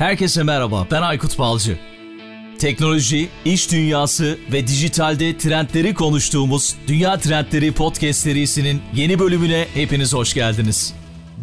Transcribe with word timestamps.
Herkese 0.00 0.42
merhaba, 0.42 0.86
ben 0.90 1.02
Aykut 1.02 1.38
Balcı. 1.38 1.78
Teknoloji, 2.58 3.28
iş 3.44 3.72
dünyası 3.72 4.38
ve 4.52 4.66
dijitalde 4.66 5.38
trendleri 5.38 5.94
konuştuğumuz 5.94 6.76
Dünya 6.88 7.18
Trendleri 7.18 7.72
Podcast 7.72 8.20
serisinin 8.20 8.82
yeni 8.94 9.18
bölümüne 9.18 9.66
hepiniz 9.74 10.14
hoş 10.14 10.34
geldiniz. 10.34 10.94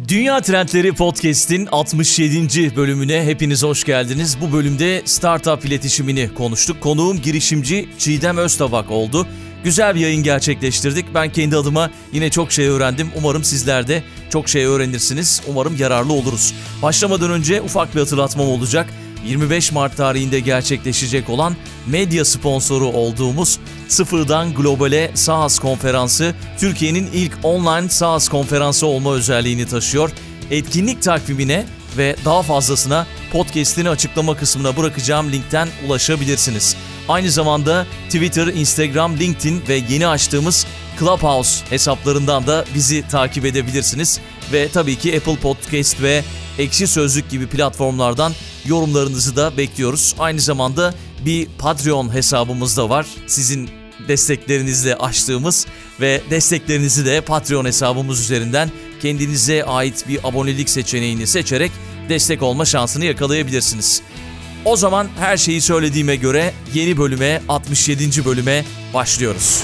Dünya 0.08 0.40
Trendleri 0.40 0.92
Podcast'in 0.92 1.66
67. 1.66 2.76
bölümüne 2.76 3.24
hepiniz 3.24 3.62
hoş 3.62 3.84
geldiniz. 3.84 4.38
Bu 4.40 4.52
bölümde 4.52 5.02
startup 5.04 5.64
iletişimini 5.64 6.34
konuştuk. 6.34 6.80
Konuğum 6.80 7.20
girişimci 7.22 7.88
Çiğdem 7.98 8.36
Öztabak 8.36 8.90
oldu. 8.90 9.26
Güzel 9.64 9.94
bir 9.94 10.00
yayın 10.00 10.22
gerçekleştirdik. 10.22 11.14
Ben 11.14 11.32
kendi 11.32 11.56
adıma 11.56 11.90
yine 12.12 12.30
çok 12.30 12.52
şey 12.52 12.66
öğrendim. 12.66 13.10
Umarım 13.16 13.44
sizler 13.44 13.88
de 13.88 14.02
çok 14.30 14.48
şey 14.48 14.64
öğrenirsiniz. 14.64 15.42
Umarım 15.46 15.76
yararlı 15.78 16.12
oluruz. 16.12 16.54
Başlamadan 16.82 17.30
önce 17.30 17.62
ufak 17.62 17.94
bir 17.94 18.00
hatırlatmam 18.00 18.48
olacak. 18.48 18.86
25 19.26 19.72
Mart 19.72 19.96
tarihinde 19.96 20.40
gerçekleşecek 20.40 21.30
olan 21.30 21.56
medya 21.86 22.24
sponsoru 22.24 22.86
olduğumuz 22.86 23.58
Sıfırdan 23.88 24.54
Globale 24.54 25.10
SaaS 25.14 25.58
konferansı 25.58 26.34
Türkiye'nin 26.58 27.08
ilk 27.12 27.32
online 27.42 27.88
SaaS 27.88 28.28
konferansı 28.28 28.86
olma 28.86 29.14
özelliğini 29.14 29.66
taşıyor. 29.66 30.10
Etkinlik 30.50 31.02
takvimine 31.02 31.66
ve 31.96 32.16
daha 32.24 32.42
fazlasına 32.42 33.06
podcast'in 33.32 33.86
açıklama 33.86 34.36
kısmına 34.36 34.76
bırakacağım 34.76 35.32
linkten 35.32 35.68
ulaşabilirsiniz. 35.86 36.76
Aynı 37.08 37.30
zamanda 37.30 37.86
Twitter, 38.06 38.46
Instagram, 38.46 39.18
LinkedIn 39.18 39.62
ve 39.68 39.82
yeni 39.88 40.06
açtığımız 40.06 40.66
Clubhouse 40.98 41.64
hesaplarından 41.70 42.46
da 42.46 42.64
bizi 42.74 43.08
takip 43.08 43.44
edebilirsiniz. 43.44 44.20
Ve 44.52 44.68
tabii 44.68 44.96
ki 44.96 45.16
Apple 45.16 45.36
Podcast 45.36 46.02
ve 46.02 46.24
Ekşi 46.58 46.86
Sözlük 46.86 47.30
gibi 47.30 47.46
platformlardan 47.46 48.32
yorumlarınızı 48.66 49.36
da 49.36 49.56
bekliyoruz. 49.56 50.14
Aynı 50.18 50.40
zamanda 50.40 50.94
bir 51.24 51.48
Patreon 51.58 52.14
hesabımız 52.14 52.76
da 52.76 52.90
var. 52.90 53.06
Sizin 53.26 53.70
desteklerinizle 54.08 54.94
açtığımız 54.94 55.66
ve 56.00 56.22
desteklerinizi 56.30 57.06
de 57.06 57.20
Patreon 57.20 57.64
hesabımız 57.64 58.20
üzerinden 58.20 58.70
kendinize 59.02 59.64
ait 59.64 60.08
bir 60.08 60.28
abonelik 60.28 60.70
seçeneğini 60.70 61.26
seçerek 61.26 61.72
destek 62.08 62.42
olma 62.42 62.64
şansını 62.64 63.04
yakalayabilirsiniz. 63.04 64.02
O 64.64 64.76
zaman 64.76 65.08
her 65.18 65.36
şeyi 65.36 65.60
söylediğime 65.60 66.16
göre 66.16 66.52
yeni 66.74 66.98
bölüme 66.98 67.42
67. 67.48 68.24
bölüme 68.24 68.64
başlıyoruz. 68.94 69.62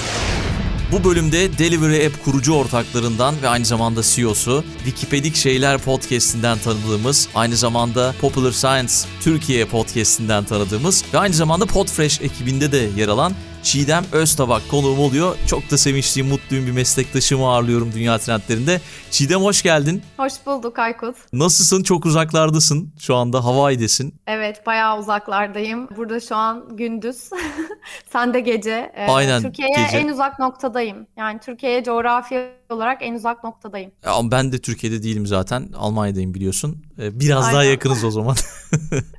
Bu 0.91 1.03
bölümde 1.03 1.57
Delivery 1.57 2.05
App 2.07 2.23
kurucu 2.23 2.53
ortaklarından 2.53 3.35
ve 3.41 3.49
aynı 3.49 3.65
zamanda 3.65 4.01
CEO'su, 4.03 4.63
Wikipedik 4.85 5.35
Şeyler 5.35 5.77
podcast'inden 5.77 6.57
tanıdığımız, 6.57 7.27
aynı 7.35 7.55
zamanda 7.55 8.15
Popular 8.21 8.51
Science 8.51 8.93
Türkiye 9.21 9.65
podcast'inden 9.65 10.43
tanıdığımız 10.43 11.03
ve 11.13 11.17
aynı 11.19 11.33
zamanda 11.33 11.65
Podfresh 11.65 12.21
ekibinde 12.21 12.71
de 12.71 12.89
yer 12.97 13.07
alan 13.07 13.33
Çiğdem 13.65 14.05
Öztabak 14.11 14.69
konuğum 14.69 14.99
oluyor. 14.99 15.35
Çok 15.47 15.71
da 15.71 15.77
sevinçliyim, 15.77 16.29
mutluyum 16.29 16.65
bir 16.65 16.71
meslektaşımı 16.71 17.47
ağırlıyorum 17.47 17.91
Dünya 17.93 18.17
Trendlerinde. 18.17 18.81
Çiğdem 19.11 19.41
hoş 19.41 19.63
geldin. 19.63 20.01
Hoş 20.17 20.33
bulduk 20.45 20.79
Aykut. 20.79 21.15
Nasılsın? 21.33 21.83
Çok 21.83 22.05
uzaklardasın. 22.05 22.93
Şu 22.99 23.15
anda 23.15 23.45
Hawaii'desin. 23.45 24.13
Evet, 24.27 24.65
bayağı 24.65 24.99
uzaklardayım. 24.99 25.87
Burada 25.97 26.19
şu 26.19 26.35
an 26.35 26.77
gündüz. 26.77 27.29
Sen 28.13 28.33
de 28.33 28.39
gece. 28.39 28.91
Ee, 28.95 29.07
Aynen, 29.09 29.41
Türkiye'ye 29.41 29.75
gece. 29.85 29.97
en 29.97 30.07
uzak 30.07 30.39
noktadayım. 30.39 31.07
Yani 31.17 31.39
Türkiye'ye 31.39 31.83
coğrafi 31.83 32.49
olarak 32.69 33.01
en 33.01 33.13
uzak 33.13 33.43
noktadayım. 33.43 33.91
Ya 34.05 34.11
ben 34.23 34.51
de 34.51 34.57
Türkiye'de 34.61 35.03
değilim 35.03 35.25
zaten. 35.25 35.69
Almanya'dayım 35.77 36.33
biliyorsun. 36.33 36.83
Ee, 36.99 37.19
biraz 37.19 37.43
Aynen. 37.43 37.53
daha 37.55 37.63
yakınız 37.63 38.03
o 38.03 38.11
zaman. 38.11 38.35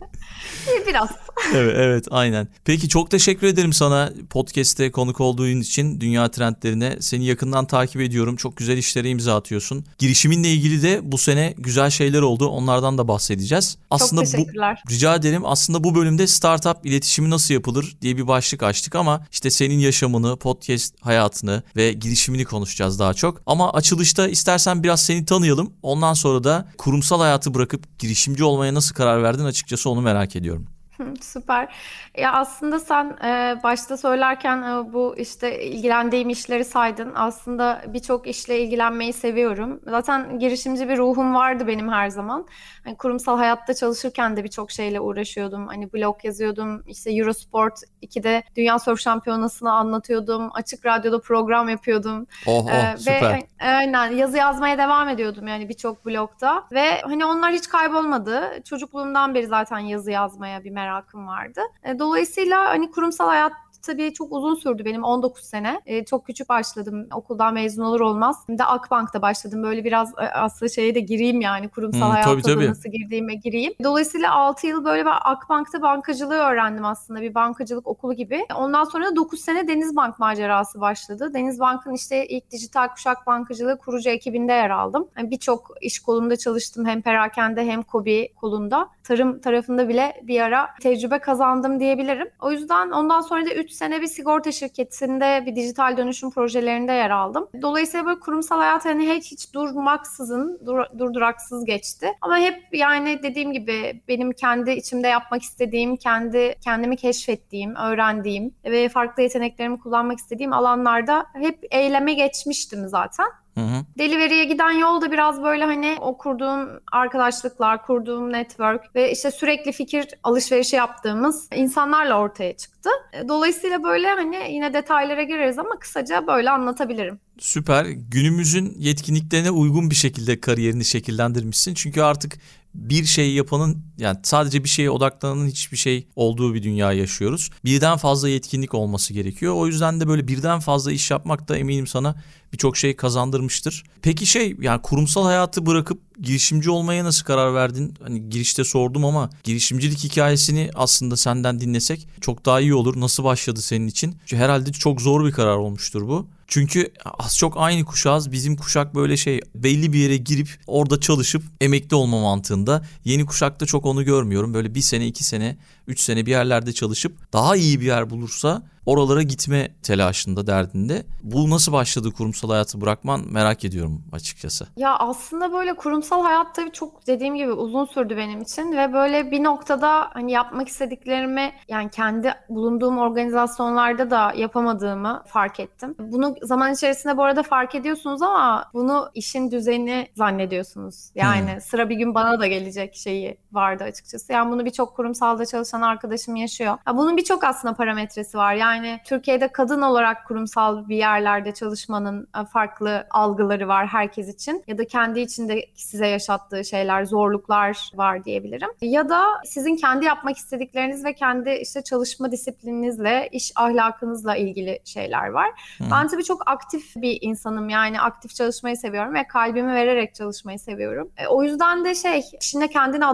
Biraz. 0.86 1.25
Evet, 1.54 1.74
evet 1.76 2.06
aynen. 2.10 2.48
Peki 2.64 2.88
çok 2.88 3.10
teşekkür 3.10 3.46
ederim 3.46 3.72
sana 3.72 4.12
podcast'te 4.30 4.90
konuk 4.90 5.20
olduğun 5.20 5.60
için 5.60 6.00
dünya 6.00 6.30
trendlerine. 6.30 6.96
Seni 7.00 7.24
yakından 7.24 7.66
takip 7.66 8.00
ediyorum. 8.00 8.36
Çok 8.36 8.56
güzel 8.56 8.78
işlere 8.78 9.08
imza 9.08 9.36
atıyorsun. 9.36 9.84
Girişiminle 9.98 10.52
ilgili 10.52 10.82
de 10.82 11.00
bu 11.02 11.18
sene 11.18 11.54
güzel 11.58 11.90
şeyler 11.90 12.22
oldu. 12.22 12.48
Onlardan 12.48 12.98
da 12.98 13.08
bahsedeceğiz. 13.08 13.78
Aslında 13.90 14.24
çok 14.24 14.32
teşekkürler. 14.32 14.82
Bu, 14.88 14.92
rica 14.92 15.14
ederim. 15.14 15.42
Aslında 15.44 15.84
bu 15.84 15.94
bölümde 15.94 16.26
startup 16.26 16.86
iletişimi 16.86 17.30
nasıl 17.30 17.54
yapılır 17.54 17.96
diye 18.02 18.16
bir 18.16 18.28
başlık 18.28 18.62
açtık 18.62 18.94
ama 18.94 19.26
işte 19.32 19.50
senin 19.50 19.78
yaşamını, 19.78 20.36
podcast 20.36 20.94
hayatını 21.00 21.62
ve 21.76 21.92
girişimini 21.92 22.44
konuşacağız 22.44 22.98
daha 22.98 23.14
çok. 23.14 23.42
Ama 23.46 23.72
açılışta 23.72 24.28
istersen 24.28 24.82
biraz 24.82 25.02
seni 25.02 25.24
tanıyalım. 25.24 25.72
Ondan 25.82 26.14
sonra 26.14 26.44
da 26.44 26.68
kurumsal 26.78 27.20
hayatı 27.20 27.54
bırakıp 27.54 27.98
girişimci 27.98 28.44
olmaya 28.44 28.74
nasıl 28.74 28.94
karar 28.94 29.22
verdin 29.22 29.44
açıkçası 29.44 29.90
onu 29.90 30.00
merak 30.00 30.36
ediyorum. 30.36 30.66
Süper. 31.20 31.74
Ya 32.18 32.32
aslında 32.32 32.80
sen 32.80 33.16
e, 33.24 33.56
başta 33.62 33.96
söylerken 33.96 34.62
e, 34.62 34.92
bu 34.92 35.14
işte 35.18 35.64
ilgilendiğim 35.64 36.28
işleri 36.28 36.64
saydın. 36.64 37.12
Aslında 37.14 37.82
birçok 37.86 38.26
işle 38.26 38.60
ilgilenmeyi 38.60 39.12
seviyorum. 39.12 39.80
Zaten 39.86 40.38
girişimci 40.38 40.88
bir 40.88 40.98
ruhum 40.98 41.34
vardı 41.34 41.66
benim 41.66 41.88
her 41.88 42.08
zaman. 42.08 42.46
Hani 42.84 42.96
kurumsal 42.96 43.36
hayatta 43.38 43.74
çalışırken 43.74 44.36
de 44.36 44.44
birçok 44.44 44.70
şeyle 44.70 45.00
uğraşıyordum. 45.00 45.66
Hani 45.66 45.92
blog 45.92 46.24
yazıyordum. 46.24 46.82
İşte 46.86 47.10
Eurosport 47.12 47.78
2'de 48.02 48.42
Dünya 48.56 48.78
Surf 48.78 49.00
Şampiyonası'nı 49.00 49.72
anlatıyordum. 49.72 50.50
Açık 50.54 50.86
Radyo'da 50.86 51.20
program 51.20 51.68
yapıyordum. 51.68 52.26
Oh, 52.46 52.64
oh 52.64 52.70
ee, 52.70 52.96
süper. 52.98 53.34
Ve 53.34 53.46
aynen 53.60 54.10
yazı 54.12 54.36
yazmaya 54.36 54.78
devam 54.78 55.08
ediyordum 55.08 55.46
yani 55.46 55.68
birçok 55.68 56.06
blogda. 56.06 56.64
Ve 56.72 57.00
hani 57.00 57.24
onlar 57.24 57.52
hiç 57.52 57.68
kaybolmadı. 57.68 58.62
Çocukluğumdan 58.64 59.34
beri 59.34 59.46
zaten 59.46 59.78
yazı 59.78 60.10
yazmaya 60.10 60.64
bir 60.64 60.70
merakım 60.86 61.26
vardı. 61.26 61.60
E, 61.84 61.98
dolayısıyla 61.98 62.64
hani 62.64 62.90
kurumsal 62.90 63.28
hayat 63.28 63.52
tabii 63.86 64.12
çok 64.12 64.32
uzun 64.32 64.54
sürdü 64.54 64.84
benim 64.84 65.04
19 65.04 65.44
sene. 65.44 65.80
E, 65.86 66.04
çok 66.04 66.26
küçük 66.26 66.48
başladım 66.48 67.08
okuldan 67.14 67.54
mezun 67.54 67.82
olur 67.82 68.00
olmaz. 68.00 68.36
Hem 68.46 68.58
de 68.58 68.64
Akbank'ta 68.64 69.22
başladım. 69.22 69.62
Böyle 69.62 69.84
biraz 69.84 70.10
e, 70.18 70.22
aslında 70.22 70.72
şeye 70.72 70.94
de 70.94 71.00
gireyim 71.00 71.40
yani 71.40 71.68
kurumsal 71.68 72.00
hmm, 72.00 72.10
hayata 72.10 72.30
tabii, 72.30 72.42
tabii. 72.42 72.68
nasıl 72.68 72.90
girdiğime 72.90 73.34
gireyim. 73.34 73.74
Dolayısıyla 73.84 74.32
6 74.32 74.66
yıl 74.66 74.84
böyle 74.84 75.06
ben 75.06 75.14
Akbank'ta 75.24 75.82
bankacılığı 75.82 76.34
öğrendim 76.34 76.84
aslında. 76.84 77.20
Bir 77.20 77.34
bankacılık 77.34 77.86
okulu 77.86 78.14
gibi. 78.14 78.46
Ondan 78.56 78.84
sonra 78.84 79.06
da 79.06 79.16
9 79.16 79.40
sene 79.40 79.68
Denizbank 79.68 80.18
macerası 80.18 80.80
başladı. 80.80 81.34
Denizbank'ın 81.34 81.94
işte 81.94 82.26
ilk 82.26 82.50
dijital 82.50 82.88
kuşak 82.88 83.26
bankacılığı 83.26 83.78
kurucu 83.78 84.10
ekibinde 84.10 84.52
yer 84.52 84.70
aldım. 84.70 85.08
Yani 85.16 85.30
Birçok 85.30 85.70
iş 85.80 85.98
kolunda 85.98 86.36
çalıştım. 86.36 86.86
Hem 86.86 87.02
perakende 87.02 87.66
hem 87.66 87.82
kobi 87.82 88.32
kolunda. 88.36 88.88
Tarım 89.04 89.40
tarafında 89.40 89.88
bile 89.88 90.20
bir 90.22 90.40
ara 90.40 90.68
tecrübe 90.80 91.18
kazandım 91.18 91.80
diyebilirim. 91.80 92.28
O 92.40 92.50
yüzden 92.50 92.90
ondan 92.90 93.20
sonra 93.20 93.46
da 93.46 93.54
3 93.54 93.70
sene 93.76 94.00
bir 94.00 94.06
sigorta 94.06 94.52
şirketinde 94.52 95.42
bir 95.46 95.56
dijital 95.56 95.96
dönüşüm 95.96 96.30
projelerinde 96.30 96.92
yer 96.92 97.10
aldım. 97.10 97.48
Dolayısıyla 97.62 98.06
böyle 98.06 98.20
kurumsal 98.20 98.58
hayat 98.58 98.84
hani 98.84 99.14
hiç, 99.14 99.32
hiç 99.32 99.54
durmaksızın, 99.54 100.60
dur, 100.66 100.78
durduraksız 100.98 101.64
geçti. 101.64 102.12
Ama 102.20 102.38
hep 102.38 102.62
yani 102.72 103.22
dediğim 103.22 103.52
gibi 103.52 104.02
benim 104.08 104.32
kendi 104.32 104.70
içimde 104.70 105.08
yapmak 105.08 105.42
istediğim, 105.42 105.96
kendi 105.96 106.54
kendimi 106.60 106.96
keşfettiğim, 106.96 107.74
öğrendiğim 107.74 108.54
ve 108.64 108.88
farklı 108.88 109.22
yeteneklerimi 109.22 109.78
kullanmak 109.80 110.18
istediğim 110.18 110.52
alanlarda 110.52 111.26
hep 111.34 111.58
eyleme 111.70 112.14
geçmiştim 112.14 112.88
zaten. 112.88 113.26
Hı 113.58 113.60
hı. 113.60 113.84
Delivery'e 113.98 114.44
giden 114.44 114.70
yol 114.70 115.00
da 115.00 115.12
biraz 115.12 115.42
böyle 115.42 115.64
hani 115.64 115.96
o 116.00 116.18
kurduğum 116.18 116.68
arkadaşlıklar, 116.92 117.86
kurduğum 117.86 118.32
network 118.32 118.94
ve 118.94 119.12
işte 119.12 119.30
sürekli 119.30 119.72
fikir 119.72 120.06
alışverişi 120.22 120.76
yaptığımız 120.76 121.48
insanlarla 121.54 122.20
ortaya 122.20 122.56
çıktı. 122.56 122.90
Dolayısıyla 123.28 123.82
böyle 123.82 124.08
hani 124.08 124.36
yine 124.50 124.74
detaylara 124.74 125.22
gireriz 125.22 125.58
ama 125.58 125.78
kısaca 125.78 126.26
böyle 126.26 126.50
anlatabilirim. 126.50 127.20
Süper. 127.38 127.84
Günümüzün 127.84 128.74
yetkinliklerine 128.78 129.50
uygun 129.50 129.90
bir 129.90 129.94
şekilde 129.94 130.40
kariyerini 130.40 130.84
şekillendirmişsin. 130.84 131.74
Çünkü 131.74 132.02
artık 132.02 132.38
bir 132.76 133.04
şey 133.04 133.34
yapanın 133.34 133.84
yani 133.98 134.18
sadece 134.22 134.64
bir 134.64 134.68
şeye 134.68 134.90
odaklananın 134.90 135.46
hiçbir 135.46 135.76
şey 135.76 136.06
olduğu 136.16 136.54
bir 136.54 136.62
dünya 136.62 136.92
yaşıyoruz. 136.92 137.50
Birden 137.64 137.96
fazla 137.96 138.28
yetkinlik 138.28 138.74
olması 138.74 139.14
gerekiyor. 139.14 139.54
O 139.54 139.66
yüzden 139.66 140.00
de 140.00 140.08
böyle 140.08 140.28
birden 140.28 140.60
fazla 140.60 140.92
iş 140.92 141.10
yapmak 141.10 141.48
da 141.48 141.56
eminim 141.56 141.86
sana 141.86 142.16
birçok 142.52 142.76
şey 142.76 142.96
kazandırmıştır. 142.96 143.84
Peki 144.02 144.26
şey 144.26 144.56
yani 144.60 144.82
kurumsal 144.82 145.24
hayatı 145.24 145.66
bırakıp 145.66 146.00
girişimci 146.20 146.70
olmaya 146.70 147.04
nasıl 147.04 147.24
karar 147.24 147.54
verdin? 147.54 147.94
Hani 148.02 148.30
girişte 148.30 148.64
sordum 148.64 149.04
ama 149.04 149.30
girişimcilik 149.44 150.04
hikayesini 150.04 150.70
aslında 150.74 151.16
senden 151.16 151.60
dinlesek 151.60 152.08
çok 152.20 152.44
daha 152.44 152.60
iyi 152.60 152.74
olur. 152.74 153.00
Nasıl 153.00 153.24
başladı 153.24 153.62
senin 153.62 153.86
için? 153.86 154.16
Çünkü 154.26 154.42
herhalde 154.42 154.72
çok 154.72 155.00
zor 155.00 155.26
bir 155.26 155.32
karar 155.32 155.56
olmuştur 155.56 156.08
bu. 156.08 156.28
Çünkü 156.48 156.92
az 157.04 157.36
çok 157.36 157.56
aynı 157.56 157.84
kuşağız. 157.84 158.32
Bizim 158.32 158.56
kuşak 158.56 158.94
böyle 158.94 159.16
şey 159.16 159.40
belli 159.54 159.92
bir 159.92 159.98
yere 159.98 160.16
girip 160.16 160.48
orada 160.66 161.00
çalışıp 161.00 161.42
emekli 161.60 161.96
olma 161.96 162.20
mantığında. 162.20 162.84
Yeni 163.04 163.26
kuşakta 163.26 163.66
çok 163.66 163.86
onu 163.86 164.04
görmüyorum. 164.04 164.54
Böyle 164.54 164.74
bir 164.74 164.80
sene, 164.80 165.06
iki 165.06 165.24
sene, 165.24 165.56
üç 165.88 166.00
sene 166.00 166.26
bir 166.26 166.30
yerlerde 166.30 166.72
çalışıp 166.72 167.32
daha 167.32 167.56
iyi 167.56 167.80
bir 167.80 167.86
yer 167.86 168.10
bulursa 168.10 168.62
oralara 168.86 169.22
gitme 169.22 169.68
telaşında 169.82 170.46
derdinde. 170.46 171.02
Bu 171.22 171.50
nasıl 171.50 171.72
başladı 171.72 172.12
kurumsal 172.12 172.50
hayatı 172.50 172.80
bırakman 172.80 173.20
merak 173.30 173.64
ediyorum 173.64 174.02
açıkçası. 174.12 174.66
Ya 174.76 174.96
aslında 174.98 175.52
böyle 175.52 175.76
kurumsal 175.76 176.22
hayat 176.22 176.54
tabii 176.54 176.72
çok 176.72 177.06
dediğim 177.06 177.34
gibi 177.34 177.52
uzun 177.52 177.84
sürdü 177.84 178.16
benim 178.16 178.42
için 178.42 178.72
ve 178.72 178.92
böyle 178.92 179.30
bir 179.30 179.44
noktada 179.44 180.08
hani 180.12 180.32
yapmak 180.32 180.68
istediklerimi 180.68 181.52
yani 181.68 181.90
kendi 181.90 182.34
bulunduğum 182.48 182.98
organizasyonlarda 182.98 184.10
da 184.10 184.32
yapamadığımı 184.36 185.22
fark 185.26 185.60
ettim. 185.60 185.94
Bunu 185.98 186.34
zaman 186.42 186.72
içerisinde 186.72 187.16
bu 187.16 187.24
arada 187.24 187.42
fark 187.42 187.74
ediyorsunuz 187.74 188.22
ama 188.22 188.70
bunu 188.74 189.10
işin 189.14 189.50
düzeni 189.50 190.08
zannediyorsunuz. 190.14 191.10
Yani 191.14 191.52
hmm. 191.52 191.60
sıra 191.60 191.88
bir 191.88 191.96
gün 191.96 192.14
bana 192.14 192.40
da 192.40 192.46
gelecek 192.46 192.96
şeyi 192.96 193.38
vardı 193.52 193.84
açıkçası. 193.84 194.32
Yani 194.32 194.52
bunu 194.52 194.64
birçok 194.64 194.96
kurumsalda 194.96 195.46
çalışan 195.46 195.75
arkadaşım 195.82 196.36
yaşıyor. 196.36 196.78
Ya 196.86 196.96
bunun 196.96 197.16
birçok 197.16 197.44
aslında 197.44 197.74
parametresi 197.74 198.38
var. 198.38 198.54
Yani 198.54 199.00
Türkiye'de 199.04 199.48
kadın 199.48 199.82
olarak 199.82 200.26
kurumsal 200.26 200.88
bir 200.88 200.96
yerlerde 200.96 201.54
çalışmanın 201.54 202.28
e, 202.42 202.44
farklı 202.44 203.06
algıları 203.10 203.68
var 203.68 203.86
herkes 203.86 204.28
için. 204.28 204.64
Ya 204.66 204.78
da 204.78 204.86
kendi 204.86 205.20
içinde 205.20 205.66
size 205.74 206.06
yaşattığı 206.06 206.64
şeyler, 206.64 207.04
zorluklar 207.04 207.90
var 207.94 208.24
diyebilirim. 208.24 208.68
Ya 208.80 209.08
da 209.08 209.24
sizin 209.44 209.76
kendi 209.76 210.04
yapmak 210.04 210.36
istedikleriniz 210.36 211.04
ve 211.04 211.14
kendi 211.14 211.50
işte 211.50 211.82
çalışma 211.82 212.32
disiplininizle, 212.32 213.28
iş 213.32 213.52
ahlakınızla 213.56 214.36
ilgili 214.36 214.80
şeyler 214.84 215.28
var. 215.28 215.50
Hmm. 215.78 215.86
Ben 215.90 216.08
tabii 216.08 216.24
çok 216.24 216.50
aktif 216.50 216.96
bir 216.96 217.18
insanım. 217.20 217.68
Yani 217.68 218.00
aktif 218.00 218.34
çalışmayı 218.34 218.76
seviyorum 218.76 219.14
ve 219.14 219.26
kalbimi 219.26 219.74
vererek 219.74 220.14
çalışmayı 220.14 220.58
seviyorum. 220.58 221.10
E, 221.16 221.26
o 221.26 221.42
yüzden 221.42 221.84
de 221.84 221.94
şey, 221.94 222.22
işine 222.40 222.68
kendini 222.68 223.06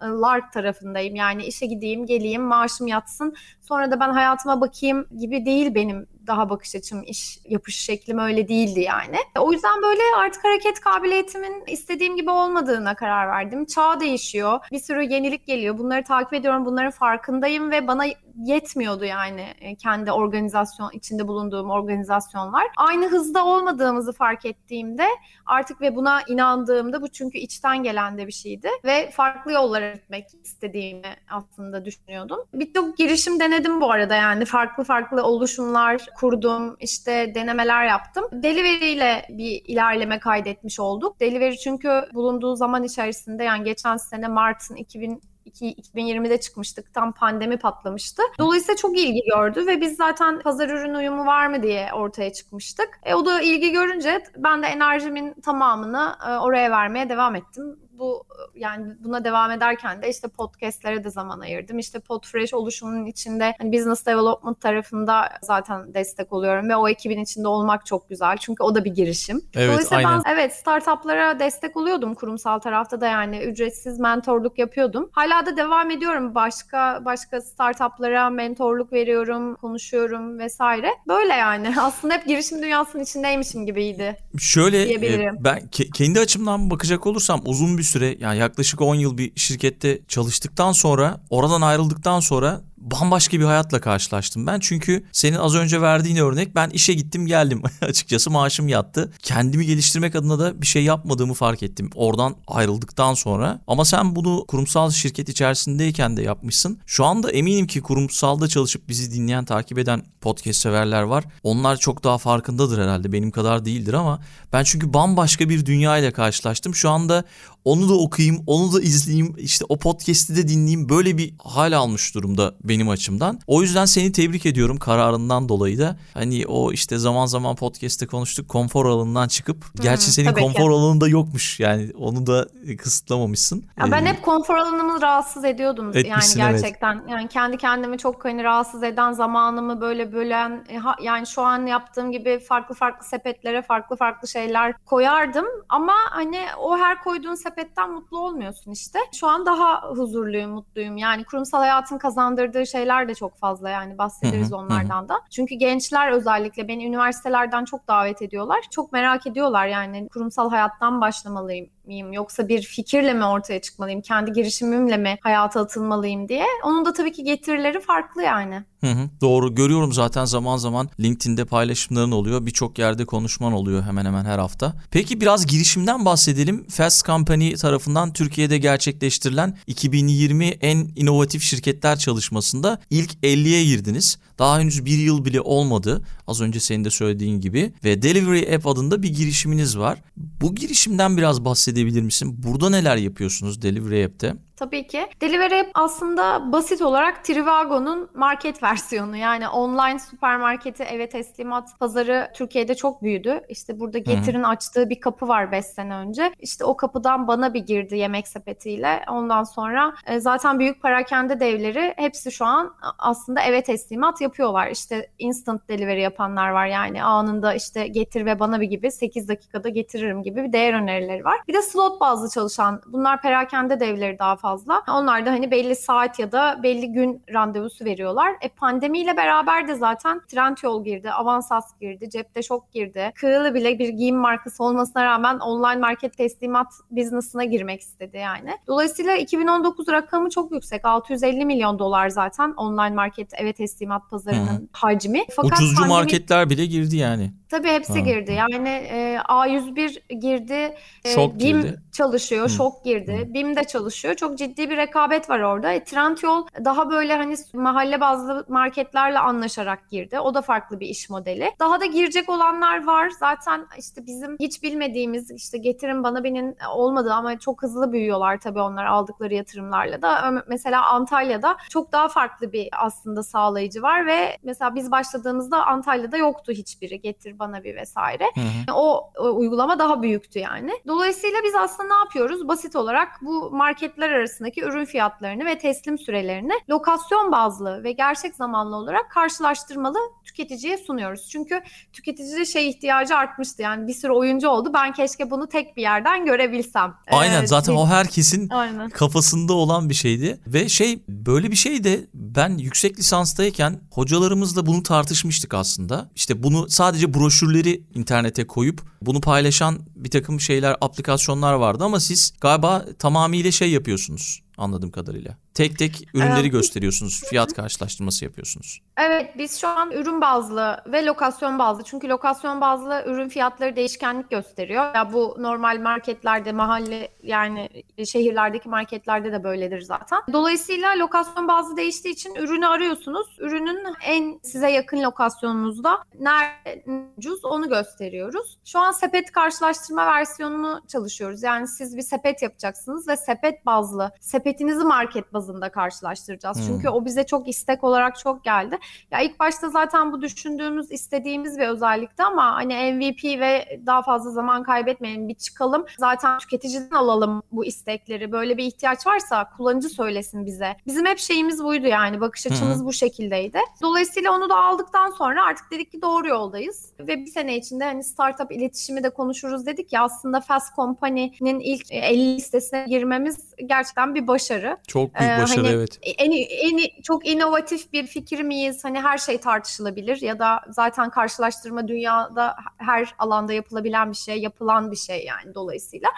adayanlar 0.00 0.52
tarafındayım. 0.52 1.14
Yani 1.14 1.44
işe 1.44 1.66
gideyim, 1.66 2.06
geleyim, 2.06 2.42
maaşım 2.42 2.86
yatsın. 2.86 3.34
Sonra 3.70 3.90
da 3.90 4.00
ben 4.00 4.10
hayatıma 4.10 4.60
bakayım 4.60 5.06
gibi 5.18 5.46
değil 5.46 5.74
benim 5.74 6.06
daha 6.26 6.50
bakış 6.50 6.76
açım, 6.76 7.02
iş 7.02 7.38
yapış 7.44 7.76
şeklim 7.76 8.18
öyle 8.18 8.48
değildi 8.48 8.80
yani. 8.80 9.16
O 9.38 9.52
yüzden 9.52 9.82
böyle 9.82 10.00
artık 10.16 10.44
hareket 10.44 10.80
kabiliyetimin 10.80 11.64
istediğim 11.66 12.16
gibi 12.16 12.30
olmadığına 12.30 12.94
karar 12.94 13.28
verdim. 13.28 13.64
Çağ 13.64 14.00
değişiyor. 14.00 14.58
Bir 14.72 14.78
sürü 14.78 15.02
yenilik 15.02 15.46
geliyor. 15.46 15.78
Bunları 15.78 16.04
takip 16.04 16.34
ediyorum. 16.34 16.64
Bunların 16.64 16.90
farkındayım 16.90 17.70
ve 17.70 17.86
bana 17.86 18.04
yetmiyordu 18.36 19.04
yani 19.04 19.46
e, 19.60 19.74
kendi 19.74 20.12
organizasyon 20.12 20.90
içinde 20.92 21.28
bulunduğum 21.28 21.70
organizasyonlar. 21.70 22.66
Aynı 22.76 23.08
hızda 23.08 23.46
olmadığımızı 23.46 24.12
fark 24.12 24.46
ettiğimde 24.46 25.06
artık 25.46 25.80
ve 25.80 25.96
buna 25.96 26.22
inandığımda 26.28 27.02
bu 27.02 27.08
çünkü 27.08 27.38
içten 27.38 27.82
gelen 27.82 28.18
de 28.18 28.26
bir 28.26 28.32
şeydi 28.32 28.68
ve 28.84 29.10
farklı 29.10 29.52
yollara 29.52 29.92
gitmek 29.92 30.26
istediğimi 30.44 31.16
aslında 31.30 31.84
düşünüyordum. 31.84 32.38
Birçok 32.54 32.96
girişim 32.96 33.40
denedim 33.40 33.59
bu 33.64 33.92
arada 33.92 34.14
yani 34.14 34.44
farklı 34.44 34.84
farklı 34.84 35.22
oluşumlar 35.22 36.06
kurdum, 36.16 36.76
işte 36.80 37.32
denemeler 37.34 37.86
yaptım. 37.86 38.24
Delivery 38.32 38.92
ile 38.92 39.26
bir 39.28 39.62
ilerleme 39.64 40.18
kaydetmiş 40.18 40.80
olduk. 40.80 41.20
Delivery 41.20 41.56
çünkü 41.56 42.02
bulunduğu 42.14 42.56
zaman 42.56 42.84
içerisinde 42.84 43.44
yani 43.44 43.64
geçen 43.64 43.96
sene 43.96 44.28
Mart'ın 44.28 44.76
2000 44.76 45.22
2020'de 45.46 46.40
çıkmıştık. 46.40 46.94
Tam 46.94 47.12
pandemi 47.12 47.56
patlamıştı. 47.58 48.22
Dolayısıyla 48.38 48.76
çok 48.76 48.98
ilgi 48.98 49.20
gördü 49.34 49.66
ve 49.66 49.80
biz 49.80 49.96
zaten 49.96 50.40
pazar 50.40 50.68
ürün 50.68 50.94
uyumu 50.94 51.26
var 51.26 51.46
mı 51.46 51.62
diye 51.62 51.88
ortaya 51.92 52.32
çıkmıştık. 52.32 52.88
E, 53.02 53.14
o 53.14 53.26
da 53.26 53.40
ilgi 53.40 53.72
görünce 53.72 54.24
ben 54.36 54.62
de 54.62 54.66
enerjimin 54.66 55.34
tamamını 55.40 56.16
e, 56.28 56.30
oraya 56.36 56.70
vermeye 56.70 57.08
devam 57.08 57.36
ettim 57.36 57.76
bu 58.00 58.24
yani 58.54 58.94
buna 59.04 59.24
devam 59.24 59.50
ederken 59.50 60.02
de 60.02 60.08
işte 60.10 60.28
podcastlere 60.28 61.04
de 61.04 61.10
zaman 61.10 61.40
ayırdım. 61.40 61.78
İşte 61.78 62.00
Podfresh 62.00 62.54
oluşumunun 62.54 63.06
içinde 63.06 63.54
hani 63.58 63.72
business 63.72 64.06
development 64.06 64.60
tarafında 64.60 65.28
zaten 65.42 65.94
destek 65.94 66.32
oluyorum 66.32 66.68
ve 66.68 66.76
o 66.76 66.88
ekibin 66.88 67.22
içinde 67.22 67.48
olmak 67.48 67.86
çok 67.86 68.08
güzel. 68.08 68.36
Çünkü 68.36 68.62
o 68.62 68.74
da 68.74 68.84
bir 68.84 68.94
girişim. 68.94 69.42
Evet, 69.54 69.68
Dolayısıyla 69.68 70.08
aynen. 70.08 70.22
ben 70.24 70.34
evet 70.34 70.54
startuplara 70.54 71.38
destek 71.38 71.76
oluyordum 71.76 72.14
kurumsal 72.14 72.58
tarafta 72.58 73.00
da 73.00 73.06
yani 73.06 73.38
ücretsiz 73.38 74.00
mentorluk 74.00 74.58
yapıyordum. 74.58 75.10
Hala 75.12 75.46
da 75.46 75.56
devam 75.56 75.90
ediyorum. 75.90 76.34
Başka 76.34 77.04
başka 77.04 77.40
startuplara 77.40 78.30
mentorluk 78.30 78.92
veriyorum, 78.92 79.54
konuşuyorum 79.56 80.38
vesaire. 80.38 80.90
Böyle 81.08 81.32
yani. 81.32 81.74
Aslında 81.80 82.14
hep 82.14 82.26
girişim 82.26 82.62
dünyasının 82.62 83.02
içindeymişim 83.02 83.66
gibiydi. 83.66 84.16
Şöyle 84.38 84.94
e, 84.94 85.32
ben 85.40 85.58
ke- 85.58 85.90
kendi 85.90 86.20
açımdan 86.20 86.70
bakacak 86.70 87.06
olursam 87.06 87.40
uzun 87.44 87.78
bir 87.78 87.82
süre 87.90 88.16
yani 88.20 88.38
yaklaşık 88.38 88.80
10 88.80 88.94
yıl 88.94 89.18
bir 89.18 89.32
şirkette 89.36 90.00
çalıştıktan 90.08 90.72
sonra 90.72 91.20
oradan 91.30 91.60
ayrıldıktan 91.60 92.20
sonra 92.20 92.60
bambaşka 92.80 93.40
bir 93.40 93.44
hayatla 93.44 93.80
karşılaştım 93.80 94.46
ben. 94.46 94.60
Çünkü 94.60 95.04
senin 95.12 95.36
az 95.36 95.54
önce 95.54 95.80
verdiğin 95.80 96.16
örnek 96.16 96.54
ben 96.54 96.70
işe 96.70 96.94
gittim 96.94 97.26
geldim. 97.26 97.62
Açıkçası 97.80 98.30
maaşım 98.30 98.68
yattı. 98.68 99.12
Kendimi 99.22 99.66
geliştirmek 99.66 100.16
adına 100.16 100.38
da 100.38 100.62
bir 100.62 100.66
şey 100.66 100.84
yapmadığımı 100.84 101.34
fark 101.34 101.62
ettim. 101.62 101.90
Oradan 101.94 102.36
ayrıldıktan 102.46 103.14
sonra. 103.14 103.60
Ama 103.66 103.84
sen 103.84 104.16
bunu 104.16 104.44
kurumsal 104.48 104.90
şirket 104.90 105.28
içerisindeyken 105.28 106.16
de 106.16 106.22
yapmışsın. 106.22 106.78
Şu 106.86 107.04
anda 107.04 107.30
eminim 107.30 107.66
ki 107.66 107.80
kurumsalda 107.80 108.48
çalışıp 108.48 108.88
bizi 108.88 109.12
dinleyen, 109.12 109.44
takip 109.44 109.78
eden 109.78 110.02
podcast 110.20 110.60
severler 110.60 111.02
var. 111.02 111.24
Onlar 111.42 111.76
çok 111.76 112.04
daha 112.04 112.18
farkındadır 112.18 112.82
herhalde. 112.82 113.12
Benim 113.12 113.30
kadar 113.30 113.64
değildir 113.64 113.92
ama 113.92 114.20
ben 114.52 114.64
çünkü 114.64 114.94
bambaşka 114.94 115.48
bir 115.48 115.66
dünya 115.66 115.98
ile 115.98 116.10
karşılaştım. 116.10 116.74
Şu 116.74 116.90
anda 116.90 117.24
onu 117.64 117.88
da 117.88 117.94
okuyayım, 117.94 118.42
onu 118.46 118.72
da 118.72 118.80
izleyeyim, 118.80 119.34
işte 119.38 119.64
o 119.68 119.78
podcast'i 119.78 120.36
de 120.36 120.48
dinleyeyim. 120.48 120.88
Böyle 120.88 121.18
bir 121.18 121.34
hal 121.38 121.72
almış 121.72 122.14
durumda 122.14 122.54
benim 122.70 122.88
açımdan. 122.88 123.38
O 123.46 123.62
yüzden 123.62 123.84
seni 123.84 124.12
tebrik 124.12 124.46
ediyorum 124.46 124.78
kararından 124.78 125.48
dolayı 125.48 125.78
da. 125.78 125.96
Hani 126.14 126.46
o 126.46 126.72
işte 126.72 126.98
zaman 126.98 127.26
zaman 127.26 127.56
podcast'te 127.56 128.06
konuştuk 128.06 128.48
konfor 128.48 128.86
alanından 128.86 129.28
çıkıp 129.28 129.64
Hı-hı, 129.64 129.82
gerçi 129.82 130.12
senin 130.12 130.32
konfor 130.32 130.70
ki. 130.70 130.74
alanında 130.74 131.08
yokmuş. 131.08 131.60
Yani 131.60 131.92
onu 131.98 132.26
da 132.26 132.46
kısıtlamamışsın. 132.78 133.64
Ya 133.78 133.90
ben 133.90 134.04
ee, 134.04 134.08
hep 134.08 134.22
konfor 134.22 134.54
alanımı 134.54 135.02
rahatsız 135.02 135.44
ediyordum 135.44 135.92
yani 135.94 136.22
gerçekten. 136.36 136.96
Evet. 136.96 137.10
Yani 137.10 137.28
kendi 137.28 137.56
kendimi 137.56 137.98
çok 137.98 138.24
hani 138.24 138.44
rahatsız 138.44 138.82
eden 138.82 139.12
zamanımı 139.12 139.80
böyle 139.80 140.12
bölen 140.12 140.64
e, 140.68 140.78
yani 141.02 141.26
şu 141.26 141.42
an 141.42 141.66
yaptığım 141.66 142.12
gibi 142.12 142.38
farklı 142.38 142.74
farklı 142.74 143.06
sepetlere 143.06 143.62
farklı 143.62 143.96
farklı 143.96 144.28
şeyler 144.28 144.72
koyardım 144.86 145.46
ama 145.68 145.94
hani 146.10 146.40
o 146.58 146.78
her 146.78 147.02
koyduğun 147.02 147.34
sepetten 147.34 147.90
mutlu 147.92 148.18
olmuyorsun 148.18 148.70
işte. 148.70 148.98
Şu 149.12 149.26
an 149.28 149.46
daha 149.46 149.90
huzurluyum, 149.90 150.50
mutluyum. 150.50 150.96
Yani 150.96 151.24
kurumsal 151.24 151.58
hayatın 151.58 151.98
kazandırdığı 151.98 152.59
şeyler 152.66 153.08
de 153.08 153.14
çok 153.14 153.36
fazla 153.36 153.70
yani 153.70 153.98
bahsederiz 153.98 154.52
onlardan 154.52 155.08
da. 155.08 155.20
Çünkü 155.30 155.54
gençler 155.54 156.12
özellikle 156.12 156.68
beni 156.68 156.86
üniversitelerden 156.86 157.64
çok 157.64 157.88
davet 157.88 158.22
ediyorlar. 158.22 158.60
Çok 158.70 158.92
merak 158.92 159.26
ediyorlar 159.26 159.66
yani 159.66 160.08
kurumsal 160.08 160.50
hayattan 160.50 161.00
başlamalıyım 161.00 161.70
miyim 161.90 162.12
yoksa 162.12 162.48
bir 162.48 162.62
fikirle 162.62 163.12
mi 163.12 163.24
ortaya 163.24 163.60
çıkmalıyım, 163.60 164.00
kendi 164.00 164.32
girişimimle 164.32 164.96
mi 164.96 165.18
hayata 165.20 165.60
atılmalıyım 165.60 166.28
diye. 166.28 166.46
Onun 166.64 166.84
da 166.84 166.92
tabii 166.92 167.12
ki 167.12 167.24
getirileri 167.24 167.80
farklı 167.80 168.22
yani. 168.22 168.64
Hı 168.80 168.86
hı, 168.86 169.08
doğru 169.20 169.54
görüyorum 169.54 169.92
zaten 169.92 170.24
zaman 170.24 170.56
zaman 170.56 170.88
LinkedIn'de 171.00 171.44
paylaşımların 171.44 172.10
oluyor. 172.10 172.46
Birçok 172.46 172.78
yerde 172.78 173.04
konuşman 173.04 173.52
oluyor 173.52 173.82
hemen 173.82 174.04
hemen 174.04 174.24
her 174.24 174.38
hafta. 174.38 174.72
Peki 174.90 175.20
biraz 175.20 175.46
girişimden 175.46 176.04
bahsedelim. 176.04 176.66
Fast 176.68 177.06
Company 177.06 177.54
tarafından 177.54 178.12
Türkiye'de 178.12 178.58
gerçekleştirilen 178.58 179.58
2020 179.66 180.44
en 180.44 180.88
inovatif 180.96 181.42
şirketler 181.42 181.98
çalışmasında 181.98 182.78
ilk 182.90 183.10
50'ye 183.14 183.64
girdiniz. 183.64 184.18
Daha 184.40 184.60
henüz 184.60 184.84
bir 184.84 184.98
yıl 184.98 185.24
bile 185.24 185.40
olmadı. 185.40 186.02
Az 186.26 186.40
önce 186.40 186.60
senin 186.60 186.84
de 186.84 186.90
söylediğin 186.90 187.40
gibi. 187.40 187.72
Ve 187.84 188.02
Delivery 188.02 188.54
App 188.54 188.66
adında 188.66 189.02
bir 189.02 189.14
girişiminiz 189.14 189.78
var. 189.78 190.02
Bu 190.16 190.54
girişimden 190.54 191.16
biraz 191.16 191.44
bahsedebilir 191.44 192.02
misin? 192.02 192.42
Burada 192.42 192.70
neler 192.70 192.96
yapıyorsunuz 192.96 193.62
Delivery 193.62 194.04
App'te? 194.04 194.34
Tabii 194.60 194.86
ki. 194.86 195.06
Delivery 195.20 195.60
App 195.60 195.70
aslında 195.74 196.52
basit 196.52 196.82
olarak 196.82 197.24
Trivago'nun 197.24 198.10
market 198.14 198.62
versiyonu. 198.62 199.16
Yani 199.16 199.48
online 199.48 199.98
süpermarketi 199.98 200.82
eve 200.82 201.08
teslimat 201.08 201.78
pazarı 201.78 202.30
Türkiye'de 202.34 202.74
çok 202.74 203.02
büyüdü. 203.02 203.40
İşte 203.48 203.80
burada 203.80 203.98
Getir'in 203.98 204.42
açtığı 204.42 204.90
bir 204.90 205.00
kapı 205.00 205.28
var 205.28 205.52
5 205.52 205.64
sene 205.64 205.94
önce. 205.94 206.32
İşte 206.40 206.64
o 206.64 206.76
kapıdan 206.76 207.28
bana 207.28 207.54
bir 207.54 207.60
girdi 207.60 207.96
yemek 207.96 208.28
sepetiyle. 208.28 209.04
Ondan 209.10 209.44
sonra 209.44 209.94
e, 210.06 210.20
zaten 210.20 210.58
büyük 210.58 210.82
parakende 210.82 211.40
devleri 211.40 211.94
hepsi 211.96 212.32
şu 212.32 212.44
an 212.44 212.74
aslında 212.98 213.40
eve 213.40 213.62
teslimat 213.62 214.20
yapıyorlar. 214.20 214.68
İşte 214.68 215.10
instant 215.18 215.68
delivery 215.68 216.00
yapanlar 216.00 216.50
var 216.50 216.66
yani 216.66 217.04
anında 217.04 217.54
işte 217.54 217.86
getir 217.86 218.26
ve 218.26 218.40
bana 218.40 218.60
bir 218.60 218.66
gibi 218.66 218.90
8 218.90 219.28
dakikada 219.28 219.68
getiririm 219.68 220.22
gibi 220.22 220.44
bir 220.44 220.52
değer 220.52 220.74
önerileri 220.74 221.24
var. 221.24 221.40
Bir 221.48 221.54
de 221.54 221.62
slot 221.62 222.00
bazlı 222.00 222.30
çalışan 222.30 222.82
bunlar 222.86 223.22
perakende 223.22 223.80
devleri 223.80 224.18
daha 224.18 224.36
fazla 224.36 224.49
fazla. 224.50 224.82
Onlar 224.88 225.26
da 225.26 225.30
hani 225.30 225.50
belli 225.50 225.76
saat 225.76 226.18
ya 226.18 226.32
da 226.32 226.60
belli 226.62 226.92
gün 226.92 227.22
randevusu 227.34 227.84
veriyorlar. 227.84 228.32
E 228.40 228.48
pandemiyle 228.48 229.16
beraber 229.16 229.68
de 229.68 229.74
zaten 229.74 230.20
Trendyol 230.28 230.84
girdi, 230.84 231.10
Avansas 231.10 231.64
girdi, 231.80 232.10
Cepte 232.10 232.42
Şok 232.42 232.72
girdi. 232.72 233.12
Kığılı 233.14 233.54
bile 233.54 233.78
bir 233.78 233.88
giyim 233.88 234.16
markası 234.16 234.64
olmasına 234.64 235.04
rağmen 235.04 235.38
online 235.38 235.80
market 235.80 236.16
teslimat 236.16 236.66
business'ına 236.90 237.44
girmek 237.44 237.80
istedi 237.80 238.16
yani. 238.16 238.50
Dolayısıyla 238.66 239.16
2019 239.16 239.88
rakamı 239.88 240.30
çok 240.30 240.52
yüksek. 240.52 240.84
650 240.84 241.44
milyon 241.44 241.78
dolar 241.78 242.08
zaten 242.08 242.52
online 242.56 242.94
market 242.94 243.34
eve 243.34 243.52
teslimat 243.52 244.10
pazarının 244.10 244.46
Hı. 244.46 244.68
hacmi. 244.72 245.24
Fakat 245.36 245.52
Ucuzcu 245.52 245.76
pandemi... 245.76 245.94
marketler 245.94 246.50
bile 246.50 246.66
girdi 246.66 246.96
yani. 246.96 247.32
Tabii 247.50 247.68
hepsi 247.68 247.92
ha. 247.92 247.98
girdi. 247.98 248.32
Yani 248.32 248.68
e, 248.68 249.16
A101 249.28 250.14
girdi, 250.20 250.74
e, 251.04 251.14
Şok 251.14 251.38
BİM 251.38 251.62
girdi. 251.62 251.82
çalışıyor, 251.92 252.44
Hı. 252.44 252.48
Şok 252.48 252.84
girdi, 252.84 253.26
Hı. 253.28 253.34
BİM 253.34 253.56
de 253.56 253.64
çalışıyor. 253.64 254.14
Çok 254.14 254.38
ciddi 254.40 254.70
bir 254.70 254.76
rekabet 254.76 255.30
var 255.30 255.40
orada. 255.40 255.72
E, 255.72 255.84
Trendyol 255.84 256.46
daha 256.64 256.90
böyle 256.90 257.16
hani 257.16 257.34
mahalle 257.54 258.00
bazlı 258.00 258.44
marketlerle 258.48 259.18
anlaşarak 259.18 259.90
girdi. 259.90 260.20
O 260.20 260.34
da 260.34 260.42
farklı 260.42 260.80
bir 260.80 260.86
iş 260.86 261.10
modeli. 261.10 261.50
Daha 261.58 261.80
da 261.80 261.86
girecek 261.86 262.28
olanlar 262.28 262.86
var. 262.86 263.10
Zaten 263.10 263.66
işte 263.78 264.06
bizim 264.06 264.36
hiç 264.40 264.62
bilmediğimiz 264.62 265.30
işte 265.30 265.58
getirin 265.58 266.04
bana 266.04 266.24
benim 266.24 266.54
olmadı 266.74 267.12
ama 267.12 267.38
çok 267.38 267.62
hızlı 267.62 267.92
büyüyorlar 267.92 268.40
tabii 268.40 268.60
onlar 268.60 268.84
aldıkları 268.84 269.34
yatırımlarla 269.34 270.02
da. 270.02 270.42
Mesela 270.48 270.86
Antalya'da 270.86 271.56
çok 271.70 271.92
daha 271.92 272.08
farklı 272.08 272.52
bir 272.52 272.68
aslında 272.78 273.22
sağlayıcı 273.22 273.82
var 273.82 274.06
ve 274.06 274.36
mesela 274.42 274.74
biz 274.74 274.90
başladığımızda 274.90 275.66
Antalya'da 275.66 276.16
yoktu 276.16 276.52
hiçbiri. 276.52 277.00
Getir 277.00 277.38
bana 277.38 277.64
bir 277.64 277.76
vesaire. 277.76 278.24
Hı 278.34 278.40
hı. 278.40 278.74
O, 278.74 279.10
o 279.18 279.36
uygulama 279.36 279.78
daha 279.78 280.02
büyüktü 280.02 280.38
yani. 280.38 280.72
Dolayısıyla 280.86 281.38
biz 281.44 281.54
aslında 281.54 281.94
ne 281.94 281.98
yapıyoruz? 281.98 282.48
Basit 282.48 282.76
olarak 282.76 283.08
bu 283.22 283.50
marketler 283.50 284.10
arasındaki 284.30 284.62
ürün 284.62 284.84
fiyatlarını 284.84 285.46
ve 285.46 285.58
teslim 285.58 285.98
sürelerini 285.98 286.52
lokasyon 286.70 287.32
bazlı 287.32 287.84
ve 287.84 287.92
gerçek 287.92 288.34
zamanlı 288.34 288.76
olarak 288.76 289.10
karşılaştırmalı 289.10 289.98
tüketiciye 290.24 290.78
sunuyoruz. 290.78 291.28
Çünkü 291.32 291.62
tüketicide 291.92 292.44
şey 292.44 292.68
ihtiyacı 292.68 293.16
artmıştı. 293.16 293.62
Yani 293.62 293.88
bir 293.88 293.94
sürü 293.94 294.12
oyuncu 294.12 294.48
oldu. 294.48 294.70
Ben 294.74 294.92
keşke 294.92 295.30
bunu 295.30 295.48
tek 295.48 295.76
bir 295.76 295.82
yerden 295.82 296.24
görebilsem. 296.24 296.94
Aynen 297.10 297.42
ee, 297.42 297.46
zaten 297.46 297.72
o 297.72 297.86
herkesin 297.86 298.48
Aynen. 298.50 298.90
kafasında 298.90 299.52
olan 299.52 299.88
bir 299.88 299.94
şeydi. 299.94 300.40
Ve 300.46 300.68
şey 300.68 301.02
böyle 301.08 301.50
bir 301.50 301.56
şey 301.56 301.84
de 301.84 302.00
ben 302.14 302.58
yüksek 302.58 302.98
lisanstayken 302.98 303.80
hocalarımızla 303.90 304.66
bunu 304.66 304.82
tartışmıştık 304.82 305.54
aslında. 305.54 306.10
İşte 306.14 306.42
bunu 306.42 306.68
sadece 306.68 307.14
broşürleri 307.14 307.82
internete 307.94 308.46
koyup 308.46 308.82
bunu 309.02 309.20
paylaşan 309.20 309.78
bir 309.96 310.10
takım 310.10 310.40
şeyler, 310.40 310.76
aplikasyonlar 310.80 311.54
vardı 311.54 311.84
ama 311.84 312.00
siz 312.00 312.32
galiba 312.40 312.84
tamamıyla 312.98 313.50
şey 313.50 313.70
yapıyorsunuz 313.70 314.19
anladığım 314.56 314.90
kadarıyla. 314.90 315.36
Tek 315.60 315.78
tek 315.78 316.08
ürünleri 316.14 316.40
evet. 316.40 316.52
gösteriyorsunuz, 316.52 317.22
fiyat 317.30 317.52
karşılaştırması 317.52 318.24
yapıyorsunuz. 318.24 318.82
Evet, 318.98 319.38
biz 319.38 319.60
şu 319.60 319.68
an 319.68 319.90
ürün 319.90 320.20
bazlı 320.20 320.82
ve 320.86 321.06
lokasyon 321.06 321.58
bazlı. 321.58 321.82
Çünkü 321.84 322.08
lokasyon 322.08 322.60
bazlı 322.60 323.04
ürün 323.06 323.28
fiyatları 323.28 323.76
değişkenlik 323.76 324.30
gösteriyor. 324.30 324.94
Ya 324.94 325.12
bu 325.12 325.36
normal 325.38 325.80
marketlerde, 325.80 326.52
mahalle 326.52 327.08
yani 327.22 327.68
şehirlerdeki 328.04 328.68
marketlerde 328.68 329.32
de 329.32 329.44
böyledir 329.44 329.80
zaten. 329.80 330.18
Dolayısıyla 330.32 330.98
lokasyon 330.98 331.48
bazlı 331.48 331.76
değiştiği 331.76 332.14
için 332.14 332.34
ürünü 332.34 332.66
arıyorsunuz. 332.66 333.26
Ürünün 333.38 333.78
en 334.04 334.40
size 334.42 334.70
yakın 334.70 335.02
lokasyonunuzda 335.02 335.98
nerede 336.18 336.84
ucuz 337.18 337.44
onu 337.44 337.68
gösteriyoruz. 337.68 338.58
Şu 338.64 338.78
an 338.78 338.92
sepet 338.92 339.32
karşılaştırma 339.32 340.06
versiyonunu 340.06 340.82
çalışıyoruz. 340.88 341.42
Yani 341.42 341.68
siz 341.68 341.96
bir 341.96 342.02
sepet 342.02 342.42
yapacaksınız 342.42 343.08
ve 343.08 343.16
sepet 343.16 343.66
bazlı, 343.66 344.10
sepetinizi 344.20 344.84
market 344.84 345.32
bazlı 345.32 345.49
bazında 345.50 345.68
karşılaştıracağız. 345.68 346.58
Hmm. 346.58 346.66
Çünkü 346.66 346.88
o 346.88 347.04
bize 347.04 347.26
çok 347.26 347.48
istek 347.48 347.84
olarak 347.84 348.18
çok 348.18 348.44
geldi. 348.44 348.78
Ya 349.10 349.20
ilk 349.20 349.40
başta 349.40 349.68
zaten 349.68 350.12
bu 350.12 350.22
düşündüğümüz, 350.22 350.92
istediğimiz 350.92 351.58
bir 351.58 351.68
özellikti 351.68 352.22
ama 352.22 352.54
hani 352.54 352.92
MVP 352.92 353.24
ve 353.24 353.80
daha 353.86 354.02
fazla 354.02 354.30
zaman 354.30 354.62
kaybetmeyelim 354.62 355.28
bir 355.28 355.34
çıkalım. 355.34 355.86
Zaten 355.98 356.38
tüketiciden 356.38 356.96
alalım 356.96 357.42
bu 357.52 357.64
istekleri. 357.64 358.32
Böyle 358.32 358.56
bir 358.56 358.64
ihtiyaç 358.64 359.06
varsa 359.06 359.50
kullanıcı 359.56 359.88
söylesin 359.88 360.46
bize. 360.46 360.76
Bizim 360.86 361.06
hep 361.06 361.18
şeyimiz 361.18 361.64
buydu 361.64 361.86
yani 361.86 362.20
bakış 362.20 362.46
açımız 362.46 362.78
hmm. 362.78 362.86
bu 362.86 362.92
şekildeydi. 362.92 363.58
Dolayısıyla 363.82 364.32
onu 364.32 364.48
da 364.48 364.56
aldıktan 364.56 365.10
sonra 365.10 365.44
artık 365.44 365.70
dedik 365.70 365.92
ki 365.92 366.02
doğru 366.02 366.28
yoldayız. 366.28 366.92
Ve 367.00 367.18
bir 367.18 367.26
sene 367.26 367.56
içinde 367.56 367.84
hani 367.84 368.04
startup 368.04 368.52
iletişimi 368.52 369.02
de 369.02 369.10
konuşuruz 369.10 369.66
dedik 369.66 369.92
ya 369.92 370.02
aslında 370.02 370.40
Fast 370.40 370.76
Company'nin 370.76 371.60
ilk 371.60 371.92
50 371.92 372.36
listesine 372.36 372.84
girmemiz 372.88 373.38
gerçekten 373.66 374.14
bir 374.14 374.26
başarı. 374.26 374.76
Çok 374.86 375.10
büyük 375.36 375.40
ee, 375.40 375.42
başarı 375.42 375.66
hani 375.66 375.76
evet. 375.76 375.98
En, 376.02 376.30
en 376.30 377.02
çok 377.02 377.26
inovatif 377.28 377.92
bir 377.92 378.06
fikir 378.06 378.40
miyiz? 378.42 378.84
Hani 378.84 379.00
her 379.00 379.18
şey 379.18 379.38
tartışılabilir 379.38 380.22
ya 380.22 380.38
da 380.38 380.60
zaten 380.68 381.10
karşılaştırma 381.10 381.88
dünyada 381.88 382.56
her 382.78 383.14
alanda 383.18 383.52
yapılabilen 383.52 384.10
bir 384.10 384.16
şey, 384.16 384.40
yapılan 384.40 384.90
bir 384.90 384.96
şey 384.96 385.24
yani 385.24 385.54
dolayısıyla. 385.54 386.08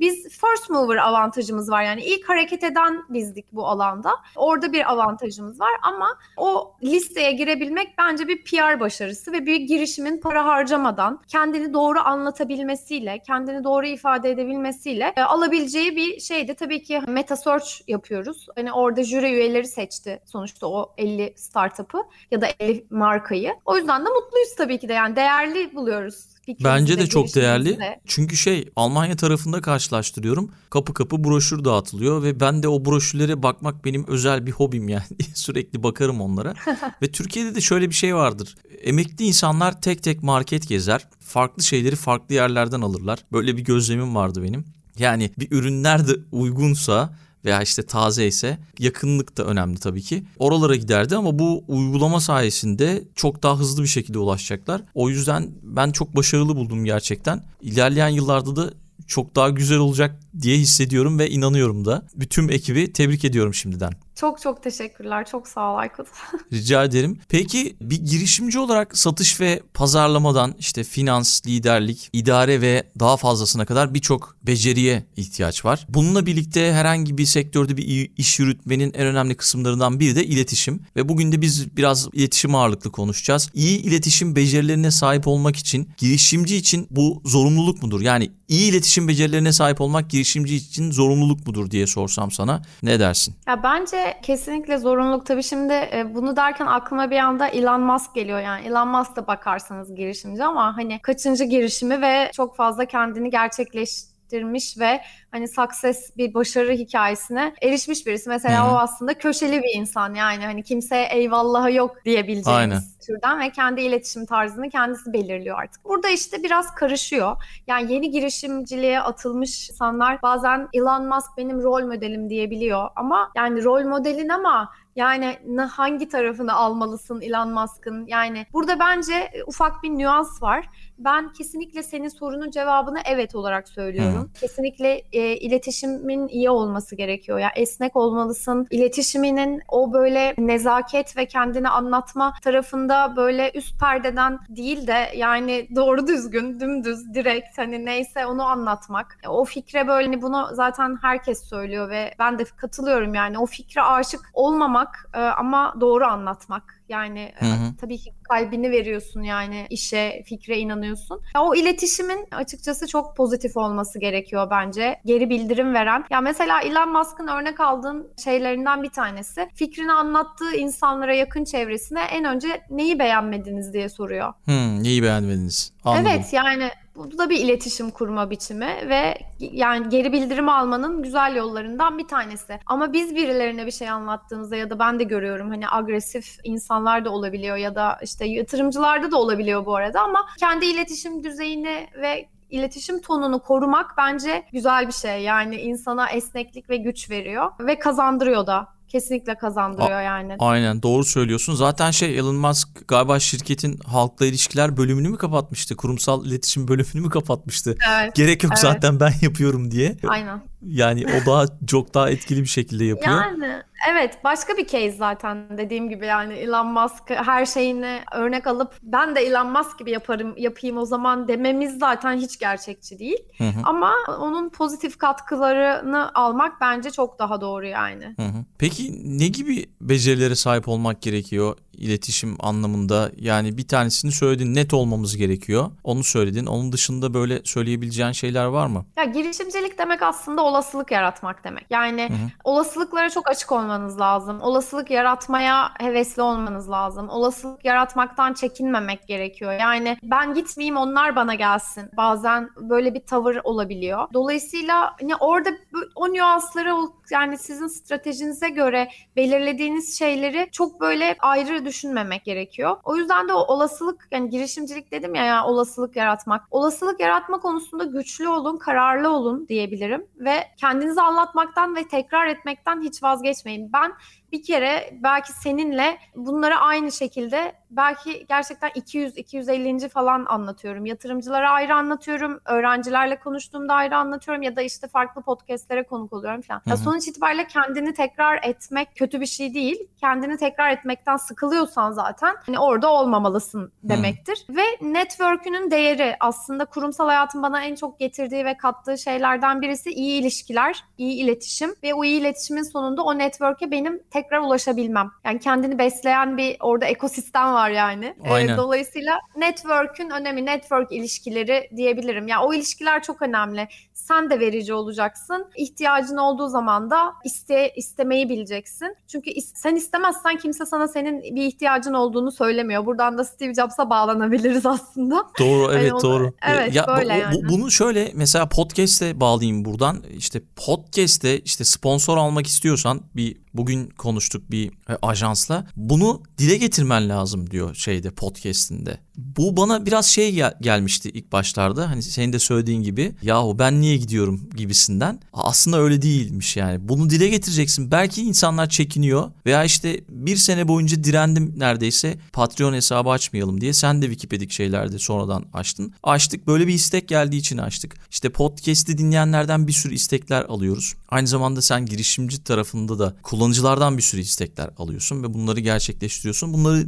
Biz 0.00 0.22
first 0.28 0.70
mover 0.70 0.96
avantajımız 0.96 1.70
var 1.70 1.82
yani 1.82 2.02
ilk 2.02 2.28
hareket 2.28 2.64
eden 2.64 3.02
bizdik 3.08 3.52
bu 3.52 3.66
alanda. 3.66 4.12
Orada 4.36 4.72
bir 4.72 4.92
avantajımız 4.92 5.60
var 5.60 5.72
ama 5.82 6.18
o 6.36 6.74
listeye 6.82 7.32
girebilmek 7.32 7.98
bence 7.98 8.28
bir 8.28 8.44
PR 8.44 8.80
başarısı 8.80 9.32
ve 9.32 9.46
bir 9.46 9.56
girişimin 9.56 10.20
para 10.20 10.44
harcamadan 10.44 11.20
kendini 11.28 11.74
doğru 11.74 12.00
anlatabilmesiyle, 12.00 13.18
kendini 13.26 13.64
doğru 13.64 13.86
ifade 13.86 14.30
edebilmesiyle 14.30 15.12
e, 15.16 15.22
alabileceği 15.22 15.96
bir 15.96 16.20
şeydi. 16.20 16.54
Tabii 16.54 16.82
ki 16.82 17.00
meta 17.08 17.36
search 17.36 17.66
yapıyoruz. 17.88 18.46
Hani 18.62 18.72
orada 18.72 19.04
jüri 19.04 19.26
üyeleri 19.26 19.66
seçti 19.66 20.20
sonuçta 20.26 20.66
o 20.66 20.94
50 20.98 21.34
startup'ı 21.36 21.98
ya 22.30 22.40
da 22.40 22.46
50 22.60 22.86
markayı. 22.90 23.54
O 23.64 23.76
yüzden 23.76 24.00
de 24.00 24.08
mutluyuz 24.08 24.54
tabii 24.56 24.78
ki 24.78 24.88
de 24.88 24.92
yani 24.92 25.16
değerli 25.16 25.74
buluyoruz 25.74 26.32
Bence 26.64 26.98
de 26.98 27.06
çok 27.06 27.34
değerli. 27.34 27.78
Çünkü 28.06 28.36
şey 28.36 28.68
Almanya 28.76 29.16
tarafında 29.16 29.60
karşılaştırıyorum. 29.60 30.50
Kapı 30.70 30.94
kapı 30.94 31.24
broşür 31.24 31.64
dağıtılıyor 31.64 32.22
ve 32.22 32.40
ben 32.40 32.62
de 32.62 32.68
o 32.68 32.84
broşürlere 32.84 33.42
bakmak 33.42 33.84
benim 33.84 34.06
özel 34.06 34.46
bir 34.46 34.52
hobim 34.52 34.88
yani. 34.88 35.04
Sürekli 35.34 35.82
bakarım 35.82 36.20
onlara. 36.20 36.54
ve 37.02 37.12
Türkiye'de 37.12 37.54
de 37.54 37.60
şöyle 37.60 37.90
bir 37.90 37.94
şey 37.94 38.14
vardır. 38.14 38.54
Emekli 38.82 39.24
insanlar 39.24 39.80
tek 39.80 40.02
tek 40.02 40.22
market 40.22 40.68
gezer. 40.68 41.08
Farklı 41.20 41.62
şeyleri 41.62 41.96
farklı 41.96 42.34
yerlerden 42.34 42.80
alırlar. 42.80 43.18
Böyle 43.32 43.56
bir 43.56 43.64
gözlemim 43.64 44.14
vardı 44.14 44.42
benim. 44.42 44.64
Yani 44.98 45.30
bir 45.38 45.48
ürün 45.50 45.82
nerede 45.82 46.12
uygunsa 46.32 47.16
veya 47.44 47.62
işte 47.62 47.82
taze 47.82 48.26
ise 48.26 48.58
yakınlık 48.78 49.36
da 49.36 49.44
önemli 49.44 49.78
tabii 49.78 50.02
ki. 50.02 50.24
Oralara 50.38 50.76
giderdi 50.76 51.16
ama 51.16 51.38
bu 51.38 51.64
uygulama 51.68 52.20
sayesinde 52.20 53.04
çok 53.14 53.42
daha 53.42 53.58
hızlı 53.58 53.82
bir 53.82 53.88
şekilde 53.88 54.18
ulaşacaklar. 54.18 54.82
O 54.94 55.08
yüzden 55.08 55.50
ben 55.62 55.90
çok 55.92 56.16
başarılı 56.16 56.56
buldum 56.56 56.84
gerçekten. 56.84 57.44
İlerleyen 57.62 58.08
yıllarda 58.08 58.56
da 58.56 58.70
çok 59.06 59.36
daha 59.36 59.50
güzel 59.50 59.78
olacak 59.78 60.20
diye 60.42 60.56
hissediyorum 60.58 61.18
ve 61.18 61.30
inanıyorum 61.30 61.84
da. 61.84 62.06
Bütün 62.16 62.48
ekibi 62.48 62.92
tebrik 62.92 63.24
ediyorum 63.24 63.54
şimdiden. 63.54 63.92
Çok 64.14 64.40
çok 64.40 64.62
teşekkürler. 64.62 65.26
Çok 65.26 65.48
sağ 65.48 65.72
ol 65.72 65.76
Aykut. 65.76 66.06
Rica 66.52 66.84
ederim. 66.84 67.18
Peki 67.28 67.76
bir 67.80 67.96
girişimci 67.96 68.58
olarak 68.58 68.98
satış 68.98 69.40
ve 69.40 69.62
pazarlamadan 69.74 70.54
işte 70.58 70.84
finans, 70.84 71.46
liderlik, 71.46 72.10
idare 72.12 72.60
ve 72.60 72.82
daha 73.00 73.16
fazlasına 73.16 73.64
kadar 73.64 73.94
birçok 73.94 74.36
beceriye 74.42 75.06
ihtiyaç 75.16 75.64
var. 75.64 75.86
Bununla 75.88 76.26
birlikte 76.26 76.72
herhangi 76.72 77.18
bir 77.18 77.26
sektörde 77.26 77.76
bir 77.76 78.10
iş 78.16 78.38
yürütmenin 78.38 78.92
en 78.94 79.06
önemli 79.06 79.34
kısımlarından 79.34 80.00
biri 80.00 80.16
de 80.16 80.24
iletişim. 80.24 80.80
Ve 80.96 81.08
bugün 81.08 81.32
de 81.32 81.40
biz 81.40 81.76
biraz 81.76 82.08
iletişim 82.12 82.54
ağırlıklı 82.54 82.92
konuşacağız. 82.92 83.50
İyi 83.54 83.78
iletişim 83.82 84.36
becerilerine 84.36 84.90
sahip 84.90 85.26
olmak 85.26 85.56
için 85.56 85.88
girişimci 85.96 86.56
için 86.56 86.86
bu 86.90 87.22
zorunluluk 87.24 87.82
mudur? 87.82 88.00
Yani 88.00 88.30
iyi 88.48 88.70
iletişim 88.70 89.08
becerilerine 89.08 89.52
sahip 89.52 89.80
olmak 89.80 90.10
girişimci 90.10 90.56
için 90.56 90.90
zorunluluk 90.90 91.46
mudur 91.46 91.70
diye 91.70 91.86
sorsam 91.86 92.30
sana 92.30 92.62
ne 92.82 93.00
dersin? 93.00 93.34
Ya 93.46 93.62
bence 93.62 94.11
kesinlikle 94.20 94.78
zorunluluk. 94.78 95.26
Tabii 95.26 95.42
şimdi 95.42 95.72
e, 95.72 96.14
bunu 96.14 96.36
derken 96.36 96.66
aklıma 96.66 97.10
bir 97.10 97.18
anda 97.18 97.48
Elon 97.48 97.80
Musk 97.80 98.14
geliyor 98.14 98.40
yani. 98.40 98.66
Elon 98.66 98.88
Musk 98.88 99.16
da 99.16 99.26
bakarsanız 99.26 99.94
girişimci 99.94 100.44
ama 100.44 100.76
hani 100.76 101.02
kaçıncı 101.02 101.44
girişimi 101.44 102.02
ve 102.02 102.30
çok 102.32 102.56
fazla 102.56 102.84
kendini 102.84 103.30
gerçekleştirmiş 103.30 104.78
ve 104.78 105.00
hani 105.32 105.48
success 105.48 106.16
bir 106.16 106.34
başarı 106.34 106.72
hikayesine 106.72 107.54
erişmiş 107.62 108.06
birisi. 108.06 108.28
Mesela 108.28 108.66
Hı-hı. 108.66 108.74
o 108.74 108.78
aslında 108.78 109.14
köşeli 109.14 109.62
bir 109.62 109.78
insan 109.78 110.14
yani 110.14 110.44
hani 110.44 110.62
kimseye 110.62 111.06
eyvallahı 111.06 111.72
yok 111.72 112.04
diyebileceğimiz 112.04 112.48
Aynen. 112.48 112.82
türden 113.06 113.40
ve 113.40 113.50
kendi 113.50 113.80
iletişim 113.80 114.26
tarzını 114.26 114.70
kendisi 114.70 115.12
belirliyor 115.12 115.58
artık. 115.58 115.84
Burada 115.84 116.08
işte 116.08 116.42
biraz 116.42 116.74
karışıyor. 116.74 117.36
Yani 117.66 117.92
yeni 117.92 118.10
girişimciliğe 118.10 119.00
atılmış 119.00 119.70
insanlar 119.70 120.22
bazen 120.22 120.68
Elon 120.72 121.08
Musk 121.08 121.30
benim 121.36 121.62
rol 121.62 121.86
modelim 121.86 122.30
diyebiliyor 122.30 122.88
ama 122.96 123.30
yani 123.36 123.64
rol 123.64 123.84
modelin 123.84 124.28
ama 124.28 124.70
yani 124.96 125.38
hangi 125.70 126.08
tarafını 126.08 126.54
almalısın 126.54 127.20
Elon 127.20 127.52
Musk'ın? 127.52 128.06
Yani 128.06 128.46
burada 128.52 128.78
bence 128.78 129.14
e, 129.14 129.44
ufak 129.44 129.82
bir 129.82 129.90
nüans 129.90 130.42
var. 130.42 130.68
Ben 130.98 131.32
kesinlikle 131.32 131.82
senin 131.82 132.08
sorunun 132.08 132.50
cevabını 132.50 132.98
evet 133.04 133.34
olarak 133.34 133.68
söylüyorum. 133.68 134.30
Hı. 134.34 134.40
Kesinlikle 134.40 135.02
e, 135.12 135.21
e, 135.22 135.36
iletişimin 135.36 136.28
iyi 136.28 136.50
olması 136.50 136.96
gerekiyor. 136.96 137.38
Yani 137.38 137.52
esnek 137.56 137.96
olmalısın. 137.96 138.66
İletişiminin 138.70 139.62
o 139.68 139.92
böyle 139.92 140.34
nezaket 140.38 141.16
ve 141.16 141.26
kendini 141.26 141.68
anlatma 141.68 142.34
tarafında 142.42 143.16
böyle 143.16 143.50
üst 143.54 143.80
perdeden 143.80 144.38
değil 144.48 144.86
de 144.86 145.08
yani 145.16 145.68
doğru 145.76 146.06
düzgün, 146.06 146.60
dümdüz, 146.60 147.14
direkt 147.14 147.58
hani 147.58 147.84
neyse 147.84 148.26
onu 148.26 148.44
anlatmak. 148.44 149.18
O 149.28 149.44
fikre 149.44 149.88
böyle 149.88 150.12
hani 150.12 150.22
bunu 150.22 150.48
zaten 150.52 150.98
herkes 151.02 151.48
söylüyor 151.48 151.90
ve 151.90 152.14
ben 152.18 152.38
de 152.38 152.44
katılıyorum 152.44 153.14
yani 153.14 153.38
o 153.38 153.46
fikre 153.46 153.82
aşık 153.82 154.20
olmamak 154.32 155.10
e, 155.14 155.18
ama 155.18 155.74
doğru 155.80 156.04
anlatmak. 156.04 156.81
Yani 156.92 157.32
hı 157.38 157.46
hı. 157.46 157.76
tabii 157.80 157.98
ki 157.98 158.12
kalbini 158.22 158.70
veriyorsun 158.70 159.22
yani 159.22 159.66
işe, 159.70 160.22
fikre 160.26 160.58
inanıyorsun. 160.58 161.20
O 161.40 161.54
iletişimin 161.54 162.26
açıkçası 162.32 162.86
çok 162.86 163.16
pozitif 163.16 163.56
olması 163.56 163.98
gerekiyor 163.98 164.48
bence. 164.50 165.00
Geri 165.04 165.30
bildirim 165.30 165.74
veren. 165.74 166.04
Ya 166.10 166.20
mesela 166.20 166.60
Elon 166.60 166.92
Musk'ın 166.92 167.26
örnek 167.26 167.60
aldığım 167.60 168.06
şeylerinden 168.24 168.82
bir 168.82 168.90
tanesi. 168.90 169.48
Fikrini 169.54 169.92
anlattığı 169.92 170.56
insanlara 170.56 171.14
yakın 171.14 171.44
çevresine 171.44 172.02
en 172.02 172.24
önce 172.24 172.62
neyi 172.70 172.98
beğenmediniz 172.98 173.72
diye 173.72 173.88
soruyor. 173.88 174.32
Hmm, 174.44 174.82
neyi 174.82 175.02
beğenmediniz? 175.02 175.72
Anladım. 175.84 176.06
Evet 176.10 176.32
yani 176.32 176.70
bu 176.96 177.18
da 177.18 177.30
bir 177.30 177.40
iletişim 177.40 177.90
kurma 177.90 178.30
biçimi 178.30 178.76
ve 178.88 179.18
yani 179.40 179.88
geri 179.88 180.12
bildirim 180.12 180.48
almanın 180.48 181.02
güzel 181.02 181.36
yollarından 181.36 181.98
bir 181.98 182.08
tanesi. 182.08 182.58
Ama 182.66 182.92
biz 182.92 183.14
birilerine 183.14 183.66
bir 183.66 183.70
şey 183.70 183.90
anlattığımızda 183.90 184.56
ya 184.56 184.70
da 184.70 184.78
ben 184.78 184.98
de 184.98 185.04
görüyorum 185.04 185.48
hani 185.48 185.70
agresif 185.70 186.36
insanlar 186.44 187.04
da 187.04 187.10
olabiliyor 187.10 187.56
ya 187.56 187.74
da 187.74 187.98
işte 188.02 188.26
yatırımcılarda 188.26 189.10
da 189.10 189.16
olabiliyor 189.16 189.66
bu 189.66 189.76
arada 189.76 190.00
ama 190.00 190.26
kendi 190.38 190.66
iletişim 190.66 191.24
düzeyini 191.24 191.88
ve 192.00 192.28
iletişim 192.50 193.00
tonunu 193.00 193.42
korumak 193.42 193.94
bence 193.98 194.44
güzel 194.52 194.86
bir 194.86 194.92
şey. 194.92 195.22
Yani 195.22 195.56
insana 195.56 196.10
esneklik 196.10 196.70
ve 196.70 196.76
güç 196.76 197.10
veriyor 197.10 197.52
ve 197.60 197.78
kazandırıyor 197.78 198.46
da 198.46 198.68
kesinlikle 198.92 199.34
kazandırıyor 199.34 199.90
A- 199.90 200.02
yani. 200.02 200.36
Aynen 200.38 200.82
doğru 200.82 201.04
söylüyorsun. 201.04 201.54
Zaten 201.54 201.90
şey 201.90 202.18
Elon 202.18 202.34
Musk 202.34 202.88
galiba 202.88 203.18
şirketin 203.20 203.78
halkla 203.86 204.26
ilişkiler 204.26 204.76
bölümünü 204.76 205.08
mü 205.08 205.16
kapatmıştı? 205.16 205.76
Kurumsal 205.76 206.26
iletişim 206.26 206.68
bölümünü 206.68 207.00
mü 207.00 207.10
kapatmıştı? 207.10 207.76
Evet. 207.90 208.14
Gerek 208.14 208.42
yok 208.42 208.52
evet. 208.52 208.62
zaten 208.62 209.00
ben 209.00 209.12
yapıyorum 209.22 209.70
diye. 209.70 209.96
Aynen. 210.08 210.51
Yani 210.66 211.06
o 211.06 211.26
daha 211.26 211.44
çok 211.66 211.94
daha 211.94 212.10
etkili 212.10 212.40
bir 212.42 212.46
şekilde 212.46 212.84
yapıyor. 212.84 213.16
Yani 213.16 213.62
evet 213.90 214.18
başka 214.24 214.56
bir 214.56 214.66
case 214.66 214.92
zaten 214.92 215.58
dediğim 215.58 215.88
gibi 215.88 216.06
yani 216.06 216.34
Elon 216.34 216.66
Musk 216.66 217.10
her 217.10 217.46
şeyini 217.46 218.00
örnek 218.14 218.46
alıp 218.46 218.74
ben 218.82 219.14
de 219.14 219.20
Elon 219.20 219.52
Musk 219.52 219.78
gibi 219.78 219.90
yaparım 219.90 220.34
yapayım 220.36 220.78
o 220.78 220.84
zaman 220.84 221.28
dememiz 221.28 221.78
zaten 221.78 222.16
hiç 222.16 222.38
gerçekçi 222.38 222.98
değil. 222.98 223.18
Hı 223.38 223.44
hı. 223.44 223.60
Ama 223.64 223.92
onun 224.20 224.48
pozitif 224.48 224.98
katkılarını 224.98 226.14
almak 226.14 226.60
bence 226.60 226.90
çok 226.90 227.18
daha 227.18 227.40
doğru 227.40 227.66
yani. 227.66 228.04
Hı 228.04 228.22
hı. 228.22 228.44
Peki 228.58 229.18
ne 229.18 229.28
gibi 229.28 229.66
becerilere 229.80 230.34
sahip 230.34 230.68
olmak 230.68 231.02
gerekiyor 231.02 231.56
iletişim 231.72 232.36
anlamında? 232.40 233.10
Yani 233.16 233.58
bir 233.58 233.68
tanesini 233.68 234.12
söyledin 234.12 234.54
net 234.54 234.74
olmamız 234.74 235.16
gerekiyor. 235.16 235.70
Onu 235.84 236.04
söyledin. 236.04 236.46
Onun 236.46 236.72
dışında 236.72 237.14
böyle 237.14 237.40
söyleyebileceğin 237.44 238.12
şeyler 238.12 238.44
var 238.44 238.66
mı? 238.66 238.84
Ya 238.96 239.04
girişimcilik 239.04 239.78
demek 239.78 240.02
aslında 240.02 240.42
olasılık 240.52 240.90
yaratmak 240.90 241.44
demek. 241.44 241.66
Yani 241.70 242.08
hı 242.08 242.12
hı. 242.12 242.28
olasılıklara 242.44 243.10
çok 243.10 243.30
açık 243.30 243.52
olmanız 243.52 244.00
lazım. 244.00 244.40
Olasılık 244.40 244.90
yaratmaya 244.90 245.70
hevesli 245.78 246.22
olmanız 246.22 246.70
lazım. 246.70 247.08
Olasılık 247.08 247.64
yaratmaktan 247.64 248.32
çekinmemek 248.32 249.08
gerekiyor. 249.08 249.52
Yani 249.52 249.96
ben 250.02 250.34
gitmeyeyim 250.34 250.76
onlar 250.76 251.16
bana 251.16 251.34
gelsin. 251.34 251.90
Bazen 251.96 252.50
böyle 252.56 252.94
bir 252.94 253.00
tavır 253.06 253.40
olabiliyor. 253.44 254.08
Dolayısıyla 254.12 254.94
hani 255.00 255.16
orada 255.16 255.50
o 255.94 256.12
nüansları 256.12 256.74
yani 257.10 257.38
sizin 257.38 257.66
stratejinize 257.66 258.48
göre 258.48 258.88
belirlediğiniz 259.16 259.98
şeyleri 259.98 260.48
çok 260.52 260.80
böyle 260.80 261.16
ayrı 261.20 261.64
düşünmemek 261.64 262.24
gerekiyor. 262.24 262.76
O 262.84 262.96
yüzden 262.96 263.28
de 263.28 263.32
o 263.32 263.38
olasılık 263.38 264.08
yani 264.10 264.30
girişimcilik 264.30 264.92
dedim 264.92 265.14
ya, 265.14 265.24
ya 265.24 265.46
olasılık 265.46 265.96
yaratmak. 265.96 266.42
Olasılık 266.50 267.00
yaratma 267.00 267.40
konusunda 267.40 267.84
güçlü 267.84 268.28
olun, 268.28 268.56
kararlı 268.56 269.10
olun 269.10 269.48
diyebilirim 269.48 270.06
ve 270.16 270.41
kendinizi 270.56 271.00
anlatmaktan 271.00 271.76
ve 271.76 271.88
tekrar 271.88 272.26
etmekten 272.26 272.82
hiç 272.82 273.02
vazgeçmeyin. 273.02 273.72
Ben 273.72 273.92
bir 274.32 274.42
kere 274.42 274.98
belki 275.02 275.32
seninle 275.32 275.98
bunları 276.16 276.56
aynı 276.56 276.92
şekilde 276.92 277.52
belki 277.70 278.26
gerçekten 278.28 278.70
200-250. 278.70 279.88
falan 279.88 280.26
anlatıyorum. 280.28 280.86
Yatırımcılara 280.86 281.50
ayrı 281.50 281.74
anlatıyorum. 281.74 282.40
Öğrencilerle 282.44 283.18
konuştuğumda 283.18 283.74
ayrı 283.74 283.96
anlatıyorum 283.96 284.42
ya 284.42 284.56
da 284.56 284.62
işte 284.62 284.88
farklı 284.88 285.22
podcastlere 285.22 285.82
konuk 285.82 286.12
oluyorum 286.12 286.40
falan. 286.40 286.62
Ya 286.66 286.76
sonuç 286.76 287.08
itibariyle 287.08 287.46
kendini 287.46 287.94
tekrar 287.94 288.40
etmek 288.42 288.96
kötü 288.96 289.20
bir 289.20 289.26
şey 289.26 289.54
değil. 289.54 289.88
Kendini 290.00 290.36
tekrar 290.36 290.70
etmekten 290.70 291.16
sıkılıyorsan 291.16 291.92
zaten 291.92 292.36
hani 292.46 292.58
orada 292.58 292.92
olmamalısın 292.92 293.72
demektir. 293.82 294.44
Hı. 294.46 294.56
Ve 294.56 294.62
network'ünün 294.80 295.70
değeri 295.70 296.16
aslında 296.20 296.64
kurumsal 296.64 297.06
hayatın 297.06 297.42
bana 297.42 297.64
en 297.64 297.74
çok 297.74 297.98
getirdiği 297.98 298.44
ve 298.44 298.56
kattığı 298.56 298.98
şeylerden 298.98 299.62
birisi 299.62 299.90
iyi 299.90 300.20
ilişkiler, 300.20 300.84
iyi 300.98 301.24
iletişim 301.24 301.74
ve 301.82 301.94
o 301.94 302.04
iyi 302.04 302.20
iletişimin 302.20 302.62
sonunda 302.62 303.02
o 303.02 303.18
network'e 303.18 303.70
benim 303.70 304.02
tekrar 304.22 304.40
ulaşabilmem. 304.40 305.10
Yani 305.24 305.38
kendini 305.38 305.78
besleyen 305.78 306.36
bir 306.36 306.56
orada 306.60 306.86
ekosistem 306.86 307.52
var 307.52 307.70
yani. 307.70 308.14
Ee, 308.24 308.30
Aynen. 308.30 308.56
dolayısıyla 308.56 309.18
network'ün 309.36 310.10
önemi, 310.10 310.46
network 310.46 310.92
ilişkileri 310.92 311.70
diyebilirim. 311.76 312.28
Yani 312.28 312.44
o 312.44 312.54
ilişkiler 312.54 313.02
çok 313.02 313.22
önemli. 313.22 313.68
Sen 313.94 314.30
de 314.30 314.40
verici 314.40 314.74
olacaksın. 314.74 315.46
İhtiyacın 315.56 316.16
olduğu 316.16 316.48
zaman 316.48 316.90
da 316.90 317.14
iste 317.24 317.72
istemeyi 317.76 318.28
bileceksin. 318.28 318.96
Çünkü 319.08 319.30
is- 319.30 319.52
sen 319.54 319.76
istemezsen 319.76 320.38
kimse 320.38 320.66
sana 320.66 320.88
senin 320.88 321.22
bir 321.22 321.42
ihtiyacın 321.42 321.94
olduğunu 321.94 322.32
söylemiyor. 322.32 322.86
Buradan 322.86 323.18
da 323.18 323.24
Steve 323.24 323.54
Jobs'a 323.54 323.90
bağlanabiliriz 323.90 324.66
aslında. 324.66 325.26
Doğru, 325.38 325.72
evet 325.72 325.88
yani 325.88 326.02
doğru. 326.02 326.32
Evet, 326.48 326.74
ya, 326.74 326.86
böyle 326.86 327.14
bu, 327.14 327.18
yani. 327.18 327.34
Bu, 327.34 327.48
bunu 327.48 327.70
şöyle 327.70 328.10
mesela 328.14 328.48
podcast'e 328.48 329.20
bağlayayım 329.20 329.64
buradan. 329.64 330.02
İşte 330.16 330.40
podcast'te 330.66 331.40
işte 331.40 331.64
sponsor 331.64 332.16
almak 332.16 332.46
istiyorsan 332.46 333.00
bir 333.16 333.36
bugün 333.54 333.88
konuştuk 334.12 334.50
bir 334.50 334.68
e, 334.68 334.98
ajansla. 335.02 335.66
Bunu 335.76 336.22
dile 336.38 336.56
getirmen 336.56 337.08
lazım 337.08 337.50
diyor 337.50 337.74
şeyde 337.74 338.10
podcast'inde. 338.10 339.00
Bu 339.16 339.56
bana 339.56 339.86
biraz 339.86 340.06
şey 340.06 340.32
gel- 340.34 340.54
gelmişti 340.60 341.10
ilk 341.14 341.32
başlarda. 341.32 341.90
Hani 341.90 342.02
senin 342.02 342.32
de 342.32 342.38
söylediğin 342.38 342.82
gibi 342.82 343.12
yahu 343.22 343.58
ben 343.58 343.80
niye 343.80 343.96
gidiyorum 343.96 344.40
gibisinden. 344.56 345.20
Aslında 345.32 345.78
öyle 345.80 346.02
değilmiş 346.02 346.56
yani. 346.56 346.88
Bunu 346.88 347.10
dile 347.10 347.28
getireceksin. 347.28 347.90
Belki 347.90 348.22
insanlar 348.22 348.68
çekiniyor 348.68 349.30
veya 349.46 349.64
işte 349.64 350.00
bir 350.08 350.36
sene 350.36 350.68
boyunca 350.68 351.04
direndim 351.04 351.54
neredeyse 351.56 352.18
Patreon 352.32 352.72
hesabı 352.74 353.10
açmayalım 353.10 353.60
diye. 353.60 353.72
Sen 353.72 354.02
de 354.02 354.06
Wikipedik 354.06 354.52
şeylerde 354.52 354.98
sonradan 354.98 355.44
açtın. 355.52 355.94
Açtık 356.02 356.46
böyle 356.46 356.66
bir 356.66 356.74
istek 356.74 357.08
geldiği 357.08 357.36
için 357.36 357.58
açtık. 357.58 357.96
İşte 358.10 358.28
podcast'i 358.28 358.98
dinleyenlerden 358.98 359.66
bir 359.66 359.72
sürü 359.72 359.94
istekler 359.94 360.42
alıyoruz. 360.42 360.94
Aynı 361.08 361.26
zamanda 361.26 361.62
sen 361.62 361.86
girişimci 361.86 362.44
tarafında 362.44 362.98
da 362.98 363.16
kullanıcılardan 363.22 363.98
bir 363.98 364.01
sürü 364.02 364.20
istekler 364.20 364.70
alıyorsun 364.78 365.22
ve 365.22 365.34
bunları 365.34 365.60
gerçekleştiriyorsun. 365.60 366.52
Bunları 366.54 366.84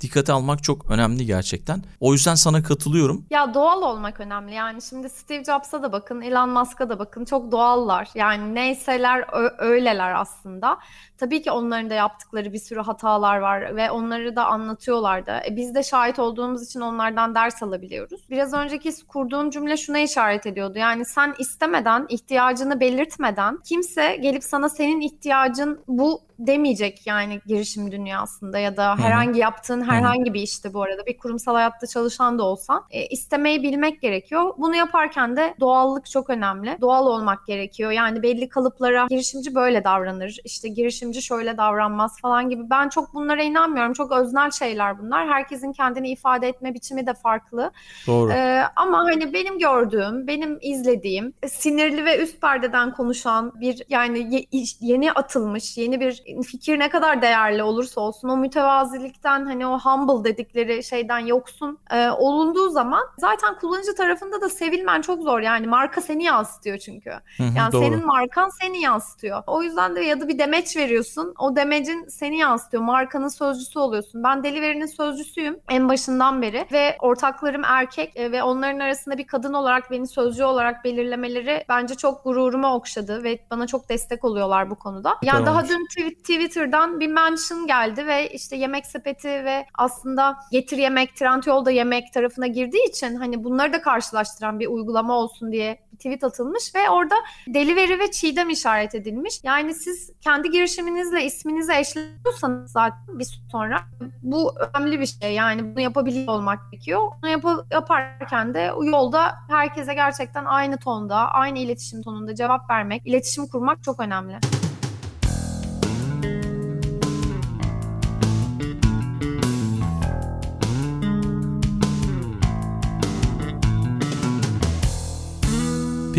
dikkate 0.00 0.32
almak 0.32 0.62
çok 0.62 0.90
önemli 0.90 1.26
gerçekten. 1.26 1.82
O 2.00 2.12
yüzden 2.12 2.34
sana 2.34 2.62
katılıyorum. 2.62 3.24
Ya 3.30 3.54
doğal 3.54 3.82
olmak 3.82 4.20
önemli. 4.20 4.54
Yani 4.54 4.82
şimdi 4.82 5.08
Steve 5.08 5.44
Jobs'a 5.44 5.82
da 5.82 5.92
bakın, 5.92 6.20
Elon 6.20 6.48
Musk'a 6.48 6.88
da 6.88 6.98
bakın. 6.98 7.24
Çok 7.24 7.52
doğallar. 7.52 8.08
Yani 8.14 8.54
neyseler 8.54 9.24
öyleler 9.58 10.20
aslında. 10.20 10.78
Tabii 11.18 11.42
ki 11.42 11.50
onların 11.50 11.90
da 11.90 11.94
yaptıkları 11.94 12.52
bir 12.52 12.58
sürü 12.58 12.80
hatalar 12.80 13.38
var 13.38 13.76
ve 13.76 13.90
onları 13.90 14.36
da 14.36 14.46
anlatıyorlar 14.46 15.26
da. 15.26 15.42
E 15.46 15.56
biz 15.56 15.74
de 15.74 15.82
şahit 15.82 16.18
olduğumuz 16.18 16.62
için 16.62 16.80
onlardan 16.80 17.34
ders 17.34 17.62
alabiliyoruz. 17.62 18.20
Biraz 18.30 18.54
önceki 18.54 18.92
kurduğum 19.08 19.50
cümle 19.50 19.76
şuna 19.76 19.98
işaret 19.98 20.46
ediyordu. 20.46 20.78
Yani 20.78 21.04
sen 21.04 21.34
istemeden, 21.38 22.06
ihtiyacını 22.08 22.80
belirtmeden 22.80 23.58
kimse 23.64 24.16
gelip 24.16 24.44
sana 24.44 24.68
senin 24.68 25.00
ihtiyacın 25.00 25.80
bu 25.88 26.29
demeyecek 26.46 27.06
yani 27.06 27.40
girişim 27.46 27.92
dünyasında 27.92 28.58
ya 28.58 28.76
da 28.76 28.96
herhangi 28.96 29.40
yaptığın 29.40 29.82
herhangi 29.82 30.34
bir 30.34 30.40
işte 30.40 30.74
bu 30.74 30.82
arada 30.82 31.06
bir 31.06 31.18
kurumsal 31.18 31.54
hayatta 31.54 31.86
çalışan 31.86 32.38
da 32.38 32.42
olsan 32.42 32.84
e, 32.90 33.06
istemeyi 33.06 33.62
bilmek 33.62 34.00
gerekiyor. 34.02 34.54
Bunu 34.58 34.76
yaparken 34.76 35.36
de 35.36 35.54
doğallık 35.60 36.06
çok 36.10 36.30
önemli. 36.30 36.76
Doğal 36.80 37.06
olmak 37.06 37.46
gerekiyor. 37.46 37.90
Yani 37.90 38.22
belli 38.22 38.48
kalıplara 38.48 39.06
girişimci 39.10 39.54
böyle 39.54 39.84
davranır. 39.84 40.36
İşte 40.44 40.68
girişimci 40.68 41.22
şöyle 41.22 41.56
davranmaz 41.56 42.20
falan 42.20 42.48
gibi. 42.48 42.70
Ben 42.70 42.88
çok 42.88 43.14
bunlara 43.14 43.42
inanmıyorum. 43.42 43.92
Çok 43.92 44.12
öznel 44.12 44.50
şeyler 44.50 44.98
bunlar. 44.98 45.28
Herkesin 45.28 45.72
kendini 45.72 46.10
ifade 46.10 46.48
etme 46.48 46.74
biçimi 46.74 47.06
de 47.06 47.14
farklı. 47.14 47.72
Doğru. 48.06 48.32
Ee, 48.32 48.62
ama 48.76 48.98
hani 48.98 49.32
benim 49.32 49.58
gördüğüm, 49.58 50.26
benim 50.26 50.58
izlediğim 50.60 51.34
sinirli 51.48 52.04
ve 52.04 52.22
üst 52.22 52.40
perdeden 52.40 52.92
konuşan 52.92 53.52
bir 53.60 53.82
yani 53.88 54.34
ye, 54.34 54.64
yeni 54.80 55.12
atılmış, 55.12 55.78
yeni 55.78 56.00
bir 56.00 56.22
fikir 56.46 56.78
ne 56.78 56.88
kadar 56.88 57.22
değerli 57.22 57.62
olursa 57.62 58.00
olsun 58.00 58.28
o 58.28 58.36
mütevazilikten 58.36 59.46
hani 59.46 59.66
o 59.66 59.78
humble 59.78 60.24
dedikleri 60.30 60.84
şeyden 60.84 61.18
yoksun 61.18 61.78
e, 61.90 62.10
olunduğu 62.10 62.68
zaman 62.70 63.02
zaten 63.18 63.58
kullanıcı 63.58 63.94
tarafında 63.94 64.40
da 64.40 64.48
sevilmen 64.48 65.00
çok 65.00 65.22
zor. 65.22 65.40
Yani 65.40 65.66
marka 65.66 66.00
seni 66.00 66.24
yansıtıyor 66.24 66.78
çünkü. 66.78 67.10
Hı 67.10 67.42
hı, 67.42 67.56
Yani 67.56 67.72
doğru. 67.72 67.82
senin 67.82 68.06
markan 68.06 68.48
seni 68.60 68.80
yansıtıyor. 68.80 69.42
O 69.46 69.62
yüzden 69.62 69.96
de 69.96 70.00
ya 70.00 70.20
da 70.20 70.28
bir 70.28 70.38
demeç 70.38 70.76
veriyorsun. 70.76 71.34
O 71.38 71.56
demecin 71.56 72.06
seni 72.08 72.38
yansıtıyor. 72.38 72.82
Markanın 72.82 73.28
sözcüsü 73.28 73.78
oluyorsun. 73.78 74.24
Ben 74.24 74.44
Delivery'nin 74.44 74.86
sözcüsüyüm 74.86 75.58
en 75.68 75.88
başından 75.88 76.42
beri 76.42 76.66
ve 76.72 76.96
ortaklarım 77.00 77.64
erkek 77.64 78.16
e, 78.16 78.32
ve 78.32 78.42
onların 78.42 78.78
arasında 78.78 79.18
bir 79.18 79.26
kadın 79.26 79.52
olarak 79.52 79.90
beni 79.90 80.06
sözcü 80.06 80.44
olarak 80.44 80.84
belirlemeleri 80.84 81.64
bence 81.68 81.94
çok 81.94 82.24
gururumu 82.24 82.66
okşadı 82.74 83.24
ve 83.24 83.38
bana 83.50 83.66
çok 83.66 83.88
destek 83.88 84.24
oluyorlar 84.24 84.70
bu 84.70 84.74
konuda. 84.74 85.16
Yani 85.22 85.46
daha 85.46 85.58
olmuş. 85.58 85.70
dün 85.70 85.86
tw- 85.86 86.19
Twitter'dan 86.20 87.00
bir 87.00 87.08
mention 87.08 87.66
geldi 87.66 88.06
ve 88.06 88.30
işte 88.30 88.56
yemek 88.56 88.86
sepeti 88.86 89.28
ve 89.28 89.66
aslında 89.74 90.36
getir 90.52 90.76
yemek, 90.76 91.16
Trendyol'da 91.16 91.70
yemek 91.70 92.12
tarafına 92.12 92.46
girdiği 92.46 92.88
için 92.88 93.14
hani 93.14 93.44
bunları 93.44 93.72
da 93.72 93.82
karşılaştıran 93.82 94.60
bir 94.60 94.66
uygulama 94.66 95.14
olsun 95.14 95.52
diye 95.52 95.78
bir 95.92 95.96
tweet 95.96 96.24
atılmış 96.24 96.74
ve 96.74 96.90
orada 96.90 97.14
delivery 97.46 97.98
ve 97.98 98.10
çiğdem 98.10 98.50
işaret 98.50 98.94
edilmiş. 98.94 99.40
Yani 99.42 99.74
siz 99.74 100.12
kendi 100.20 100.50
girişiminizle 100.50 101.24
isminizi 101.24 101.72
eşliyorsanız 101.72 102.72
zaten 102.72 103.18
bir 103.18 103.24
süre 103.24 103.42
sonra 103.52 103.80
bu 104.22 104.54
önemli 104.58 105.00
bir 105.00 105.06
şey. 105.06 105.34
Yani 105.34 105.64
bunu 105.64 105.80
yapabiliyor 105.80 106.28
olmak 106.28 106.58
gerekiyor. 106.72 107.00
Bunu 107.22 107.30
yap- 107.30 107.66
yaparken 107.70 108.54
de 108.54 108.72
yolda 108.82 109.34
herkese 109.48 109.94
gerçekten 109.94 110.44
aynı 110.44 110.78
tonda, 110.78 111.16
aynı 111.16 111.58
iletişim 111.58 112.02
tonunda 112.02 112.34
cevap 112.34 112.70
vermek, 112.70 113.06
iletişim 113.06 113.46
kurmak 113.46 113.82
çok 113.82 114.00
önemli. 114.00 114.38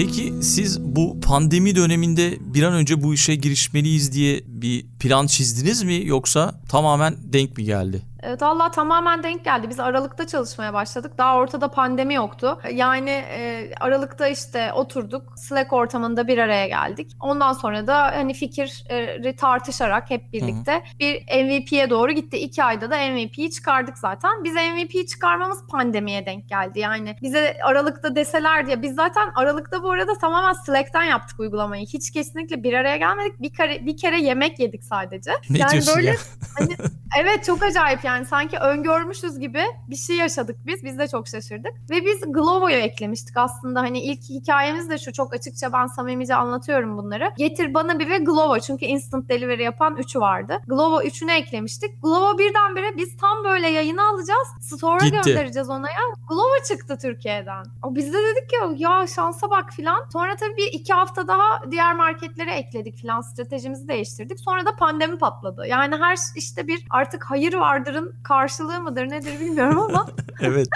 Peki 0.01 0.33
siz 0.41 0.81
bu 0.81 1.19
pandemi 1.21 1.75
döneminde 1.75 2.37
bir 2.39 2.63
an 2.63 2.73
önce 2.73 3.03
bu 3.03 3.13
işe 3.13 3.35
girişmeliyiz 3.35 4.13
diye 4.13 4.41
bir 4.47 4.85
plan 4.99 5.27
çizdiniz 5.27 5.83
mi 5.83 6.01
yoksa 6.05 6.61
tamamen 6.69 7.15
denk 7.23 7.57
mi 7.57 7.63
geldi? 7.63 8.01
Evet 8.23 8.41
valla 8.41 8.71
tamamen 8.71 9.23
denk 9.23 9.45
geldi. 9.45 9.69
Biz 9.69 9.79
Aralık'ta 9.79 10.27
çalışmaya 10.27 10.73
başladık. 10.73 11.17
Daha 11.17 11.38
ortada 11.38 11.67
pandemi 11.71 12.13
yoktu. 12.13 12.60
Yani 12.71 13.10
e, 13.10 13.71
Aralık'ta 13.79 14.27
işte 14.27 14.73
oturduk. 14.73 15.39
Slack 15.39 15.73
ortamında 15.73 16.27
bir 16.27 16.38
araya 16.38 16.67
geldik. 16.67 17.12
Ondan 17.19 17.53
sonra 17.53 17.88
da 17.88 18.03
hani 18.03 18.34
fikri 18.34 19.36
tartışarak 19.36 20.10
hep 20.10 20.34
birlikte 20.34 20.84
bir 20.99 21.21
MVP'ye 21.21 21.89
doğru 21.89 22.12
gitti. 22.12 22.38
İki 22.38 22.63
ayda 22.63 22.91
da 22.91 22.97
MVP'yi 22.97 23.51
çıkardık 23.51 23.97
zaten. 23.97 24.43
Biz 24.43 24.53
MVP'yi 24.53 25.07
çıkarmamız 25.07 25.67
pandemiye 25.67 26.25
denk 26.25 26.49
geldi. 26.49 26.79
Yani 26.79 27.15
bize 27.21 27.57
Aralık'ta 27.63 28.15
deseler 28.15 28.67
diye 28.67 28.81
biz 28.81 28.95
zaten 28.95 29.31
Aralık'ta 29.36 29.84
bu 29.84 29.91
arada 29.91 30.17
tamamen 30.17 30.53
Slack'ten 30.53 31.03
yaptık 31.03 31.39
uygulamayı. 31.39 31.86
Hiç 31.86 32.12
kesinlikle 32.12 32.63
bir 32.63 32.73
araya 32.73 32.97
gelmedik. 32.97 33.41
Bir 33.41 33.53
kere 33.53 33.86
bir 33.86 33.97
kere 33.97 34.21
yemek 34.21 34.60
yedik 34.60 34.84
sadece. 34.84 35.31
Ne 35.49 35.57
yani 35.57 35.71
diyorsun 35.71 35.95
böyle 35.95 36.10
ya? 36.10 36.15
Hani, 36.57 36.77
evet 37.19 37.43
çok 37.45 37.63
acayip 37.63 38.03
yani 38.03 38.11
sanki 38.24 38.58
öngörmüşüz 38.58 39.39
gibi 39.39 39.63
bir 39.88 39.95
şey 39.95 40.15
yaşadık 40.15 40.58
biz. 40.65 40.84
Biz 40.84 41.00
de 41.00 41.08
çok 41.08 41.28
şaşırdık. 41.28 41.74
Ve 41.89 42.06
biz 42.06 42.21
Glovo'yu 42.28 42.76
eklemiştik 42.76 43.38
aslında. 43.38 43.82
Hani 43.82 44.02
ilk 44.02 44.30
hikayemiz 44.30 44.89
de 44.89 44.97
şu 44.97 45.13
çok 45.13 45.34
açıkça 45.34 45.74
ben 45.74 45.88
samimice 45.88 46.36
anlatıyorum 46.36 46.97
bunları. 46.97 47.32
Getir 47.38 47.74
bana 47.74 48.00
bir 48.00 48.10
ve 48.10 48.17
Glovo 48.17 48.60
çünkü 48.60 48.86
instant 48.86 49.30
delivery 49.30 49.63
yapan 49.63 49.97
üçü 49.97 50.19
vardı. 50.19 50.62
Glovo 50.67 51.02
üçünü 51.02 51.32
eklemiştik. 51.32 52.02
Glovo 52.04 52.38
birdenbire 52.38 52.97
biz 52.97 53.17
tam 53.17 53.43
böyle 53.43 53.67
yayını 53.69 54.04
alacağız. 54.04 54.47
Store'a 54.62 55.08
göndereceğiz 55.08 55.69
ona 55.69 55.89
ya. 55.89 56.02
Glovo 56.30 56.63
çıktı 56.67 56.97
Türkiye'den. 57.02 57.63
O 57.84 57.95
biz 57.95 58.13
de 58.13 58.17
dedik 58.17 58.50
ki 58.50 58.56
ya 58.76 59.08
şansa 59.08 59.50
bak 59.50 59.74
filan. 59.74 60.10
Sonra 60.13 60.36
tabii 60.36 60.58
bir 60.58 60.69
iki 60.74 60.93
hafta 60.93 61.28
daha 61.28 61.71
diğer 61.71 61.95
marketlere 61.95 62.54
ekledik 62.54 62.97
filan. 62.97 63.21
Stratejimizi 63.21 63.88
değiştirdik. 63.88 64.39
Sonra 64.39 64.65
da 64.65 64.76
pandemi 64.76 65.17
patladı. 65.17 65.67
Yani 65.67 65.95
her 65.95 66.17
işte 66.36 66.67
bir 66.67 66.86
artık 66.89 67.24
hayır 67.24 67.54
vardırın 68.01 68.23
karşılığı 68.23 68.81
mıdır 68.81 69.09
nedir 69.09 69.39
bilmiyorum 69.39 69.79
ama 69.79 70.05
evet. 70.41 70.67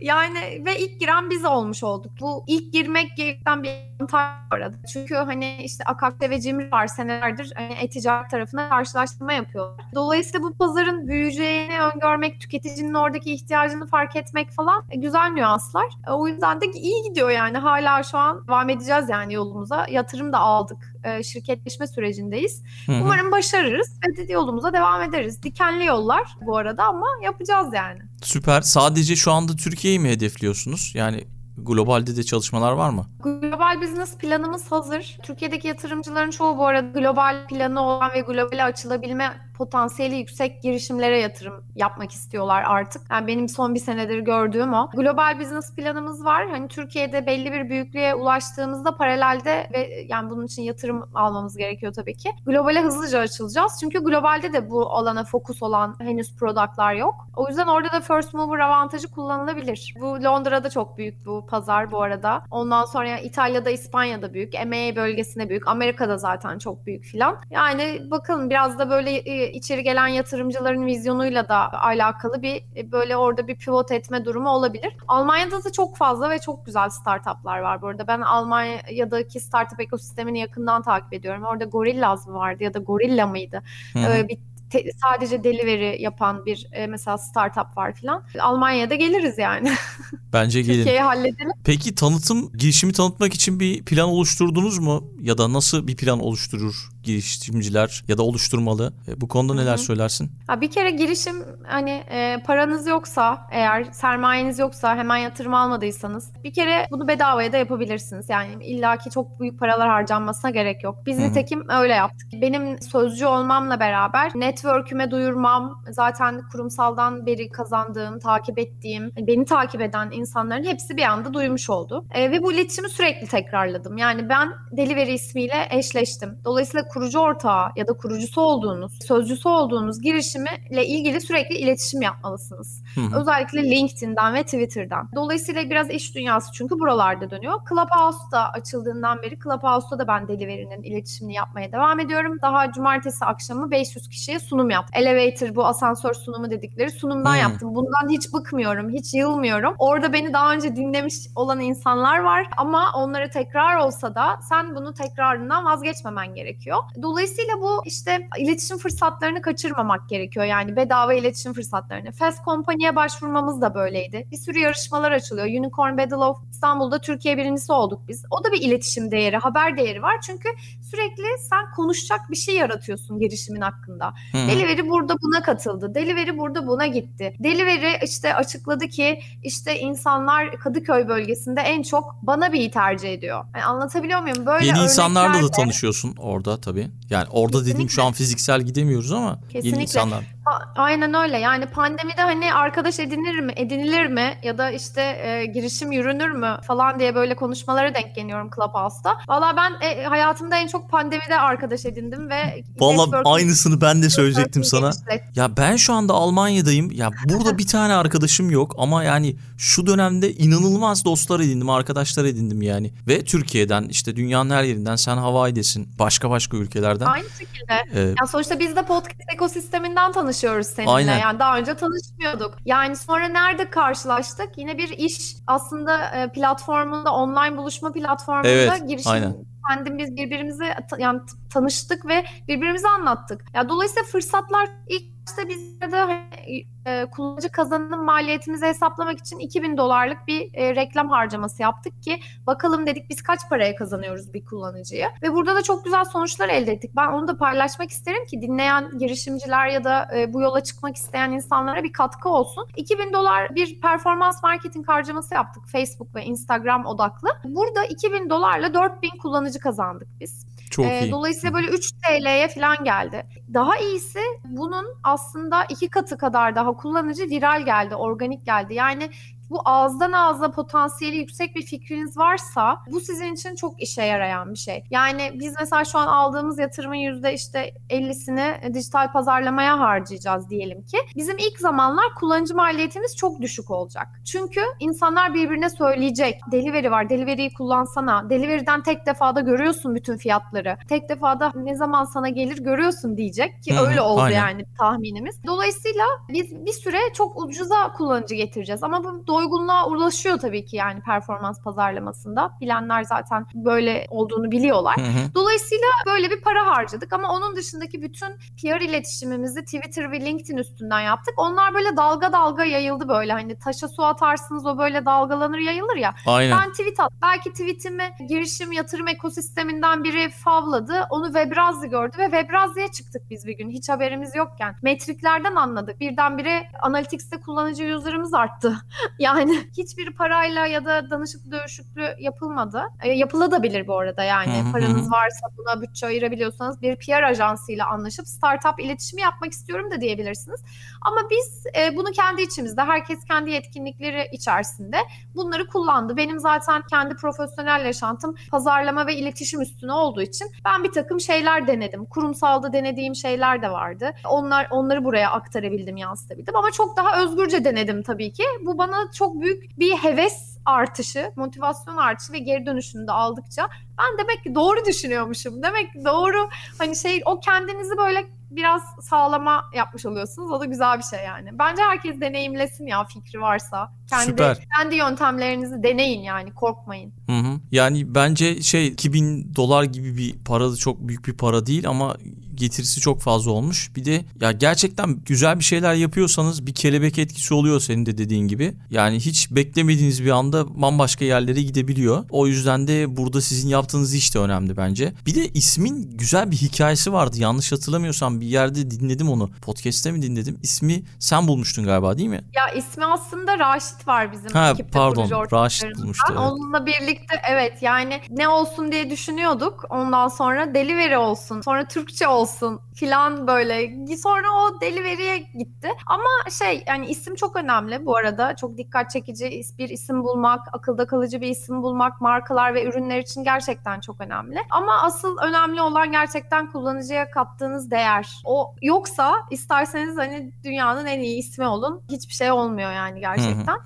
yani 0.00 0.64
ve 0.64 0.78
ilk 0.78 1.00
giren 1.00 1.30
biz 1.30 1.44
olmuş 1.44 1.82
olduk. 1.82 2.12
Bu 2.20 2.44
ilk 2.46 2.72
girmek 2.72 3.16
gereken 3.16 3.62
bir 3.62 3.70
avantaj 4.00 4.30
arada. 4.50 4.76
Çünkü 4.92 5.14
hani 5.14 5.56
işte 5.62 5.84
Akak'ta 5.84 6.30
ve 6.30 6.40
Cimri 6.40 6.72
var 6.72 6.86
senelerdir 6.86 7.52
hani 7.56 7.72
e-ticaret 7.72 8.30
tarafına 8.30 8.68
karşılaştırma 8.68 9.32
yapıyorlar. 9.32 9.84
Dolayısıyla 9.94 10.42
bu 10.42 10.54
pazarın 10.54 11.08
büyüyeceğini 11.08 11.80
öngörmek, 11.80 12.40
tüketicinin 12.40 12.94
oradaki 12.94 13.32
ihtiyacını 13.32 13.86
fark 13.86 14.16
etmek 14.16 14.50
falan 14.50 14.84
e, 14.90 14.96
güzel 14.96 15.30
nüanslar. 15.30 15.86
E, 16.08 16.10
o 16.10 16.28
yüzden 16.28 16.60
de 16.60 16.66
iyi 16.66 17.02
gidiyor 17.02 17.30
yani. 17.30 17.58
Hala 17.58 18.02
şu 18.02 18.18
an 18.18 18.46
devam 18.48 18.70
edeceğiz 18.70 19.08
yani 19.08 19.34
yolumuza. 19.34 19.86
Yatırım 19.90 20.32
da 20.32 20.38
aldık. 20.38 20.93
E, 21.04 21.22
şirketleşme 21.22 21.86
sürecindeyiz. 21.86 22.62
Hı 22.86 22.92
hı. 22.92 23.00
Umarım 23.02 23.32
başarırız 23.32 23.98
ve 24.18 24.32
yolumuza 24.32 24.72
devam 24.72 25.02
ederiz. 25.02 25.42
Dikenli 25.42 25.84
yollar 25.84 26.22
bu 26.46 26.56
arada 26.56 26.84
ama 26.84 27.06
yapacağız 27.22 27.68
yani. 27.74 27.98
Süper. 28.22 28.60
Sadece 28.60 29.16
şu 29.16 29.32
anda 29.32 29.56
Türkiye'yi 29.56 30.00
mi 30.00 30.10
hedefliyorsunuz? 30.10 30.92
Yani 30.94 31.24
globalde 31.58 32.16
de 32.16 32.22
çalışmalar 32.22 32.72
var 32.72 32.90
mı? 32.90 33.06
Global 33.22 33.82
business 33.82 34.16
planımız 34.18 34.72
hazır. 34.72 35.18
Türkiye'deki 35.22 35.68
yatırımcıların 35.68 36.30
çoğu 36.30 36.58
bu 36.58 36.66
arada 36.66 37.00
global 37.00 37.46
planı 37.48 37.80
olan 37.82 38.10
ve 38.14 38.20
globale 38.20 38.64
açılabilme 38.64 39.32
potansiyeli 39.54 40.14
yüksek 40.14 40.62
girişimlere 40.62 41.20
yatırım 41.20 41.64
yapmak 41.74 42.10
istiyorlar 42.10 42.62
artık. 42.66 43.02
Yani 43.10 43.26
benim 43.26 43.48
son 43.48 43.74
bir 43.74 43.80
senedir 43.80 44.18
gördüğüm 44.18 44.72
o. 44.72 44.90
Global 44.90 45.40
business 45.40 45.74
planımız 45.74 46.24
var. 46.24 46.48
Hani 46.50 46.68
Türkiye'de 46.68 47.26
belli 47.26 47.52
bir 47.52 47.68
büyüklüğe 47.68 48.14
ulaştığımızda 48.14 48.96
paralelde 48.96 49.70
ve 49.72 50.06
yani 50.08 50.30
bunun 50.30 50.46
için 50.46 50.62
yatırım 50.62 51.10
almamız 51.14 51.56
gerekiyor 51.56 51.92
tabii 51.92 52.16
ki. 52.16 52.30
Globale 52.46 52.82
hızlıca 52.82 53.18
açılacağız. 53.18 53.72
Çünkü 53.80 54.04
globalde 54.04 54.52
de 54.52 54.70
bu 54.70 54.90
alana 54.90 55.24
fokus 55.24 55.62
olan 55.62 55.96
henüz 55.98 56.36
productlar 56.36 56.94
yok. 56.94 57.14
O 57.36 57.48
yüzden 57.48 57.66
orada 57.66 57.92
da 57.92 58.00
first 58.00 58.34
mover 58.34 58.58
avantajı 58.58 59.10
kullanılabilir. 59.10 59.94
Bu 60.00 60.24
Londra'da 60.24 60.70
çok 60.70 60.98
büyük 60.98 61.26
bu 61.26 61.46
pazar 61.46 61.90
bu 61.90 62.02
arada. 62.02 62.42
Ondan 62.50 62.84
sonra 62.84 63.18
İtalya'da, 63.18 63.70
İspanya'da 63.70 64.34
büyük. 64.34 64.54
EMEA 64.54 64.96
bölgesinde 64.96 65.48
büyük. 65.48 65.68
Amerika'da 65.68 66.18
zaten 66.18 66.58
çok 66.58 66.86
büyük 66.86 67.04
filan. 67.04 67.36
Yani 67.50 68.10
bakalım 68.10 68.50
biraz 68.50 68.78
da 68.78 68.90
böyle 68.90 69.43
içeri 69.52 69.82
gelen 69.82 70.08
yatırımcıların 70.08 70.86
vizyonuyla 70.86 71.48
da 71.48 71.82
alakalı 71.82 72.42
bir 72.42 72.64
e, 72.76 72.92
böyle 72.92 73.16
orada 73.16 73.48
bir 73.48 73.56
pivot 73.56 73.92
etme 73.92 74.24
durumu 74.24 74.48
olabilir. 74.48 74.96
Almanya'da 75.08 75.64
da 75.64 75.72
çok 75.72 75.96
fazla 75.96 76.30
ve 76.30 76.38
çok 76.38 76.66
güzel 76.66 76.90
startuplar 76.90 77.58
var 77.58 77.82
bu 77.82 77.86
arada. 77.86 78.06
Ben 78.06 78.20
Almanya'daki 78.20 79.40
startup 79.40 79.80
ekosistemini 79.80 80.38
yakından 80.40 80.82
takip 80.82 81.12
ediyorum. 81.12 81.44
Orada 81.44 81.64
Gorillaz 81.64 82.26
mı 82.26 82.34
vardı 82.34 82.64
ya 82.64 82.74
da 82.74 82.78
Gorilla 82.78 83.26
mıydı? 83.26 83.62
Ee, 83.96 84.28
bir 84.28 84.38
te- 84.70 84.90
sadece 85.02 85.44
delivery 85.44 86.02
yapan 86.02 86.46
bir 86.46 86.66
e, 86.72 86.86
mesela 86.86 87.18
startup 87.18 87.76
var 87.76 87.92
filan. 87.94 88.24
Almanya'da 88.40 88.94
geliriz 88.94 89.38
yani. 89.38 89.72
Bence 90.32 90.62
gelin. 90.62 90.74
Türkiye'yi 90.74 91.00
halledelim. 91.00 91.52
Peki 91.64 91.94
tanıtım, 91.94 92.52
girişimi 92.52 92.92
tanıtmak 92.92 93.34
için 93.34 93.60
bir 93.60 93.84
plan 93.84 94.08
oluşturdunuz 94.08 94.78
mu? 94.78 95.10
Ya 95.20 95.38
da 95.38 95.52
nasıl 95.52 95.86
bir 95.86 95.96
plan 95.96 96.20
oluşturur 96.20 96.93
girişimciler 97.04 98.04
ya 98.08 98.18
da 98.18 98.22
oluşturmalı? 98.22 98.92
E, 99.08 99.20
bu 99.20 99.28
konuda 99.28 99.54
neler 99.54 99.70
Hı 99.70 99.74
hı. 99.74 99.78
söylersin? 99.78 100.30
Ha, 100.46 100.60
bir 100.60 100.70
kere 100.70 100.90
girişim 100.90 101.44
hani 101.66 101.90
e, 101.90 102.42
paranız 102.46 102.86
yoksa 102.86 103.48
eğer 103.52 103.84
sermayeniz 103.84 104.58
yoksa 104.58 104.96
hemen 104.96 105.16
yatırım 105.16 105.54
almadıysanız 105.54 106.32
bir 106.44 106.52
kere 106.52 106.86
bunu 106.90 107.08
bedavaya 107.08 107.52
da 107.52 107.56
yapabilirsiniz. 107.56 108.28
Yani 108.28 108.64
illaki 108.64 109.10
çok 109.10 109.40
büyük 109.40 109.58
paralar 109.60 109.88
harcanmasına 109.88 110.50
gerek 110.50 110.84
yok. 110.84 110.98
Biz 111.06 111.18
Hı 111.18 111.22
hı. 111.22 111.28
nitekim 111.28 111.68
öyle 111.68 111.92
yaptık. 111.92 112.28
Benim 112.32 112.82
sözcü 112.82 113.26
olmamla 113.26 113.80
beraber 113.80 114.32
network'üme 114.34 115.10
duyurmam 115.10 115.84
zaten 115.90 116.42
kurumsaldan 116.52 117.26
beri 117.26 117.48
kazandığım, 117.48 118.18
takip 118.18 118.58
ettiğim, 118.58 119.12
beni 119.16 119.44
takip 119.44 119.80
eden 119.80 120.10
insanların 120.12 120.64
hepsi 120.64 120.96
bir 120.96 121.02
anda 121.02 121.34
duymuş 121.34 121.70
oldu. 121.70 122.04
E, 122.10 122.30
ve 122.30 122.42
bu 122.42 122.52
iletişimi 122.52 122.88
sürekli 122.88 123.26
tekrarladım. 123.26 123.96
Yani 123.96 124.28
ben 124.28 124.48
Delivery 124.76 125.14
ismiyle 125.14 125.68
eşleştim. 125.70 126.38
Dolayısıyla 126.44 126.88
kurucu 126.94 127.18
ortağı 127.18 127.68
ya 127.76 127.86
da 127.86 127.92
kurucusu 127.92 128.40
olduğunuz, 128.40 128.92
sözcüsü 129.08 129.48
olduğunuz 129.48 130.00
girişimle 130.00 130.86
ilgili 130.86 131.20
sürekli 131.20 131.54
iletişim 131.54 132.02
yapmalısınız. 132.02 132.82
Hı 132.94 133.00
hı. 133.00 133.20
Özellikle 133.20 133.70
LinkedIn'den 133.70 134.34
ve 134.34 134.42
Twitter'dan. 134.42 135.08
Dolayısıyla 135.14 135.70
biraz 135.70 135.90
iş 135.90 136.14
dünyası 136.14 136.52
çünkü 136.52 136.78
buralarda 136.78 137.30
dönüyor. 137.30 137.60
Clubhouse'da 137.68 138.52
açıldığından 138.52 139.22
beri 139.22 139.38
Clubhouse'da 139.44 139.98
da 139.98 140.08
ben 140.08 140.28
Delivery'nin 140.28 140.82
iletişimini 140.82 141.34
yapmaya 141.34 141.72
devam 141.72 142.00
ediyorum. 142.00 142.38
Daha 142.42 142.72
cumartesi 142.72 143.24
akşamı 143.24 143.70
500 143.70 144.08
kişiye 144.08 144.38
sunum 144.38 144.70
yaptım. 144.70 145.02
Elevator 145.02 145.54
bu 145.54 145.66
asansör 145.66 146.14
sunumu 146.14 146.50
dedikleri 146.50 146.90
sunumdan 146.90 147.34
Hmm. 147.34 147.40
yaptım. 147.40 147.74
Bundan 147.74 148.08
hiç 148.10 148.32
bıkmıyorum, 148.32 148.90
hiç 148.90 149.14
yılmıyorum. 149.14 149.74
Orada 149.78 150.12
beni 150.12 150.32
daha 150.32 150.52
önce 150.52 150.76
dinlemiş 150.76 151.14
olan 151.36 151.60
insanlar 151.60 152.18
var 152.18 152.46
ama 152.56 152.92
onlara 152.94 153.30
tekrar 153.30 153.76
olsa 153.76 154.14
da 154.14 154.38
sen 154.48 154.74
bunu 154.74 154.94
tekrarından 154.94 155.64
vazgeçmemen 155.64 156.34
gerekiyor. 156.34 156.83
Dolayısıyla 157.02 157.60
bu 157.60 157.82
işte 157.84 158.28
iletişim 158.38 158.78
fırsatlarını 158.78 159.42
kaçırmamak 159.42 160.08
gerekiyor. 160.08 160.44
Yani 160.44 160.76
bedava 160.76 161.14
iletişim 161.14 161.52
fırsatlarını. 161.52 162.12
Fast 162.12 162.44
Company'ye 162.44 162.96
başvurmamız 162.96 163.60
da 163.60 163.74
böyleydi. 163.74 164.28
Bir 164.30 164.36
sürü 164.36 164.58
yarışmalar 164.58 165.12
açılıyor. 165.12 165.46
Unicorn 165.46 165.98
Battle 165.98 166.16
of 166.16 166.38
İstanbul'da 166.52 166.98
Türkiye 166.98 167.36
birincisi 167.36 167.72
olduk 167.72 168.00
biz. 168.08 168.24
O 168.30 168.44
da 168.44 168.52
bir 168.52 168.60
iletişim 168.60 169.10
değeri, 169.10 169.36
haber 169.36 169.76
değeri 169.76 170.02
var. 170.02 170.20
Çünkü 170.20 170.48
sürekli 170.94 171.24
sen 171.50 171.70
konuşacak 171.76 172.20
bir 172.30 172.36
şey 172.36 172.54
yaratıyorsun 172.54 173.18
girişimin 173.18 173.60
hakkında. 173.60 174.14
Hı-hı. 174.32 174.48
Delivery 174.48 174.88
burada 174.88 175.14
buna 175.22 175.42
katıldı. 175.42 175.94
Delivery 175.94 176.38
burada 176.38 176.66
buna 176.66 176.86
gitti. 176.86 177.34
Delivery 177.38 178.04
işte 178.04 178.34
açıkladı 178.34 178.88
ki 178.88 179.20
işte 179.42 179.80
insanlar 179.80 180.58
Kadıköy 180.58 181.08
bölgesinde 181.08 181.60
en 181.60 181.82
çok 181.82 182.14
bana 182.22 182.52
bir 182.52 182.72
tercih 182.72 183.12
ediyor. 183.12 183.44
Yani 183.54 183.64
anlatabiliyor 183.64 184.20
muyum? 184.20 184.46
Böyle 184.46 184.66
Yeni 184.66 184.78
insanlarla 184.78 185.42
da 185.42 185.50
tanışıyorsun 185.50 186.14
orada 186.18 186.60
tabii. 186.60 186.88
Yani 187.10 187.26
orada 187.30 187.52
Kesinlikle. 187.52 187.72
dediğim 187.72 187.90
şu 187.90 188.04
an 188.04 188.12
fiziksel 188.12 188.62
gidemiyoruz 188.62 189.12
ama 189.12 189.40
Kesinlikle. 189.40 189.68
yeni 189.68 189.82
insanlar. 189.82 190.33
Aynen 190.76 191.14
öyle. 191.14 191.38
Yani 191.38 191.66
pandemide 191.66 192.22
hani 192.22 192.54
arkadaş 192.54 192.98
edinilir 192.98 193.40
mi, 193.40 193.52
edinilir 193.56 194.06
mi 194.06 194.38
ya 194.42 194.58
da 194.58 194.70
işte 194.70 195.02
e, 195.02 195.46
girişim 195.46 195.92
yürünür 195.92 196.30
mü 196.30 196.58
falan 196.66 196.98
diye 196.98 197.14
böyle 197.14 197.36
konuşmalara 197.36 197.94
denk 197.94 198.14
geliyorum 198.14 198.50
Clubhouse'da. 198.56 199.16
Valla 199.28 199.56
ben 199.56 199.86
e, 199.88 200.04
hayatımda 200.04 200.56
en 200.56 200.66
çok 200.66 200.90
pandemide 200.90 201.38
arkadaş 201.38 201.84
edindim 201.84 202.30
ve 202.30 202.62
Valla 202.80 203.22
aynısını 203.24 203.80
ben 203.80 204.02
de 204.02 204.10
söyleyecektim 204.10 204.64
sana. 204.64 204.90
Ya 205.34 205.56
ben 205.56 205.76
şu 205.76 205.92
anda 205.92 206.12
Almanya'dayım. 206.12 206.90
Ya 206.90 207.10
burada 207.28 207.58
bir 207.58 207.66
tane 207.66 207.94
arkadaşım 207.94 208.50
yok 208.50 208.74
ama 208.78 209.04
yani 209.04 209.36
şu 209.58 209.86
dönemde 209.86 210.32
inanılmaz 210.32 211.04
dostlar 211.04 211.40
edindim, 211.40 211.70
arkadaşlar 211.70 212.24
edindim 212.24 212.62
yani. 212.62 212.92
Ve 213.08 213.24
Türkiye'den 213.24 213.84
işte 213.84 214.16
dünyanın 214.16 214.50
her 214.50 214.62
yerinden 214.64 214.96
sen 214.96 215.16
Hawaii'desin. 215.16 215.88
Başka 215.98 216.30
başka 216.30 216.56
ülkelerden. 216.56 217.06
Aynı 217.06 217.30
şekilde. 217.38 217.74
Ee, 217.94 218.00
yani 218.00 218.28
sonuçta 218.28 218.58
biz 218.58 218.76
de 218.76 218.82
podcast 218.82 219.20
ekosisteminden 219.34 220.12
tanıştık 220.12 220.33
tanışıyoruz 220.34 220.66
seninle. 220.66 220.90
Aynen. 220.90 221.18
Yani 221.18 221.38
daha 221.38 221.58
önce 221.58 221.74
tanışmıyorduk. 221.74 222.54
Yani 222.64 222.96
sonra 222.96 223.28
nerede 223.28 223.70
karşılaştık? 223.70 224.48
Yine 224.56 224.78
bir 224.78 224.88
iş 224.88 225.36
aslında 225.46 226.10
e, 226.10 226.32
platformunda 226.32 227.14
online 227.14 227.56
buluşma 227.56 227.92
platformunda 227.92 228.48
evet, 228.48 228.88
girişim 228.88 229.12
aynen. 229.12 229.34
kendim 229.68 229.98
biz 229.98 230.16
birbirimizi 230.16 230.64
yani 230.98 231.20
tanıştık 231.52 232.06
ve 232.06 232.24
birbirimizi 232.48 232.88
anlattık. 232.88 233.44
Ya 233.54 233.68
dolayısıyla 233.68 234.04
fırsatlar 234.04 234.68
ilk 234.88 235.13
başta 235.26 235.48
biz 235.48 235.80
de 235.80 237.10
kullanıcı 237.10 237.48
kazanım 237.48 238.04
maliyetimizi 238.04 238.66
hesaplamak 238.66 239.18
için 239.18 239.38
2000 239.38 239.76
dolarlık 239.76 240.18
bir 240.26 240.50
e, 240.54 240.74
reklam 240.74 241.08
harcaması 241.08 241.62
yaptık 241.62 242.02
ki 242.02 242.20
bakalım 242.46 242.86
dedik 242.86 243.10
biz 243.10 243.22
kaç 243.22 243.48
paraya 243.50 243.76
kazanıyoruz 243.76 244.34
bir 244.34 244.44
kullanıcıya. 244.44 245.12
Ve 245.22 245.32
burada 245.32 245.54
da 245.54 245.62
çok 245.62 245.84
güzel 245.84 246.04
sonuçlar 246.04 246.48
elde 246.48 246.72
ettik. 246.72 246.90
Ben 246.96 247.08
onu 247.08 247.28
da 247.28 247.36
paylaşmak 247.36 247.90
isterim 247.90 248.26
ki 248.26 248.42
dinleyen 248.42 248.98
girişimciler 248.98 249.68
ya 249.68 249.84
da 249.84 250.08
e, 250.16 250.32
bu 250.32 250.40
yola 250.40 250.62
çıkmak 250.62 250.96
isteyen 250.96 251.32
insanlara 251.32 251.84
bir 251.84 251.92
katkı 251.92 252.28
olsun. 252.28 252.68
2000 252.76 253.12
dolar 253.12 253.54
bir 253.54 253.80
performans 253.80 254.42
marketing 254.42 254.88
harcaması 254.88 255.34
yaptık 255.34 255.62
Facebook 255.72 256.14
ve 256.14 256.24
Instagram 256.24 256.86
odaklı. 256.86 257.28
Burada 257.44 257.84
2000 257.84 258.30
dolarla 258.30 258.74
4000 258.74 259.10
kullanıcı 259.22 259.60
kazandık 259.60 260.08
biz. 260.20 260.53
Çok 260.74 260.86
ee, 260.86 261.00
iyi. 261.00 261.10
Dolayısıyla 261.10 261.54
böyle 261.54 261.68
3 261.68 261.92
TL'ye 261.92 262.48
falan 262.48 262.84
geldi. 262.84 263.26
Daha 263.54 263.76
iyisi 263.76 264.20
bunun 264.44 264.86
aslında 265.02 265.64
iki 265.64 265.88
katı 265.88 266.18
kadar 266.18 266.56
daha 266.56 266.72
kullanıcı 266.72 267.22
viral 267.22 267.64
geldi, 267.64 267.94
organik 267.94 268.46
geldi. 268.46 268.74
Yani 268.74 269.10
bu 269.54 269.60
ağızdan 269.64 270.12
ağza 270.12 270.50
potansiyeli 270.50 271.16
yüksek 271.16 271.56
bir 271.56 271.62
fikriniz 271.62 272.16
varsa 272.18 272.78
bu 272.90 273.00
sizin 273.00 273.34
için 273.34 273.54
çok 273.54 273.82
işe 273.82 274.02
yarayan 274.02 274.52
bir 274.52 274.58
şey. 274.58 274.84
Yani 274.90 275.30
biz 275.34 275.54
mesela 275.60 275.84
şu 275.84 275.98
an 275.98 276.06
aldığımız 276.06 276.58
yatırımın 276.58 276.94
yüzde 276.94 277.34
işte 277.34 277.74
50'sini 277.90 278.74
dijital 278.74 279.12
pazarlamaya 279.12 279.78
harcayacağız 279.78 280.50
diyelim 280.50 280.82
ki. 280.82 280.98
Bizim 281.16 281.38
ilk 281.38 281.58
zamanlar 281.58 282.14
kullanıcı 282.14 282.54
maliyetimiz 282.54 283.16
çok 283.16 283.40
düşük 283.40 283.70
olacak. 283.70 284.06
Çünkü 284.24 284.60
insanlar 284.80 285.34
birbirine 285.34 285.70
söyleyecek. 285.70 286.40
Delivery 286.52 286.90
var. 286.90 287.08
Delivery'yi 287.10 287.54
kullansana. 287.54 288.30
Delivery'den 288.30 288.82
tek 288.82 289.06
defada 289.06 289.40
görüyorsun 289.40 289.94
bütün 289.94 290.16
fiyatları. 290.16 290.76
Tek 290.88 291.08
defada 291.08 291.52
ne 291.54 291.74
zaman 291.74 292.04
sana 292.04 292.28
gelir 292.28 292.58
görüyorsun 292.58 293.16
diyecek 293.16 293.62
ki 293.62 293.74
Hı-hı, 293.74 293.86
öyle 293.86 294.00
oldu 294.00 294.20
aynen. 294.20 294.36
yani 294.36 294.64
tahminimiz. 294.78 295.44
Dolayısıyla 295.46 296.04
biz 296.28 296.66
bir 296.66 296.72
süre 296.72 296.98
çok 297.14 297.42
ucuza 297.42 297.92
kullanıcı 297.92 298.34
getireceğiz 298.34 298.82
ama 298.82 299.04
bu 299.04 299.26
doygunluğa 299.44 299.88
ulaşıyor 299.88 300.38
tabii 300.38 300.64
ki 300.64 300.76
yani 300.76 301.00
performans 301.00 301.62
pazarlamasında. 301.62 302.50
Bilenler 302.60 303.02
zaten 303.02 303.46
böyle 303.54 304.06
olduğunu 304.10 304.50
biliyorlar. 304.50 304.96
Hı 304.96 305.00
hı. 305.00 305.34
Dolayısıyla 305.34 305.88
böyle 306.06 306.30
bir 306.30 306.40
para 306.40 306.66
harcadık 306.66 307.12
ama 307.12 307.32
onun 307.32 307.56
dışındaki 307.56 308.02
bütün 308.02 308.28
PR 308.62 308.80
iletişimimizi 308.80 309.64
Twitter 309.64 310.12
ve 310.12 310.20
LinkedIn 310.20 310.56
üstünden 310.56 311.00
yaptık. 311.00 311.34
Onlar 311.36 311.74
böyle 311.74 311.96
dalga 311.96 312.32
dalga 312.32 312.64
yayıldı 312.64 313.08
böyle 313.08 313.32
hani 313.32 313.58
taşa 313.58 313.88
su 313.88 314.04
atarsınız 314.04 314.66
o 314.66 314.78
böyle 314.78 315.04
dalgalanır 315.04 315.58
yayılır 315.58 315.96
ya. 315.96 316.14
Aynen. 316.26 316.58
Ben 316.60 316.70
tweet 316.70 317.00
at. 317.00 317.12
Belki 317.22 317.50
tweetimi 317.50 318.10
girişim 318.28 318.72
yatırım 318.72 319.08
ekosisteminden 319.08 320.04
biri 320.04 320.30
favladı. 320.30 321.06
Onu 321.10 321.26
Webrazi 321.26 321.88
gördü 321.88 322.16
ve 322.18 322.24
Webrazi'ye 322.24 322.88
çıktık 322.88 323.22
biz 323.30 323.46
bir 323.46 323.56
gün. 323.56 323.70
Hiç 323.70 323.88
haberimiz 323.88 324.34
yokken. 324.34 324.76
Metriklerden 324.82 325.54
anladık. 325.54 326.00
Birdenbire 326.00 326.68
Analytics'te 326.82 327.40
kullanıcı 327.40 327.96
user'ımız 327.96 328.34
arttı. 328.34 328.76
Yani 329.38 329.64
hiçbir 329.76 330.10
parayla 330.10 330.66
ya 330.66 330.84
da 330.84 331.10
danışıklı 331.10 331.52
dövüşüklü 331.52 332.14
yapılmadı. 332.18 332.82
E, 333.02 333.12
yapılabilir 333.12 333.86
bu 333.86 333.98
arada 333.98 334.24
yani. 334.24 334.62
Hı-hı. 334.62 334.72
Paranız 334.72 335.12
varsa 335.12 335.46
buna 335.58 335.82
bütçe 335.82 336.06
ayırabiliyorsanız 336.06 336.82
bir 336.82 336.96
PR 336.96 337.22
ajansıyla 337.22 337.86
anlaşıp 337.86 338.28
startup 338.28 338.80
iletişimi 338.80 339.22
yapmak 339.22 339.52
istiyorum 339.52 339.90
da 339.90 340.00
diyebilirsiniz. 340.00 340.60
Ama 341.02 341.16
biz 341.30 341.64
e, 341.76 341.96
bunu 341.96 342.10
kendi 342.10 342.42
içimizde 342.42 342.82
herkes 342.82 343.24
kendi 343.24 343.50
yetkinlikleri 343.50 344.28
içerisinde 344.32 344.96
bunları 345.34 345.66
kullandı. 345.66 346.16
Benim 346.16 346.40
zaten 346.40 346.82
kendi 346.90 347.14
profesyonel 347.14 347.84
yaşantım 347.84 348.34
pazarlama 348.50 349.06
ve 349.06 349.16
iletişim 349.16 349.60
üstüne 349.60 349.92
olduğu 349.92 350.22
için 350.22 350.50
ben 350.64 350.84
bir 350.84 350.92
takım 350.92 351.20
şeyler 351.20 351.66
denedim. 351.66 352.04
Kurumsalda 352.04 352.72
denediğim 352.72 353.14
şeyler 353.14 353.62
de 353.62 353.70
vardı. 353.70 354.10
Onlar 354.28 354.68
onları 354.70 355.04
buraya 355.04 355.30
aktarabildim, 355.30 355.96
yansıtabildim 355.96 356.56
ama 356.56 356.70
çok 356.70 356.96
daha 356.96 357.22
özgürce 357.22 357.64
denedim 357.64 358.02
tabii 358.02 358.32
ki. 358.32 358.44
Bu 358.66 358.78
bana 358.78 359.10
çok 359.14 359.40
büyük 359.40 359.78
bir 359.78 359.92
heves 359.92 360.58
artışı, 360.64 361.32
motivasyon 361.36 361.96
artışı 361.96 362.32
ve 362.32 362.38
geri 362.38 362.66
dönüşünü 362.66 363.06
de 363.06 363.12
aldıkça 363.12 363.68
ben 363.98 364.18
demek 364.18 364.44
ki 364.44 364.54
doğru 364.54 364.84
düşünüyormuşum. 364.86 365.62
Demek 365.62 365.92
ki 365.92 366.04
doğru 366.04 366.48
hani 366.78 366.96
şey 366.96 367.22
o 367.24 367.40
kendinizi 367.40 367.96
böyle 367.98 368.26
biraz 368.50 368.82
sağlama 369.00 369.70
yapmış 369.74 370.06
oluyorsunuz. 370.06 370.50
O 370.50 370.60
da 370.60 370.64
güzel 370.64 370.98
bir 370.98 371.02
şey 371.02 371.18
yani. 371.24 371.58
Bence 371.58 371.82
herkes 371.82 372.20
deneyimlesin 372.20 372.86
ya 372.86 373.04
fikri 373.04 373.40
varsa. 373.40 373.92
Kendi, 374.10 374.24
Süper. 374.24 374.58
Kendi 374.78 374.96
yöntemlerinizi 374.96 375.82
deneyin 375.82 376.22
yani 376.22 376.54
korkmayın. 376.54 377.12
Hı 377.26 377.36
hı. 377.38 377.60
Yani 377.72 378.14
bence 378.14 378.62
şey 378.62 378.86
2000 378.86 379.54
dolar 379.56 379.84
gibi 379.84 380.16
bir 380.16 380.44
para 380.44 380.76
çok 380.76 381.08
büyük 381.08 381.26
bir 381.26 381.36
para 381.36 381.66
değil 381.66 381.88
ama 381.88 382.16
getirisi 382.58 383.00
çok 383.00 383.20
fazla 383.20 383.50
olmuş. 383.50 383.90
Bir 383.96 384.04
de 384.04 384.24
ya 384.40 384.52
gerçekten 384.52 385.20
güzel 385.26 385.58
bir 385.58 385.64
şeyler 385.64 385.94
yapıyorsanız 385.94 386.66
bir 386.66 386.74
kelebek 386.74 387.18
etkisi 387.18 387.54
oluyor 387.54 387.80
senin 387.80 388.06
de 388.06 388.18
dediğin 388.18 388.48
gibi. 388.48 388.74
Yani 388.90 389.16
hiç 389.16 389.50
beklemediğiniz 389.50 390.24
bir 390.24 390.30
anda 390.30 390.82
bambaşka 390.82 391.24
yerlere 391.24 391.62
gidebiliyor. 391.62 392.24
O 392.30 392.46
yüzden 392.46 392.88
de 392.88 393.16
burada 393.16 393.40
sizin 393.40 393.68
yaptığınız 393.68 394.14
iş 394.14 394.34
de 394.34 394.38
önemli 394.38 394.76
bence. 394.76 395.12
Bir 395.26 395.34
de 395.34 395.48
ismin 395.48 396.10
güzel 396.14 396.50
bir 396.50 396.56
hikayesi 396.56 397.12
vardı. 397.12 397.36
Yanlış 397.38 397.72
hatırlamıyorsam 397.72 398.40
bir 398.40 398.46
yerde 398.46 398.90
dinledim 398.90 399.28
onu. 399.28 399.50
Podcast'te 399.62 400.12
mi 400.12 400.22
dinledim? 400.22 400.58
İsmi 400.62 401.02
sen 401.18 401.48
bulmuştun 401.48 401.84
galiba 401.84 402.18
değil 402.18 402.28
mi? 402.28 402.44
Ya 402.54 402.68
ismi 402.68 403.04
aslında 403.04 403.58
Raşit 403.58 404.08
var 404.08 404.32
bizim 404.32 404.50
ha, 404.50 404.70
ekipte 404.70 404.90
pardon 404.90 405.30
Raşit 405.52 405.96
bulmuştu. 405.96 406.24
Evet. 406.28 406.40
Onunla 406.40 406.86
birlikte 406.86 407.42
evet 407.50 407.82
yani 407.82 408.20
ne 408.30 408.48
olsun 408.48 408.92
diye 408.92 409.10
düşünüyorduk. 409.10 409.84
Ondan 409.90 410.28
sonra 410.28 410.74
delivery 410.74 411.16
olsun. 411.16 411.60
Sonra 411.60 411.88
Türkçe 411.88 412.28
olsun 412.28 412.43
olsun 412.44 412.80
filan 412.94 413.46
böyle. 413.46 414.06
Sonra 414.16 414.46
o 414.52 414.80
deliveriye 414.80 415.38
gitti. 415.38 415.88
Ama 416.06 416.50
şey 416.50 416.84
yani 416.86 417.06
isim 417.06 417.34
çok 417.34 417.56
önemli 417.56 418.06
bu 418.06 418.16
arada. 418.16 418.56
Çok 418.56 418.76
dikkat 418.78 419.10
çekici 419.10 419.62
bir 419.78 419.88
isim 419.88 420.24
bulmak, 420.24 420.60
akılda 420.72 421.06
kalıcı 421.06 421.40
bir 421.40 421.48
isim 421.48 421.82
bulmak 421.82 422.20
markalar 422.20 422.74
ve 422.74 422.84
ürünler 422.84 423.18
için 423.18 423.44
gerçekten 423.44 424.00
çok 424.00 424.20
önemli. 424.20 424.58
Ama 424.70 425.02
asıl 425.02 425.38
önemli 425.38 425.82
olan 425.82 426.12
gerçekten 426.12 426.72
kullanıcıya 426.72 427.30
kattığınız 427.30 427.90
değer. 427.90 428.42
o 428.44 428.74
yoksa 428.82 429.34
isterseniz 429.50 430.16
hani 430.18 430.52
dünyanın 430.64 431.06
en 431.06 431.20
iyi 431.20 431.38
ismi 431.38 431.66
olun. 431.66 432.02
Hiçbir 432.10 432.34
şey 432.34 432.50
olmuyor 432.50 432.92
yani 432.92 433.20
gerçekten. 433.20 433.76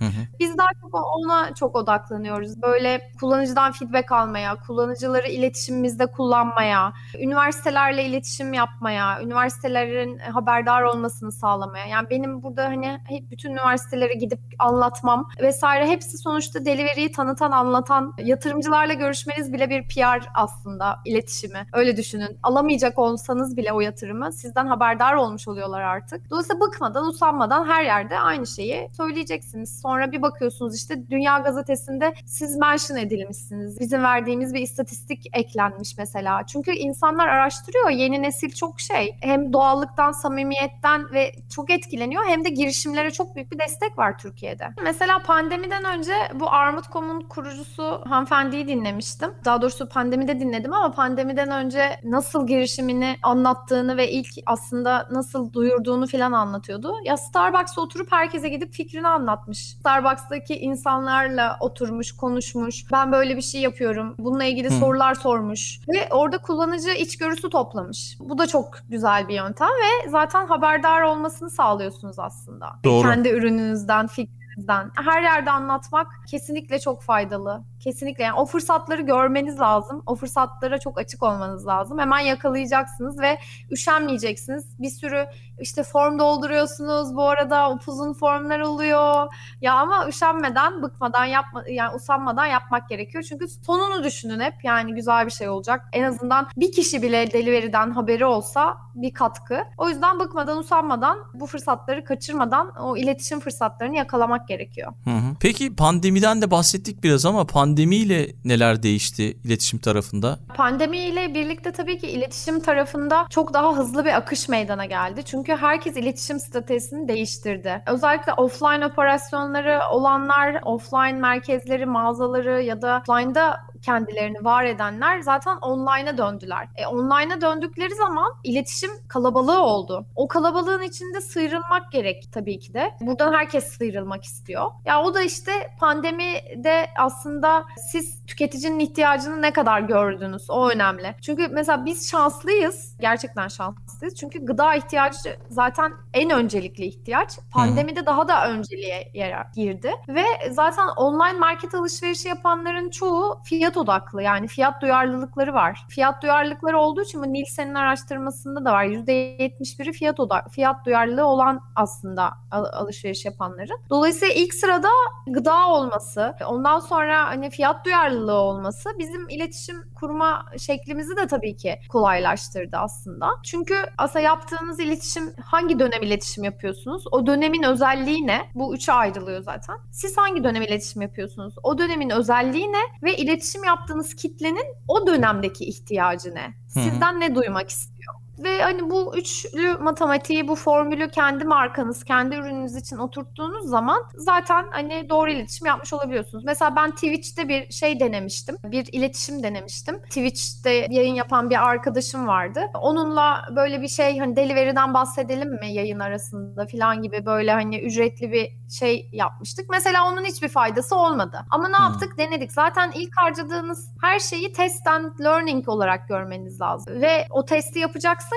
Biz 0.40 0.58
daha 0.58 0.68
çok 0.80 0.94
ona 0.94 1.54
çok 1.54 1.76
odaklanıyoruz. 1.76 2.62
Böyle 2.62 3.10
kullanıcıdan 3.20 3.72
feedback 3.72 4.12
almaya, 4.12 4.56
kullanıcıları 4.66 5.28
iletişimimizde 5.28 6.06
kullanmaya, 6.06 6.92
üniversitelerle 7.20 8.04
iletişim 8.04 8.47
yapmaya, 8.52 9.22
üniversitelerin 9.22 10.18
haberdar 10.18 10.82
olmasını 10.82 11.32
sağlamaya. 11.32 11.86
Yani 11.86 12.10
benim 12.10 12.42
burada 12.42 12.64
hani 12.64 13.00
bütün 13.30 13.50
üniversitelere 13.50 14.14
gidip 14.14 14.40
anlatmam 14.58 15.28
vesaire 15.40 15.86
hepsi 15.86 16.18
sonuçta 16.18 16.64
delivery'yi 16.64 17.12
tanıtan, 17.12 17.50
anlatan, 17.50 18.14
yatırımcılarla 18.18 18.92
görüşmeniz 18.92 19.52
bile 19.52 19.70
bir 19.70 19.88
PR 19.88 20.28
aslında 20.34 20.98
iletişimi. 21.04 21.66
Öyle 21.72 21.96
düşünün. 21.96 22.38
Alamayacak 22.42 22.98
olsanız 22.98 23.56
bile 23.56 23.72
o 23.72 23.80
yatırımı 23.80 24.32
sizden 24.32 24.66
haberdar 24.66 25.14
olmuş 25.14 25.48
oluyorlar 25.48 25.80
artık. 25.80 26.30
Dolayısıyla 26.30 26.60
bıkmadan, 26.60 27.06
usanmadan 27.06 27.68
her 27.68 27.84
yerde 27.84 28.18
aynı 28.18 28.46
şeyi 28.46 28.88
söyleyeceksiniz. 28.96 29.80
Sonra 29.80 30.12
bir 30.12 30.22
bakıyorsunuz 30.22 30.76
işte 30.76 31.10
Dünya 31.10 31.38
Gazetesi'nde 31.38 32.14
siz 32.26 32.56
mention 32.56 32.98
edilmişsiniz. 32.98 33.80
Bizim 33.80 34.02
verdiğimiz 34.02 34.54
bir 34.54 34.60
istatistik 34.60 35.26
eklenmiş 35.32 35.98
mesela. 35.98 36.46
Çünkü 36.46 36.70
insanlar 36.70 37.28
araştırıyor. 37.28 37.90
Yeni 37.90 38.22
nesil 38.22 38.37
çok 38.54 38.80
şey. 38.80 39.16
Hem 39.20 39.52
doğallıktan, 39.52 40.12
samimiyetten 40.12 41.12
ve 41.12 41.32
çok 41.54 41.70
etkileniyor 41.70 42.24
hem 42.26 42.44
de 42.44 42.48
girişimlere 42.48 43.10
çok 43.10 43.36
büyük 43.36 43.52
bir 43.52 43.58
destek 43.58 43.98
var 43.98 44.18
Türkiye'de. 44.18 44.68
Mesela 44.82 45.18
pandemiden 45.18 45.84
önce 45.84 46.12
bu 46.34 46.50
Armut.com'un 46.50 47.20
kurucusu 47.20 48.00
hanımefendiyi 48.08 48.68
dinlemiştim. 48.68 49.30
Daha 49.44 49.62
doğrusu 49.62 49.88
pandemide 49.88 50.40
dinledim 50.40 50.72
ama 50.72 50.92
pandemiden 50.92 51.50
önce 51.50 52.00
nasıl 52.04 52.46
girişimini 52.46 53.16
anlattığını 53.22 53.96
ve 53.96 54.10
ilk 54.10 54.28
aslında 54.46 55.08
nasıl 55.10 55.52
duyurduğunu 55.52 56.06
falan 56.06 56.32
anlatıyordu. 56.32 56.94
Ya 57.04 57.16
Starbucks'a 57.16 57.80
oturup 57.80 58.12
herkese 58.12 58.48
gidip 58.48 58.72
fikrini 58.72 59.08
anlatmış. 59.08 59.58
Starbucks'taki 59.58 60.54
insanlarla 60.58 61.56
oturmuş, 61.60 62.16
konuşmuş. 62.16 62.84
Ben 62.92 63.12
böyle 63.12 63.36
bir 63.36 63.42
şey 63.42 63.60
yapıyorum. 63.60 64.14
Bununla 64.18 64.44
ilgili 64.44 64.70
Hmm. 64.70 64.78
sorular 64.78 65.14
sormuş. 65.14 65.80
Ve 65.88 66.08
orada 66.10 66.38
kullanıcı 66.38 66.90
içgörüsü 66.90 67.50
toplamış. 67.50 68.16
Bu 68.28 68.38
da 68.38 68.46
çok 68.46 68.78
güzel 68.88 69.28
bir 69.28 69.34
yöntem 69.34 69.68
ve 69.68 70.10
zaten 70.10 70.46
haberdar 70.46 71.02
olmasını 71.02 71.50
sağlıyorsunuz 71.50 72.18
aslında. 72.18 72.66
Doğru. 72.84 73.08
Kendi 73.08 73.28
ürününüzden, 73.28 74.06
fikrinizden. 74.06 74.90
Her 74.94 75.22
yerde 75.22 75.50
anlatmak 75.50 76.06
kesinlikle 76.30 76.78
çok 76.78 77.02
faydalı. 77.02 77.62
Kesinlikle 77.80 78.24
yani 78.24 78.34
o 78.34 78.46
fırsatları 78.46 79.02
görmeniz 79.02 79.60
lazım. 79.60 80.02
O 80.06 80.14
fırsatlara 80.14 80.78
çok 80.78 80.98
açık 80.98 81.22
olmanız 81.22 81.66
lazım. 81.66 81.98
Hemen 81.98 82.18
yakalayacaksınız 82.18 83.18
ve 83.18 83.38
üşenmeyeceksiniz. 83.70 84.64
Bir 84.78 84.90
sürü 84.90 85.26
işte 85.60 85.82
form 85.82 86.18
dolduruyorsunuz. 86.18 87.16
Bu 87.16 87.28
arada 87.28 87.70
upuzun 87.70 88.12
formlar 88.12 88.60
oluyor. 88.60 89.34
Ya 89.60 89.74
ama 89.74 90.08
üşenmeden, 90.08 90.82
bıkmadan, 90.82 91.24
yapma 91.24 91.64
yani 91.68 91.94
usanmadan 91.94 92.46
yapmak 92.46 92.88
gerekiyor. 92.88 93.24
Çünkü 93.28 93.48
sonunu 93.48 94.04
düşünün 94.04 94.40
hep. 94.40 94.54
Yani 94.64 94.94
güzel 94.94 95.26
bir 95.26 95.30
şey 95.30 95.48
olacak. 95.48 95.88
En 95.92 96.02
azından 96.02 96.48
bir 96.56 96.72
kişi 96.72 97.02
bile 97.02 97.32
delivery'den 97.32 97.90
haberi 97.90 98.24
olsa 98.24 98.76
bir 98.94 99.14
katkı. 99.14 99.64
O 99.78 99.88
yüzden 99.88 100.20
bıkmadan, 100.20 100.58
usanmadan, 100.58 101.18
bu 101.34 101.46
fırsatları 101.46 102.04
kaçırmadan 102.04 102.72
o 102.80 102.96
iletişim 102.96 103.40
fırsatlarını 103.40 103.96
yakalamak 103.96 104.48
gerekiyor. 104.48 104.92
Hı 105.04 105.10
hı. 105.10 105.34
Peki 105.40 105.76
pandemiden 105.76 106.42
de 106.42 106.50
bahsettik 106.50 107.04
biraz 107.04 107.26
ama 107.26 107.46
pandemiyle 107.68 108.26
neler 108.44 108.82
değişti 108.82 109.36
iletişim 109.44 109.78
tarafında? 109.78 110.38
Pandemiyle 110.54 111.34
birlikte 111.34 111.72
tabii 111.72 111.98
ki 111.98 112.06
iletişim 112.06 112.60
tarafında 112.60 113.26
çok 113.30 113.54
daha 113.54 113.76
hızlı 113.76 114.04
bir 114.04 114.16
akış 114.16 114.48
meydana 114.48 114.84
geldi. 114.84 115.22
Çünkü 115.24 115.56
herkes 115.56 115.96
iletişim 115.96 116.40
stratejisini 116.40 117.08
değiştirdi. 117.08 117.82
Özellikle 117.86 118.32
offline 118.32 118.86
operasyonları 118.86 119.80
olanlar, 119.90 120.60
offline 120.64 121.12
merkezleri, 121.20 121.86
mağazaları 121.86 122.62
ya 122.62 122.82
da 122.82 123.02
offline'da 123.08 123.60
kendilerini 123.82 124.44
var 124.44 124.64
edenler 124.64 125.20
zaten 125.20 125.56
online'a 125.56 126.18
döndüler. 126.18 126.68
E, 126.76 126.86
online'a 126.86 127.40
döndükleri 127.40 127.94
zaman 127.94 128.32
iletişim 128.44 128.90
kalabalığı 129.08 129.62
oldu. 129.62 130.06
O 130.16 130.28
kalabalığın 130.28 130.82
içinde 130.82 131.20
sıyrılmak 131.20 131.92
gerek 131.92 132.28
tabii 132.32 132.58
ki 132.58 132.74
de. 132.74 132.94
Buradan 133.00 133.32
herkes 133.32 133.64
sıyrılmak 133.64 134.24
istiyor. 134.24 134.70
Ya 134.84 135.02
o 135.02 135.14
da 135.14 135.22
işte 135.22 135.52
pandemide 135.80 136.86
aslında 136.98 137.64
siz 137.92 138.26
tüketicinin 138.26 138.78
ihtiyacını 138.78 139.42
ne 139.42 139.52
kadar 139.52 139.80
gördünüz? 139.80 140.50
O 140.50 140.70
önemli. 140.70 141.14
Çünkü 141.22 141.48
mesela 141.48 141.84
biz 141.84 142.10
şanslıyız. 142.10 142.96
Gerçekten 143.00 143.48
şanslıyız. 143.48 144.14
Çünkü 144.14 144.46
gıda 144.46 144.74
ihtiyacı 144.74 145.36
zaten 145.48 145.92
en 146.14 146.30
öncelikli 146.30 146.84
ihtiyaç. 146.84 147.38
Pandemide 147.52 148.06
daha 148.06 148.28
da 148.28 148.50
önceliğe 148.50 149.10
yer 149.14 149.46
girdi. 149.54 149.92
Ve 150.08 150.24
zaten 150.50 150.88
online 150.96 151.38
market 151.38 151.74
alışverişi 151.74 152.28
yapanların 152.28 152.90
çoğu 152.90 153.40
fiyat 153.44 153.67
odaklı. 153.76 154.22
Yani 154.22 154.46
fiyat 154.48 154.82
duyarlılıkları 154.82 155.54
var. 155.54 155.84
Fiyat 155.88 156.22
duyarlılıkları 156.22 156.78
olduğu 156.78 157.02
için 157.02 157.22
bu 157.22 157.32
Nielsen'in 157.32 157.74
araştırmasında 157.74 158.64
da 158.64 158.72
var. 158.72 158.84
%71'i 158.84 159.92
fiyat 159.92 160.20
odak, 160.20 160.50
fiyat 160.50 160.86
duyarlılığı 160.86 161.26
olan 161.26 161.60
aslında 161.76 162.30
al- 162.50 162.72
alışveriş 162.72 163.24
yapanların. 163.24 163.80
Dolayısıyla 163.90 164.34
ilk 164.34 164.54
sırada 164.54 164.88
gıda 165.26 165.66
olması, 165.68 166.34
ondan 166.46 166.78
sonra 166.80 167.26
hani 167.26 167.50
fiyat 167.50 167.84
duyarlılığı 167.84 168.32
olması 168.40 168.90
bizim 168.98 169.28
iletişim 169.28 169.76
kurma 170.00 170.46
şeklimizi 170.58 171.16
de 171.16 171.26
tabii 171.26 171.56
ki 171.56 171.78
kolaylaştırdı 171.88 172.76
aslında. 172.76 173.28
Çünkü 173.44 173.74
aslında 173.98 174.20
yaptığınız 174.24 174.80
iletişim 174.80 175.32
hangi 175.44 175.78
dönem 175.78 176.02
iletişim 176.02 176.44
yapıyorsunuz? 176.44 177.04
O 177.12 177.26
dönemin 177.26 177.62
özelliği 177.62 178.26
ne? 178.26 178.50
Bu 178.54 178.74
üçe 178.74 178.92
ayrılıyor 178.92 179.42
zaten. 179.42 179.76
Siz 179.92 180.16
hangi 180.18 180.44
dönem 180.44 180.62
iletişim 180.62 181.02
yapıyorsunuz? 181.02 181.54
O 181.62 181.78
dönemin 181.78 182.10
özelliği 182.10 182.72
ne? 182.72 182.82
Ve 183.02 183.16
iletişim 183.16 183.57
yaptığınız 183.64 184.14
kitlenin 184.14 184.66
o 184.88 185.06
dönemdeki 185.06 185.64
ihtiyacı 185.64 186.34
ne? 186.34 186.54
Sizden 186.68 187.20
ne 187.20 187.34
duymak 187.34 187.70
istiyor? 187.70 187.97
Ve 188.42 188.62
hani 188.62 188.90
bu 188.90 189.16
üçlü 189.16 189.76
matematiği, 189.80 190.48
bu 190.48 190.54
formülü 190.56 191.10
kendi 191.10 191.44
markanız, 191.44 192.04
kendi 192.04 192.34
ürününüz 192.36 192.76
için 192.76 192.96
oturttuğunuz 192.96 193.68
zaman 193.68 194.02
zaten 194.16 194.64
hani 194.70 195.06
doğru 195.10 195.30
iletişim 195.30 195.66
yapmış 195.66 195.92
olabiliyorsunuz. 195.92 196.44
Mesela 196.44 196.76
ben 196.76 196.90
Twitch'te 196.90 197.48
bir 197.48 197.70
şey 197.72 198.00
denemiştim. 198.00 198.56
Bir 198.64 198.88
iletişim 198.92 199.42
denemiştim. 199.42 199.98
Twitch'te 200.02 200.70
yayın 200.70 201.14
yapan 201.14 201.50
bir 201.50 201.68
arkadaşım 201.68 202.26
vardı. 202.26 202.60
Onunla 202.80 203.48
böyle 203.56 203.82
bir 203.82 203.88
şey 203.88 204.18
hani 204.18 204.36
delivery'den 204.36 204.94
bahsedelim 204.94 205.50
mi 205.50 205.72
yayın 205.72 205.98
arasında 205.98 206.66
falan 206.66 207.02
gibi 207.02 207.26
böyle 207.26 207.52
hani 207.52 207.80
ücretli 207.80 208.32
bir 208.32 208.48
şey 208.78 209.08
yapmıştık. 209.12 209.70
Mesela 209.70 210.08
onun 210.12 210.24
hiçbir 210.24 210.48
faydası 210.48 210.96
olmadı. 210.96 211.44
Ama 211.50 211.68
ne 211.68 211.76
Hmm. 211.76 211.84
yaptık? 211.84 212.18
Denedik. 212.18 212.52
Zaten 212.52 212.90
ilk 212.94 213.16
harcadığınız 213.16 213.90
her 214.00 214.18
şeyi 214.18 214.52
test 214.52 214.86
and 214.86 215.18
learning 215.24 215.68
olarak 215.68 216.08
görmeniz 216.08 216.60
lazım. 216.60 217.00
Ve 217.00 217.26
o 217.30 217.44
testi 217.44 217.78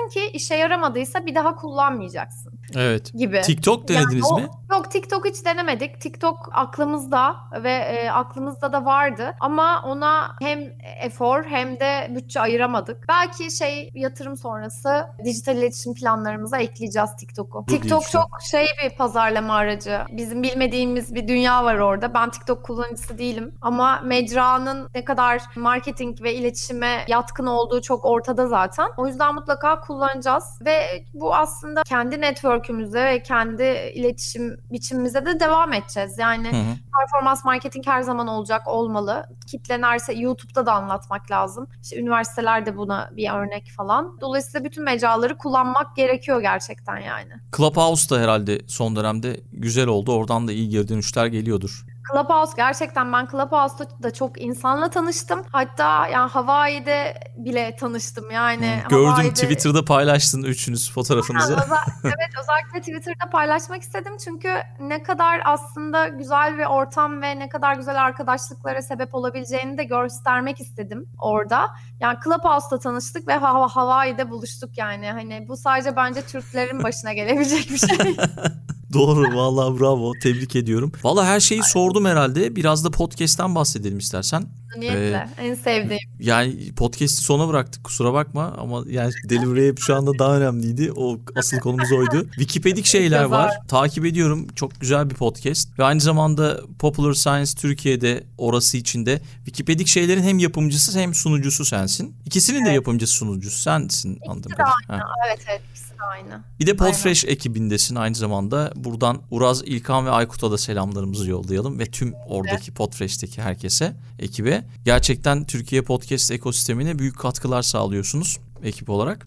yapacaksın 0.00 0.08
ki 0.20 0.30
işe 0.36 0.54
yaramadıysa 0.54 1.26
bir 1.26 1.34
daha 1.34 1.54
kullanmayacaksın 1.56 2.52
Evet. 2.76 3.12
gibi. 3.14 3.40
TikTok 3.40 3.88
denediniz 3.88 4.14
Yani 4.30 4.34
o- 4.34 4.40
mi? 4.40 4.48
Yok 4.72 4.90
TikTok 4.90 5.24
hiç 5.26 5.44
denemedik. 5.44 6.00
TikTok 6.00 6.48
aklımızda 6.52 7.36
ve 7.62 7.72
e, 7.72 8.10
aklımızda 8.10 8.72
da 8.72 8.84
vardı 8.84 9.34
ama 9.40 9.82
ona 9.84 10.36
hem 10.40 10.58
efor 11.02 11.44
hem 11.44 11.80
de 11.80 12.08
bütçe 12.14 12.40
ayıramadık. 12.40 13.04
Belki 13.08 13.50
şey 13.50 13.90
yatırım 13.94 14.36
sonrası 14.36 15.06
dijital 15.24 15.56
iletişim 15.56 15.94
planlarımıza 15.94 16.58
ekleyeceğiz 16.58 17.16
TikTok'u. 17.16 17.64
TikTok 17.66 18.10
çok 18.10 18.28
şey 18.50 18.66
bir 18.84 18.96
pazarlama 18.96 19.54
aracı. 19.54 20.00
Bizim 20.10 20.42
bilmediğimiz 20.42 21.14
bir 21.14 21.28
dünya 21.28 21.64
var 21.64 21.74
orada. 21.78 22.14
Ben 22.14 22.30
TikTok 22.30 22.64
kullanıcısı 22.64 23.18
değilim 23.18 23.54
ama 23.62 24.00
mecranın 24.04 24.88
ne 24.94 25.04
kadar 25.04 25.42
marketing 25.56 26.22
ve 26.22 26.34
iletişime 26.34 27.04
yatkın 27.08 27.46
olduğu 27.46 27.80
çok 27.82 28.04
ortada 28.04 28.46
zaten. 28.46 28.88
O 28.96 29.06
yüzden 29.06 29.34
mutlaka 29.34 29.80
kullanacağız 29.86 30.44
ve 30.64 31.04
bu 31.14 31.34
aslında 31.34 31.82
kendi 31.82 32.20
network'ümüze 32.20 33.04
ve 33.04 33.22
kendi 33.22 33.92
iletişim 33.94 34.60
biçimimize 34.72 35.26
de 35.26 35.40
devam 35.40 35.72
edeceğiz. 35.72 36.18
Yani 36.18 36.52
Hı 36.52 36.56
hı. 36.56 36.74
performans 36.98 37.44
marketing 37.44 37.86
her 37.86 38.02
zaman 38.02 38.26
olacak, 38.26 38.62
olmalı. 38.68 39.26
Kitlenerse 39.46 40.12
YouTube'da 40.12 40.66
da 40.66 40.72
anlatmak 40.72 41.30
lazım. 41.30 41.68
İşte 41.82 42.00
üniversiteler 42.00 42.66
de 42.66 42.76
buna 42.76 43.10
bir 43.16 43.30
örnek 43.30 43.70
falan. 43.76 44.20
Dolayısıyla 44.20 44.64
bütün 44.64 44.84
mecraları 44.84 45.38
kullanmak 45.38 45.96
gerekiyor 45.96 46.40
gerçekten 46.40 46.96
yani. 46.96 47.32
Clubhouse 47.56 48.10
da 48.10 48.20
herhalde 48.20 48.60
son 48.66 48.96
dönemde 48.96 49.40
güzel 49.52 49.86
oldu. 49.86 50.12
Oradan 50.12 50.48
da 50.48 50.52
iyi 50.52 50.68
geri 50.68 50.88
dönüşler 50.88 51.26
geliyordur. 51.26 51.91
Clubhouse 52.10 52.52
gerçekten 52.56 53.12
ben 53.12 53.26
Clubhouse'da 53.26 54.02
da 54.02 54.12
çok 54.12 54.40
insanla 54.40 54.90
tanıştım. 54.90 55.42
Hatta 55.52 56.08
yani 56.08 56.30
Hawaii'de 56.30 57.14
bile 57.36 57.76
tanıştım 57.76 58.30
yani. 58.30 58.80
Hmm, 58.82 58.88
gördüm 58.88 59.08
Hawaii'de... 59.08 59.34
Twitter'da 59.34 59.84
paylaştın 59.84 60.42
üçünüz 60.42 60.92
fotoğrafınızı. 60.92 61.52
evet 62.04 62.30
özellikle 62.42 62.80
Twitter'da 62.80 63.30
paylaşmak 63.30 63.82
istedim 63.82 64.12
çünkü 64.24 64.48
ne 64.80 65.02
kadar 65.02 65.40
aslında 65.44 66.08
güzel 66.08 66.58
bir 66.58 66.64
ortam 66.64 67.22
ve 67.22 67.38
ne 67.38 67.48
kadar 67.48 67.74
güzel 67.74 68.02
arkadaşlıklara 68.02 68.82
sebep 68.82 69.14
olabileceğini 69.14 69.78
de 69.78 69.84
göstermek 69.84 70.60
istedim 70.60 71.08
orada. 71.18 71.70
Yani 72.00 72.18
Clubhouse'da 72.24 72.78
tanıştık 72.78 73.28
ve 73.28 73.36
Hawaii'de 73.36 74.30
buluştuk 74.30 74.78
yani. 74.78 75.12
Hani 75.12 75.48
bu 75.48 75.56
sadece 75.56 75.96
bence 75.96 76.22
Türklerin 76.22 76.82
başına 76.82 77.12
gelebilecek 77.12 77.70
bir 77.70 77.78
şey. 77.78 78.16
Doğru 79.02 79.36
vallahi 79.36 79.80
bravo 79.80 80.12
tebrik 80.22 80.56
ediyorum. 80.56 80.92
Vallahi 81.04 81.26
her 81.26 81.40
şeyi 81.40 81.62
sordum 81.62 82.04
herhalde. 82.04 82.56
Biraz 82.56 82.84
da 82.84 82.90
podcast'ten 82.90 83.54
bahsedelim 83.54 83.98
istersen. 83.98 84.44
Niyetle 84.78 85.28
ee, 85.38 85.46
en 85.46 85.54
sevdiğim. 85.54 86.00
Yani 86.20 86.72
podcast'i 86.72 87.22
sona 87.22 87.48
bıraktık 87.48 87.84
kusura 87.84 88.12
bakma 88.12 88.54
ama 88.58 88.84
yani 88.88 89.12
Delivery 89.28 89.70
App 89.70 89.80
şu 89.80 89.96
anda 89.96 90.18
daha 90.18 90.36
önemliydi. 90.36 90.92
O 90.96 91.18
asıl 91.36 91.58
konumuz 91.58 91.92
oydu. 91.92 92.26
Wikipedik 92.34 92.86
şeyler 92.86 93.24
var. 93.24 93.58
Takip 93.68 94.06
ediyorum. 94.06 94.46
Çok 94.56 94.80
güzel 94.80 95.10
bir 95.10 95.14
podcast. 95.14 95.78
Ve 95.78 95.84
aynı 95.84 96.00
zamanda 96.00 96.60
Popular 96.78 97.14
Science 97.14 97.52
Türkiye'de 97.58 98.24
orası 98.38 98.76
içinde 98.76 99.20
Wikipedik 99.36 99.86
şeylerin 99.86 100.22
hem 100.22 100.38
yapımcısı 100.38 100.98
hem 100.98 101.14
sunucusu 101.14 101.64
sensin. 101.64 102.16
İkisinin 102.26 102.58
evet. 102.58 102.70
de 102.70 102.74
yapımcısı 102.74 103.14
sunucusu 103.14 103.60
sensin 103.60 104.18
anladığım 104.28 104.52
kadarıyla. 104.52 105.08
Evet 105.26 105.40
evet 105.50 105.62
aynı. 106.02 106.44
Bir 106.60 106.66
de 106.66 106.76
Podfresh 106.76 107.24
Aynen. 107.24 107.34
ekibindesin 107.34 107.96
aynı 107.96 108.14
zamanda. 108.14 108.72
Buradan 108.76 109.22
Uraz, 109.30 109.62
İlkan 109.62 110.06
ve 110.06 110.10
Aykut'a 110.10 110.50
da 110.50 110.58
selamlarımızı 110.58 111.30
yollayalım 111.30 111.78
ve 111.78 111.86
tüm 111.86 112.14
oradaki 112.26 112.64
evet. 112.64 112.74
Podfresh'teki 112.74 113.42
herkese, 113.42 113.96
ekibe. 114.18 114.64
Gerçekten 114.84 115.44
Türkiye 115.44 115.82
podcast 115.82 116.30
ekosistemine 116.30 116.98
büyük 116.98 117.18
katkılar 117.18 117.62
sağlıyorsunuz 117.62 118.38
ekip 118.62 118.90
olarak. 118.90 119.26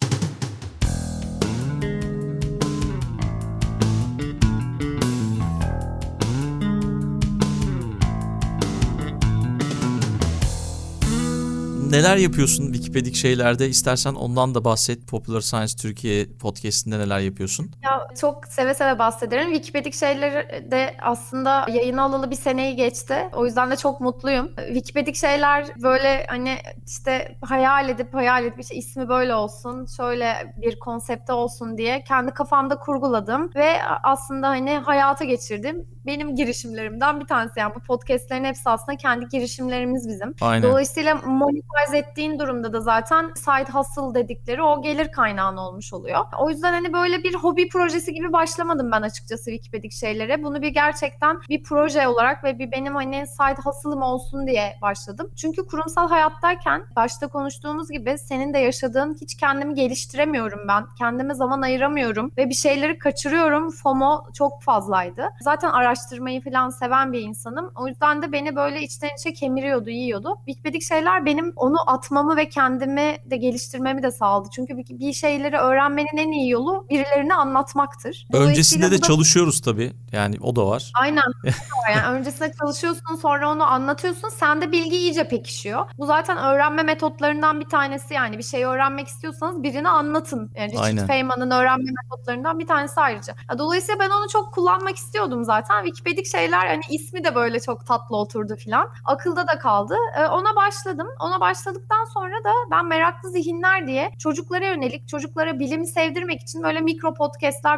Neler 11.96 12.16
yapıyorsun 12.16 12.72
Wikipedik 12.72 13.14
şeylerde? 13.14 13.68
İstersen 13.68 14.14
ondan 14.14 14.54
da 14.54 14.64
bahset. 14.64 15.08
Popular 15.08 15.40
Science 15.40 15.72
Türkiye 15.76 16.26
podcast'inde 16.26 16.98
neler 16.98 17.18
yapıyorsun? 17.18 17.70
Ya 17.82 18.08
çok 18.20 18.46
seve 18.46 18.74
seve 18.74 18.98
bahsederim. 18.98 19.52
Wikipedik 19.52 19.94
şeyleri 19.94 20.70
de 20.70 20.94
aslında 21.02 21.66
yayın 21.68 21.96
alalı 21.96 22.30
bir 22.30 22.36
seneyi 22.36 22.76
geçti. 22.76 23.14
O 23.32 23.46
yüzden 23.46 23.70
de 23.70 23.76
çok 23.76 24.00
mutluyum. 24.00 24.50
Wikipedik 24.56 25.16
şeyler 25.16 25.66
böyle 25.82 26.26
hani 26.28 26.56
işte 26.86 27.38
hayal 27.44 27.88
edip 27.88 28.14
hayal 28.14 28.44
edip 28.44 28.60
işte 28.60 28.74
ismi 28.74 29.08
böyle 29.08 29.34
olsun, 29.34 29.86
şöyle 29.96 30.54
bir 30.56 30.78
konsepte 30.78 31.32
olsun 31.32 31.78
diye 31.78 32.04
kendi 32.04 32.30
kafamda 32.30 32.78
kurguladım 32.78 33.50
ve 33.54 33.82
aslında 34.02 34.48
hani 34.48 34.78
hayata 34.78 35.24
geçirdim. 35.24 35.86
Benim 36.06 36.36
girişimlerimden 36.36 37.20
bir 37.20 37.26
tanesi 37.26 37.60
yani 37.60 37.74
bu 37.74 37.80
podcastlerin 37.80 38.44
hepsi 38.44 38.70
aslında 38.70 38.96
kendi 38.96 39.28
girişimlerimiz 39.28 40.08
bizim. 40.08 40.34
Aynen. 40.40 40.70
Dolayısıyla 40.70 41.14
monetize 41.14 41.85
farz 41.86 41.94
ettiğin 41.94 42.38
durumda 42.38 42.72
da 42.72 42.80
zaten 42.80 43.32
side 43.34 43.72
hustle 43.72 44.14
dedikleri 44.14 44.62
o 44.62 44.82
gelir 44.82 45.12
kaynağın 45.12 45.56
olmuş 45.56 45.92
oluyor. 45.92 46.24
O 46.38 46.50
yüzden 46.50 46.72
hani 46.72 46.92
böyle 46.92 47.22
bir 47.22 47.34
hobi 47.34 47.68
projesi 47.68 48.14
gibi 48.14 48.32
başlamadım 48.32 48.92
ben 48.92 49.02
açıkçası 49.02 49.50
Wikipedik 49.50 49.92
şeylere. 49.92 50.42
Bunu 50.42 50.62
bir 50.62 50.68
gerçekten 50.68 51.38
bir 51.48 51.62
proje 51.62 52.08
olarak 52.08 52.44
ve 52.44 52.58
bir 52.58 52.72
benim 52.72 52.94
hani 52.94 53.26
side 53.26 53.62
hustle'ım 53.64 54.02
olsun 54.02 54.46
diye 54.46 54.76
başladım. 54.82 55.30
Çünkü 55.36 55.66
kurumsal 55.66 56.08
hayattayken 56.08 56.82
başta 56.96 57.26
konuştuğumuz 57.26 57.90
gibi 57.90 58.18
senin 58.18 58.54
de 58.54 58.58
yaşadığın 58.58 59.16
hiç 59.20 59.36
kendimi 59.36 59.74
geliştiremiyorum 59.74 60.60
ben. 60.68 60.84
Kendime 60.98 61.34
zaman 61.34 61.62
ayıramıyorum 61.62 62.32
ve 62.36 62.48
bir 62.48 62.54
şeyleri 62.54 62.98
kaçırıyorum. 62.98 63.70
FOMO 63.70 64.24
çok 64.34 64.62
fazlaydı. 64.62 65.28
Zaten 65.40 65.70
araştırmayı 65.70 66.44
falan 66.44 66.70
seven 66.70 67.12
bir 67.12 67.20
insanım. 67.20 67.72
O 67.76 67.88
yüzden 67.88 68.22
de 68.22 68.32
beni 68.32 68.56
böyle 68.56 68.82
içten 68.82 69.10
içe 69.18 69.32
kemiriyordu, 69.32 69.90
yiyordu. 69.90 70.36
Wikipedik 70.46 70.82
şeyler 70.82 71.24
benim 71.24 71.52
onu 71.56 71.65
onu 71.66 71.90
atmamı 71.90 72.36
ve 72.36 72.48
kendimi 72.48 73.16
de 73.30 73.36
geliştirmemi 73.36 74.02
de 74.02 74.10
sağladı. 74.10 74.48
Çünkü 74.52 74.76
bir, 74.76 74.86
bir 74.88 75.12
şeyleri 75.12 75.56
öğrenmenin 75.56 76.16
en 76.16 76.32
iyi 76.32 76.50
yolu 76.50 76.86
birilerine 76.90 77.34
anlatmaktır. 77.34 78.26
Öncesinde 78.32 78.90
de 78.90 78.98
da... 78.98 79.06
çalışıyoruz 79.06 79.60
tabii. 79.60 79.92
Yani 80.12 80.36
o 80.40 80.56
da 80.56 80.66
var. 80.66 80.92
Aynen. 81.00 81.32
yani 81.90 82.18
öncesinde 82.18 82.52
çalışıyorsun 82.60 83.16
sonra 83.16 83.50
onu 83.50 83.62
anlatıyorsun. 83.62 84.28
Sende 84.28 84.72
bilgi 84.72 84.96
iyice 84.96 85.28
pekişiyor. 85.28 85.86
Bu 85.98 86.06
zaten 86.06 86.38
öğrenme 86.38 86.82
metotlarından 86.82 87.60
bir 87.60 87.68
tanesi 87.68 88.14
yani. 88.14 88.38
Bir 88.38 88.42
şey 88.42 88.64
öğrenmek 88.64 89.08
istiyorsanız 89.08 89.62
birine 89.62 89.88
anlatın. 89.88 90.50
Yani 90.56 90.72
Richard 90.72 90.84
Aynen. 90.84 91.06
Feynman'ın 91.06 91.50
öğrenme 91.50 91.90
metotlarından 92.02 92.58
bir 92.58 92.66
tanesi 92.66 93.00
ayrıca. 93.00 93.34
Dolayısıyla 93.58 94.00
ben 94.00 94.10
onu 94.10 94.28
çok 94.28 94.54
kullanmak 94.54 94.96
istiyordum 94.96 95.44
zaten. 95.44 95.84
Wikipedik 95.84 96.26
şeyler 96.26 96.66
hani 96.66 96.82
ismi 96.90 97.24
de 97.24 97.34
böyle 97.34 97.60
çok 97.60 97.86
tatlı 97.86 98.16
oturdu 98.16 98.56
filan. 98.56 98.88
Akılda 99.04 99.46
da 99.48 99.58
kaldı. 99.58 99.96
Ee, 100.16 100.26
ona 100.26 100.56
başladım. 100.56 101.06
Ona 101.20 101.40
başladım 101.40 101.55
başladıktan 101.56 102.04
sonra 102.04 102.44
da 102.44 102.52
ben 102.70 102.86
meraklı 102.86 103.30
zihinler 103.30 103.86
diye 103.86 104.10
çocuklara 104.18 104.66
yönelik 104.66 105.08
çocuklara 105.08 105.58
bilimi 105.58 105.86
sevdirmek 105.86 106.42
için 106.42 106.62
böyle 106.62 106.80
mikro 106.80 107.14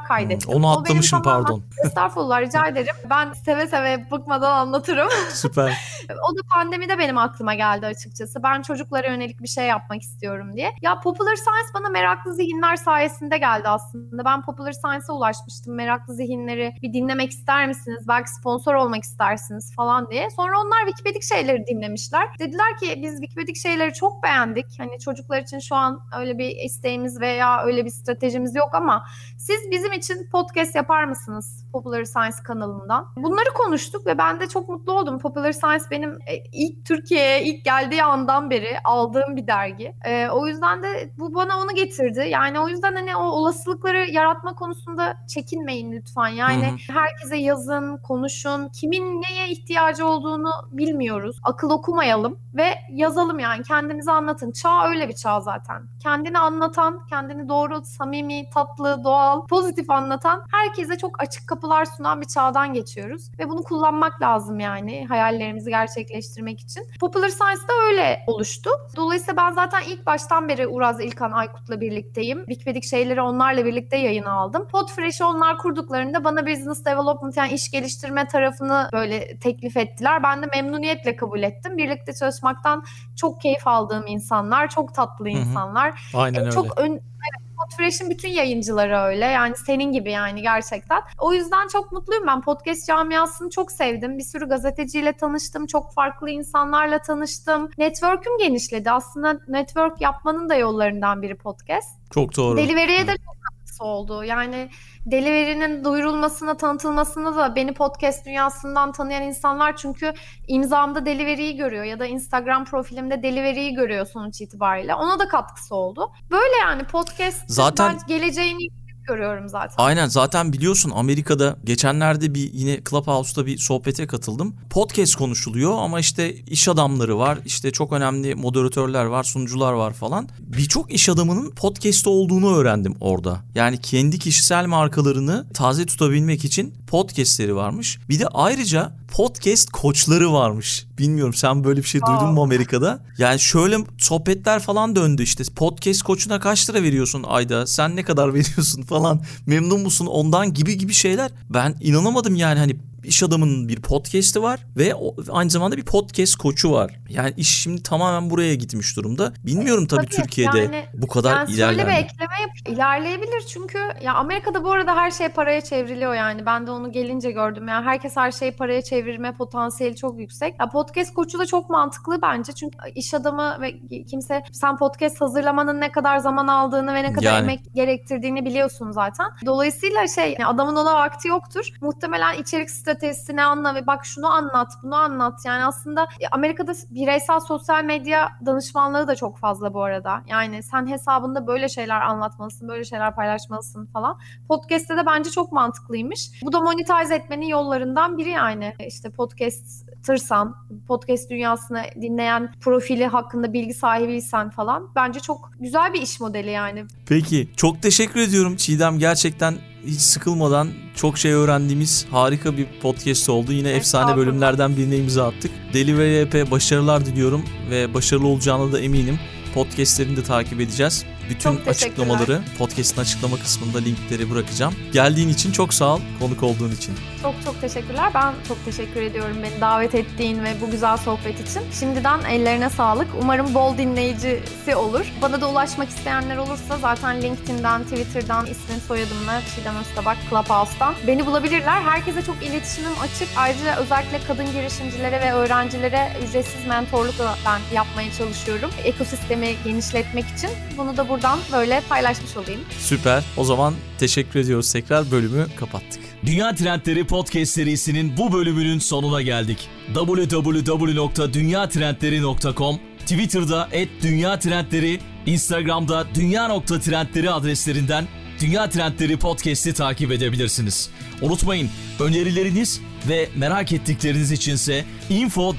kaydettim. 0.08 0.50
Hmm, 0.50 0.56
onu 0.56 0.78
atlamışım 0.78 1.22
pardon. 1.22 1.62
Estağfurullah 1.84 2.40
rica 2.40 2.66
ederim. 2.68 2.94
Ben 3.10 3.32
seve 3.32 3.66
seve 3.66 4.10
bıkmadan 4.10 4.56
anlatırım. 4.56 5.08
Süper. 5.32 5.78
o 6.30 6.36
da 6.36 6.40
pandemide 6.54 6.98
benim 6.98 7.18
aklıma 7.18 7.54
geldi 7.54 7.86
açıkçası. 7.86 8.42
Ben 8.42 8.62
çocuklara 8.62 9.06
yönelik 9.06 9.42
bir 9.42 9.48
şey 9.48 9.66
yapmak 9.66 10.02
istiyorum 10.02 10.56
diye. 10.56 10.72
Ya 10.82 11.00
Popular 11.00 11.36
Science 11.36 11.68
bana 11.74 11.88
meraklı 11.88 12.34
zihinler 12.34 12.76
sayesinde 12.76 13.38
geldi 13.38 13.68
aslında. 13.68 14.24
Ben 14.24 14.42
Popular 14.42 14.72
Science'a 14.72 15.12
ulaşmıştım. 15.12 15.74
Meraklı 15.74 16.14
zihinleri 16.14 16.74
bir 16.82 16.92
dinlemek 16.92 17.30
ister 17.30 17.66
misiniz? 17.66 18.08
Belki 18.08 18.30
sponsor 18.30 18.74
olmak 18.74 19.02
istersiniz 19.02 19.74
falan 19.76 20.10
diye. 20.10 20.30
Sonra 20.30 20.60
onlar 20.60 20.86
Wikipedik 20.86 21.22
şeyleri 21.22 21.66
dinlemişler. 21.66 22.28
Dediler 22.38 22.76
ki 22.76 23.00
biz 23.02 23.12
Wikipedik 23.12 23.56
şeyleri 23.68 23.92
çok 23.92 24.22
beğendik. 24.22 24.66
Hani 24.78 24.98
çocuklar 24.98 25.42
için 25.42 25.58
şu 25.58 25.74
an 25.74 26.00
öyle 26.18 26.38
bir 26.38 26.56
isteğimiz 26.56 27.20
veya 27.20 27.64
öyle 27.64 27.84
bir 27.84 27.90
stratejimiz 27.90 28.54
yok 28.54 28.74
ama 28.74 29.04
siz 29.38 29.70
bizim 29.70 29.92
için 29.92 30.28
podcast 30.32 30.74
yapar 30.74 31.04
mısınız 31.04 31.64
Popular 31.72 32.04
Science 32.04 32.36
kanalından? 32.44 33.06
Bunları 33.16 33.50
konuştuk 33.54 34.06
ve 34.06 34.18
ben 34.18 34.40
de 34.40 34.48
çok 34.48 34.68
mutlu 34.68 34.92
oldum. 34.92 35.18
Popular 35.18 35.52
Science 35.52 35.84
benim 35.90 36.10
e, 36.12 36.36
ilk 36.52 36.86
Türkiye'ye 36.86 37.44
ilk 37.44 37.64
geldiği 37.64 38.02
andan 38.02 38.50
beri 38.50 38.78
aldığım 38.84 39.36
bir 39.36 39.46
dergi. 39.46 39.94
Ee, 40.04 40.28
o 40.28 40.46
yüzden 40.46 40.82
de 40.82 41.12
bu 41.18 41.34
bana 41.34 41.58
onu 41.58 41.74
getirdi. 41.74 42.26
Yani 42.28 42.60
o 42.60 42.68
yüzden 42.68 42.94
hani 42.94 43.16
o 43.16 43.22
olasılıkları 43.22 44.10
yaratma 44.10 44.54
konusunda 44.54 45.16
çekinmeyin 45.28 45.92
lütfen. 45.92 46.28
Yani 46.28 46.66
hı 46.66 46.70
hı. 46.70 46.98
herkese 47.00 47.36
yazın, 47.36 47.96
konuşun. 47.96 48.68
Kimin 48.68 49.22
neye 49.22 49.48
ihtiyacı 49.48 50.06
olduğunu 50.06 50.52
bilmiyoruz. 50.72 51.36
Akıl 51.42 51.70
okumayalım 51.70 52.38
ve 52.54 52.74
yazalım 52.92 53.38
yani 53.38 53.57
kendinizi 53.62 54.10
anlatın. 54.10 54.52
Çağ 54.52 54.88
öyle 54.88 55.08
bir 55.08 55.12
çağ 55.12 55.40
zaten. 55.40 55.88
Kendini 56.02 56.38
anlatan, 56.38 57.06
kendini 57.06 57.48
doğru, 57.48 57.84
samimi, 57.84 58.50
tatlı, 58.50 59.04
doğal, 59.04 59.46
pozitif 59.46 59.90
anlatan, 59.90 60.44
herkese 60.50 60.98
çok 60.98 61.22
açık 61.22 61.48
kapılar 61.48 61.84
sunan 61.84 62.20
bir 62.20 62.26
çağdan 62.26 62.72
geçiyoruz. 62.72 63.30
Ve 63.38 63.48
bunu 63.48 63.62
kullanmak 63.62 64.22
lazım 64.22 64.60
yani 64.60 65.06
hayallerimizi 65.06 65.70
gerçekleştirmek 65.70 66.60
için. 66.60 66.86
Popular 67.00 67.28
Science 67.28 67.62
da 67.68 67.72
öyle 67.88 68.24
oluştu. 68.26 68.70
Dolayısıyla 68.96 69.36
ben 69.36 69.52
zaten 69.52 69.82
ilk 69.88 70.06
baştan 70.06 70.48
beri 70.48 70.66
Uraz 70.66 71.00
İlkan 71.00 71.32
Aykut'la 71.32 71.80
birlikteyim. 71.80 72.46
Bikmedik 72.48 72.84
şeyleri 72.84 73.20
onlarla 73.20 73.64
birlikte 73.64 73.96
yayına 73.96 74.32
aldım. 74.32 74.68
Podfresh'i 74.68 75.24
onlar 75.24 75.58
kurduklarında 75.58 76.24
bana 76.24 76.46
business 76.46 76.84
development 76.84 77.36
yani 77.36 77.52
iş 77.52 77.70
geliştirme 77.70 78.26
tarafını 78.26 78.88
böyle 78.92 79.38
teklif 79.38 79.76
ettiler. 79.76 80.22
Ben 80.22 80.42
de 80.42 80.46
memnuniyetle 80.54 81.16
kabul 81.16 81.42
ettim. 81.42 81.76
Birlikte 81.76 82.12
çalışmaktan 82.12 82.84
çok 83.16 83.40
keyif 83.40 83.47
aldığım 83.64 84.06
insanlar, 84.06 84.68
çok 84.68 84.94
tatlı 84.94 85.28
insanlar. 85.28 85.90
Hı 85.90 86.16
hı. 86.16 86.20
Aynen 86.20 86.40
öyle. 86.40 86.50
Çok 86.50 86.80
ön, 86.80 86.92
evet, 86.92 87.48
Podfresh'in 87.58 88.10
bütün 88.10 88.28
yayıncıları 88.28 88.98
öyle. 88.98 89.24
Yani 89.24 89.56
senin 89.56 89.92
gibi 89.92 90.10
yani 90.10 90.42
gerçekten. 90.42 91.02
O 91.18 91.32
yüzden 91.32 91.68
çok 91.68 91.92
mutluyum 91.92 92.26
ben. 92.26 92.40
Podcast 92.40 92.86
camiasını 92.86 93.50
çok 93.50 93.72
sevdim. 93.72 94.18
Bir 94.18 94.22
sürü 94.22 94.48
gazeteciyle 94.48 95.12
tanıştım. 95.12 95.66
Çok 95.66 95.94
farklı 95.94 96.30
insanlarla 96.30 96.98
tanıştım. 96.98 97.70
Network'üm 97.78 98.38
genişledi. 98.38 98.90
Aslında 98.90 99.40
network 99.48 100.00
yapmanın 100.00 100.48
da 100.48 100.54
yollarından 100.54 101.22
biri 101.22 101.36
podcast. 101.36 101.98
Çok 102.10 102.36
doğru. 102.36 102.56
Delivery'e 102.56 103.06
de 103.06 103.16
çok 103.16 103.37
katkısı 103.78 103.84
oldu. 103.84 104.24
Yani 104.24 104.70
Delivery'nin 105.06 105.84
duyurulmasına, 105.84 106.56
tanıtılmasına 106.56 107.36
da 107.36 107.56
beni 107.56 107.74
podcast 107.74 108.26
dünyasından 108.26 108.92
tanıyan 108.92 109.22
insanlar 109.22 109.76
çünkü 109.76 110.12
imzamda 110.48 111.06
Delivery'yi 111.06 111.56
görüyor 111.56 111.84
ya 111.84 111.98
da 111.98 112.06
Instagram 112.06 112.64
profilimde 112.64 113.22
Delivery'yi 113.22 113.74
görüyor 113.74 114.06
sonuç 114.06 114.40
itibariyle. 114.40 114.94
Ona 114.94 115.18
da 115.18 115.28
katkısı 115.28 115.74
oldu. 115.74 116.12
Böyle 116.30 116.56
yani 116.60 116.84
podcast 116.84 117.44
zaten 117.46 117.98
geleceğini 118.08 118.68
görüyorum 119.08 119.48
zaten. 119.48 119.74
Aynen 119.78 120.06
zaten 120.06 120.52
biliyorsun 120.52 120.92
Amerika'da 120.94 121.56
geçenlerde 121.64 122.34
bir 122.34 122.52
yine 122.52 122.80
Clubhouse'da 122.90 123.46
bir 123.46 123.58
sohbete 123.58 124.06
katıldım. 124.06 124.54
Podcast 124.70 125.14
konuşuluyor 125.14 125.72
ama 125.78 126.00
işte 126.00 126.34
iş 126.34 126.68
adamları 126.68 127.18
var, 127.18 127.38
işte 127.44 127.70
çok 127.70 127.92
önemli 127.92 128.34
moderatörler 128.34 129.04
var, 129.04 129.24
sunucular 129.24 129.72
var 129.72 129.92
falan. 129.92 130.28
Birçok 130.40 130.92
iş 130.92 131.08
adamının 131.08 131.50
podcast'te 131.50 132.10
olduğunu 132.10 132.56
öğrendim 132.56 132.94
orada. 133.00 133.40
Yani 133.54 133.80
kendi 133.80 134.18
kişisel 134.18 134.66
markalarını 134.66 135.46
taze 135.54 135.86
tutabilmek 135.86 136.44
için 136.44 136.74
podcast'leri 136.86 137.56
varmış. 137.56 137.98
Bir 138.08 138.18
de 138.18 138.26
ayrıca 138.26 138.92
podcast 139.08 139.70
koçları 139.70 140.32
varmış. 140.32 140.86
Bilmiyorum 140.98 141.34
sen 141.34 141.64
böyle 141.64 141.80
bir 141.80 141.86
şey 141.88 142.00
duydun 142.00 142.28
mu 142.34 142.42
Amerika'da? 142.42 143.00
Yani 143.18 143.40
şöyle 143.40 143.76
sohbetler 143.98 144.60
falan 144.60 144.96
döndü 144.96 145.22
işte 145.22 145.44
podcast 145.56 146.02
koçuna 146.02 146.40
kaç 146.40 146.70
lira 146.70 146.82
veriyorsun 146.82 147.24
ayda? 147.28 147.66
Sen 147.66 147.96
ne 147.96 148.02
kadar 148.02 148.28
veriyorsun 148.34 148.82
falan? 148.82 149.20
Memnun 149.46 149.80
musun 149.80 150.06
ondan 150.06 150.54
gibi 150.54 150.78
gibi 150.78 150.92
şeyler. 150.92 151.30
Ben 151.50 151.76
inanamadım 151.80 152.34
yani 152.34 152.58
hani 152.58 152.76
iş 153.08 153.22
adamının 153.22 153.68
bir 153.68 153.80
podcast'i 153.80 154.42
var 154.42 154.60
ve 154.76 154.94
aynı 155.30 155.50
zamanda 155.50 155.76
bir 155.76 155.84
podcast 155.84 156.36
koçu 156.36 156.72
var. 156.72 157.00
Yani 157.08 157.34
iş 157.36 157.48
şimdi 157.48 157.82
tamamen 157.82 158.30
buraya 158.30 158.54
gitmiş 158.54 158.96
durumda. 158.96 159.32
Bilmiyorum 159.46 159.86
tabii, 159.86 160.06
tabii 160.06 160.16
Türkiye'de 160.16 160.58
yani, 160.58 160.84
bu 160.94 161.06
kadar 161.06 161.36
yani 161.36 161.50
ilerler 161.50 161.86
mi? 161.86 161.92
ekleme 161.92 162.34
yap 162.40 162.50
ilerleyebilir 162.68 163.40
çünkü 163.52 163.78
ya 164.02 164.14
Amerika'da 164.14 164.64
bu 164.64 164.72
arada 164.72 164.96
her 164.96 165.10
şey 165.10 165.28
paraya 165.28 165.60
çevriliyor 165.60 166.14
yani. 166.14 166.46
Ben 166.46 166.66
de 166.66 166.70
onu 166.70 166.92
gelince 166.92 167.30
gördüm. 167.30 167.68
Yani 167.68 167.84
herkes 167.84 168.16
her 168.16 168.32
şeyi 168.32 168.52
paraya 168.52 168.82
çevirme 168.82 169.32
potansiyeli 169.32 169.96
çok 169.96 170.20
yüksek. 170.20 170.54
Ya 170.60 170.68
podcast 170.68 171.14
koçu 171.14 171.38
da 171.38 171.46
çok 171.46 171.70
mantıklı 171.70 172.22
bence. 172.22 172.52
Çünkü 172.52 172.78
iş 172.94 173.14
adamı 173.14 173.58
ve 173.60 174.04
kimse 174.04 174.42
sen 174.52 174.76
podcast 174.76 175.20
hazırlamanın 175.20 175.80
ne 175.80 175.92
kadar 175.92 176.18
zaman 176.18 176.46
aldığını 176.46 176.94
ve 176.94 177.02
ne 177.02 177.12
kadar 177.12 177.22
yani. 177.22 177.38
emek 177.38 177.74
gerektirdiğini 177.74 178.44
biliyorsun 178.44 178.90
zaten. 178.90 179.26
Dolayısıyla 179.46 180.08
şey 180.08 180.36
adamın 180.46 180.76
ona 180.76 180.94
vakti 180.94 181.28
yoktur. 181.28 181.68
Muhtemelen 181.80 182.42
içerik 182.42 182.70
stratejisini 182.98 183.42
anla 183.42 183.74
ve 183.74 183.86
bak 183.86 184.04
şunu 184.04 184.26
anlat, 184.26 184.72
bunu 184.82 184.96
anlat. 184.96 185.40
Yani 185.46 185.64
aslında 185.64 186.02
e, 186.20 186.28
Amerika'da 186.32 186.72
bireysel 186.90 187.40
sosyal 187.40 187.84
medya 187.84 188.28
danışmanlığı 188.46 189.08
da 189.08 189.16
çok 189.16 189.38
fazla 189.38 189.74
bu 189.74 189.82
arada. 189.82 190.22
Yani 190.26 190.62
sen 190.62 190.86
hesabında 190.86 191.46
böyle 191.46 191.68
şeyler 191.68 192.00
anlatmalısın, 192.00 192.68
böyle 192.68 192.84
şeyler 192.84 193.14
paylaşmalısın 193.14 193.86
falan. 193.86 194.18
Podcast'te 194.48 194.96
de 194.96 195.06
bence 195.06 195.30
çok 195.30 195.52
mantıklıymış. 195.52 196.30
Bu 196.42 196.52
da 196.52 196.60
monetize 196.60 197.14
etmenin 197.14 197.46
yollarından 197.46 198.18
biri 198.18 198.30
yani. 198.30 198.74
İşte 198.86 199.10
podcast 199.10 199.87
tırsan, 200.08 200.54
podcast 200.86 201.30
dünyasını 201.30 201.82
dinleyen 202.02 202.54
profili 202.60 203.06
hakkında 203.06 203.52
bilgi 203.52 203.74
sahibiysen 203.74 204.50
falan 204.50 204.90
bence 204.96 205.20
çok 205.20 205.50
güzel 205.60 205.94
bir 205.94 206.02
iş 206.02 206.20
modeli 206.20 206.50
yani. 206.50 206.84
Peki 207.06 207.48
çok 207.56 207.82
teşekkür 207.82 208.20
ediyorum 208.20 208.56
Çiğdem 208.56 208.98
gerçekten 208.98 209.54
hiç 209.86 210.00
sıkılmadan 210.00 210.68
çok 210.94 211.18
şey 211.18 211.32
öğrendiğimiz 211.32 212.06
harika 212.10 212.56
bir 212.56 212.66
podcast 212.82 213.28
oldu. 213.28 213.52
Yine 213.52 213.68
evet, 213.68 213.78
efsane 213.78 214.16
bölümlerden 214.16 214.76
birine 214.76 214.96
imza 214.96 215.28
attık. 215.28 215.50
Delivery 215.74 216.22
App'e 216.22 216.50
başarılar 216.50 217.06
diliyorum 217.06 217.44
ve 217.70 217.94
başarılı 217.94 218.26
olacağına 218.26 218.72
da 218.72 218.80
eminim. 218.80 219.18
Podcast'lerini 219.54 220.16
de 220.16 220.22
takip 220.22 220.60
edeceğiz. 220.60 221.04
Bütün 221.30 221.60
açıklamaları 221.66 222.40
podcast'ın 222.58 223.02
açıklama 223.02 223.36
kısmında 223.38 223.78
linkleri 223.78 224.30
bırakacağım. 224.30 224.74
Geldiğin 224.92 225.28
için 225.28 225.52
çok 225.52 225.74
sağ 225.74 225.94
ol, 225.94 226.00
konuk 226.18 226.42
olduğun 226.42 226.70
için. 226.72 226.94
Çok 227.22 227.34
çok 227.44 227.60
teşekkürler. 227.60 228.10
Ben 228.14 228.34
çok 228.48 228.64
teşekkür 228.64 229.02
ediyorum 229.02 229.36
beni 229.42 229.60
davet 229.60 229.94
ettiğin 229.94 230.44
ve 230.44 230.54
bu 230.60 230.70
güzel 230.70 230.96
sohbet 230.96 231.48
için. 231.48 231.62
Şimdiden 231.78 232.20
ellerine 232.24 232.70
sağlık. 232.70 233.08
Umarım 233.22 233.54
bol 233.54 233.78
dinleyicisi 233.78 234.76
olur. 234.76 235.06
Bana 235.22 235.40
da 235.40 235.50
ulaşmak 235.50 235.88
isteyenler 235.88 236.36
olursa 236.36 236.78
zaten 236.78 237.22
LinkedIn'den, 237.22 237.82
Twitter'dan 237.82 238.46
ismin 238.46 238.78
soyadımla 238.88 239.40
Çiğdem 239.54 239.76
Öztabak 239.76 240.16
Clubhouse'dan 240.30 240.94
beni 241.06 241.26
bulabilirler. 241.26 241.82
Herkese 241.82 242.22
çok 242.22 242.42
iletişimim 242.42 242.92
açık. 243.00 243.28
Ayrıca 243.36 243.76
özellikle 243.76 244.20
kadın 244.28 244.52
girişimcilere 244.52 245.20
ve 245.20 245.32
öğrencilere 245.32 246.12
ücretsiz 246.28 246.66
mentorluk 246.66 247.18
da 247.18 247.34
ben 247.46 247.60
yapmaya 247.74 248.12
çalışıyorum. 248.12 248.70
Ekosistemi 248.84 249.54
genişletmek 249.64 250.24
için. 250.36 250.50
Bunu 250.76 250.96
da 250.96 251.08
burada 251.08 251.17
buradan 251.18 251.38
böyle 251.52 251.82
paylaşmış 251.88 252.36
olayım. 252.36 252.60
Süper. 252.78 253.24
O 253.36 253.44
zaman 253.44 253.74
teşekkür 253.98 254.40
ediyoruz 254.40 254.72
tekrar 254.72 255.10
bölümü 255.10 255.46
kapattık. 255.56 256.02
Dünya 256.26 256.54
Trendleri 256.54 257.06
Podcast 257.06 257.52
serisinin 257.52 258.16
bu 258.16 258.32
bölümünün 258.32 258.78
sonuna 258.78 259.22
geldik. 259.22 259.68
www.dünyatrendleri.com 259.94 262.80
Twitter'da 262.98 263.68
@dünya_trendleri, 264.02 265.00
Instagram'da 265.26 266.06
dünya.trendleri 266.14 267.30
adreslerinden 267.30 268.08
Dünya 268.40 268.70
Trendleri 268.70 269.16
Podcast'i 269.16 269.74
takip 269.74 270.12
edebilirsiniz. 270.12 270.90
Unutmayın 271.22 271.70
önerileriniz 272.00 272.80
ve 273.08 273.28
merak 273.36 273.72
ettikleriniz 273.72 274.32
içinse 274.32 274.84
info 275.10 275.54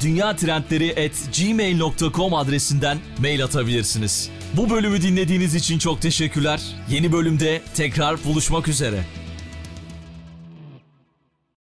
gmail.com 1.37 2.33
adresinden 2.33 2.97
mail 3.19 3.43
atabilirsiniz. 3.43 4.29
Bu 4.53 4.69
bölümü 4.69 5.01
dinlediğiniz 5.01 5.55
için 5.55 5.79
çok 5.79 6.01
teşekkürler. 6.01 6.61
Yeni 6.89 7.11
bölümde 7.11 7.61
tekrar 7.75 8.23
buluşmak 8.23 8.67
üzere. 8.67 9.03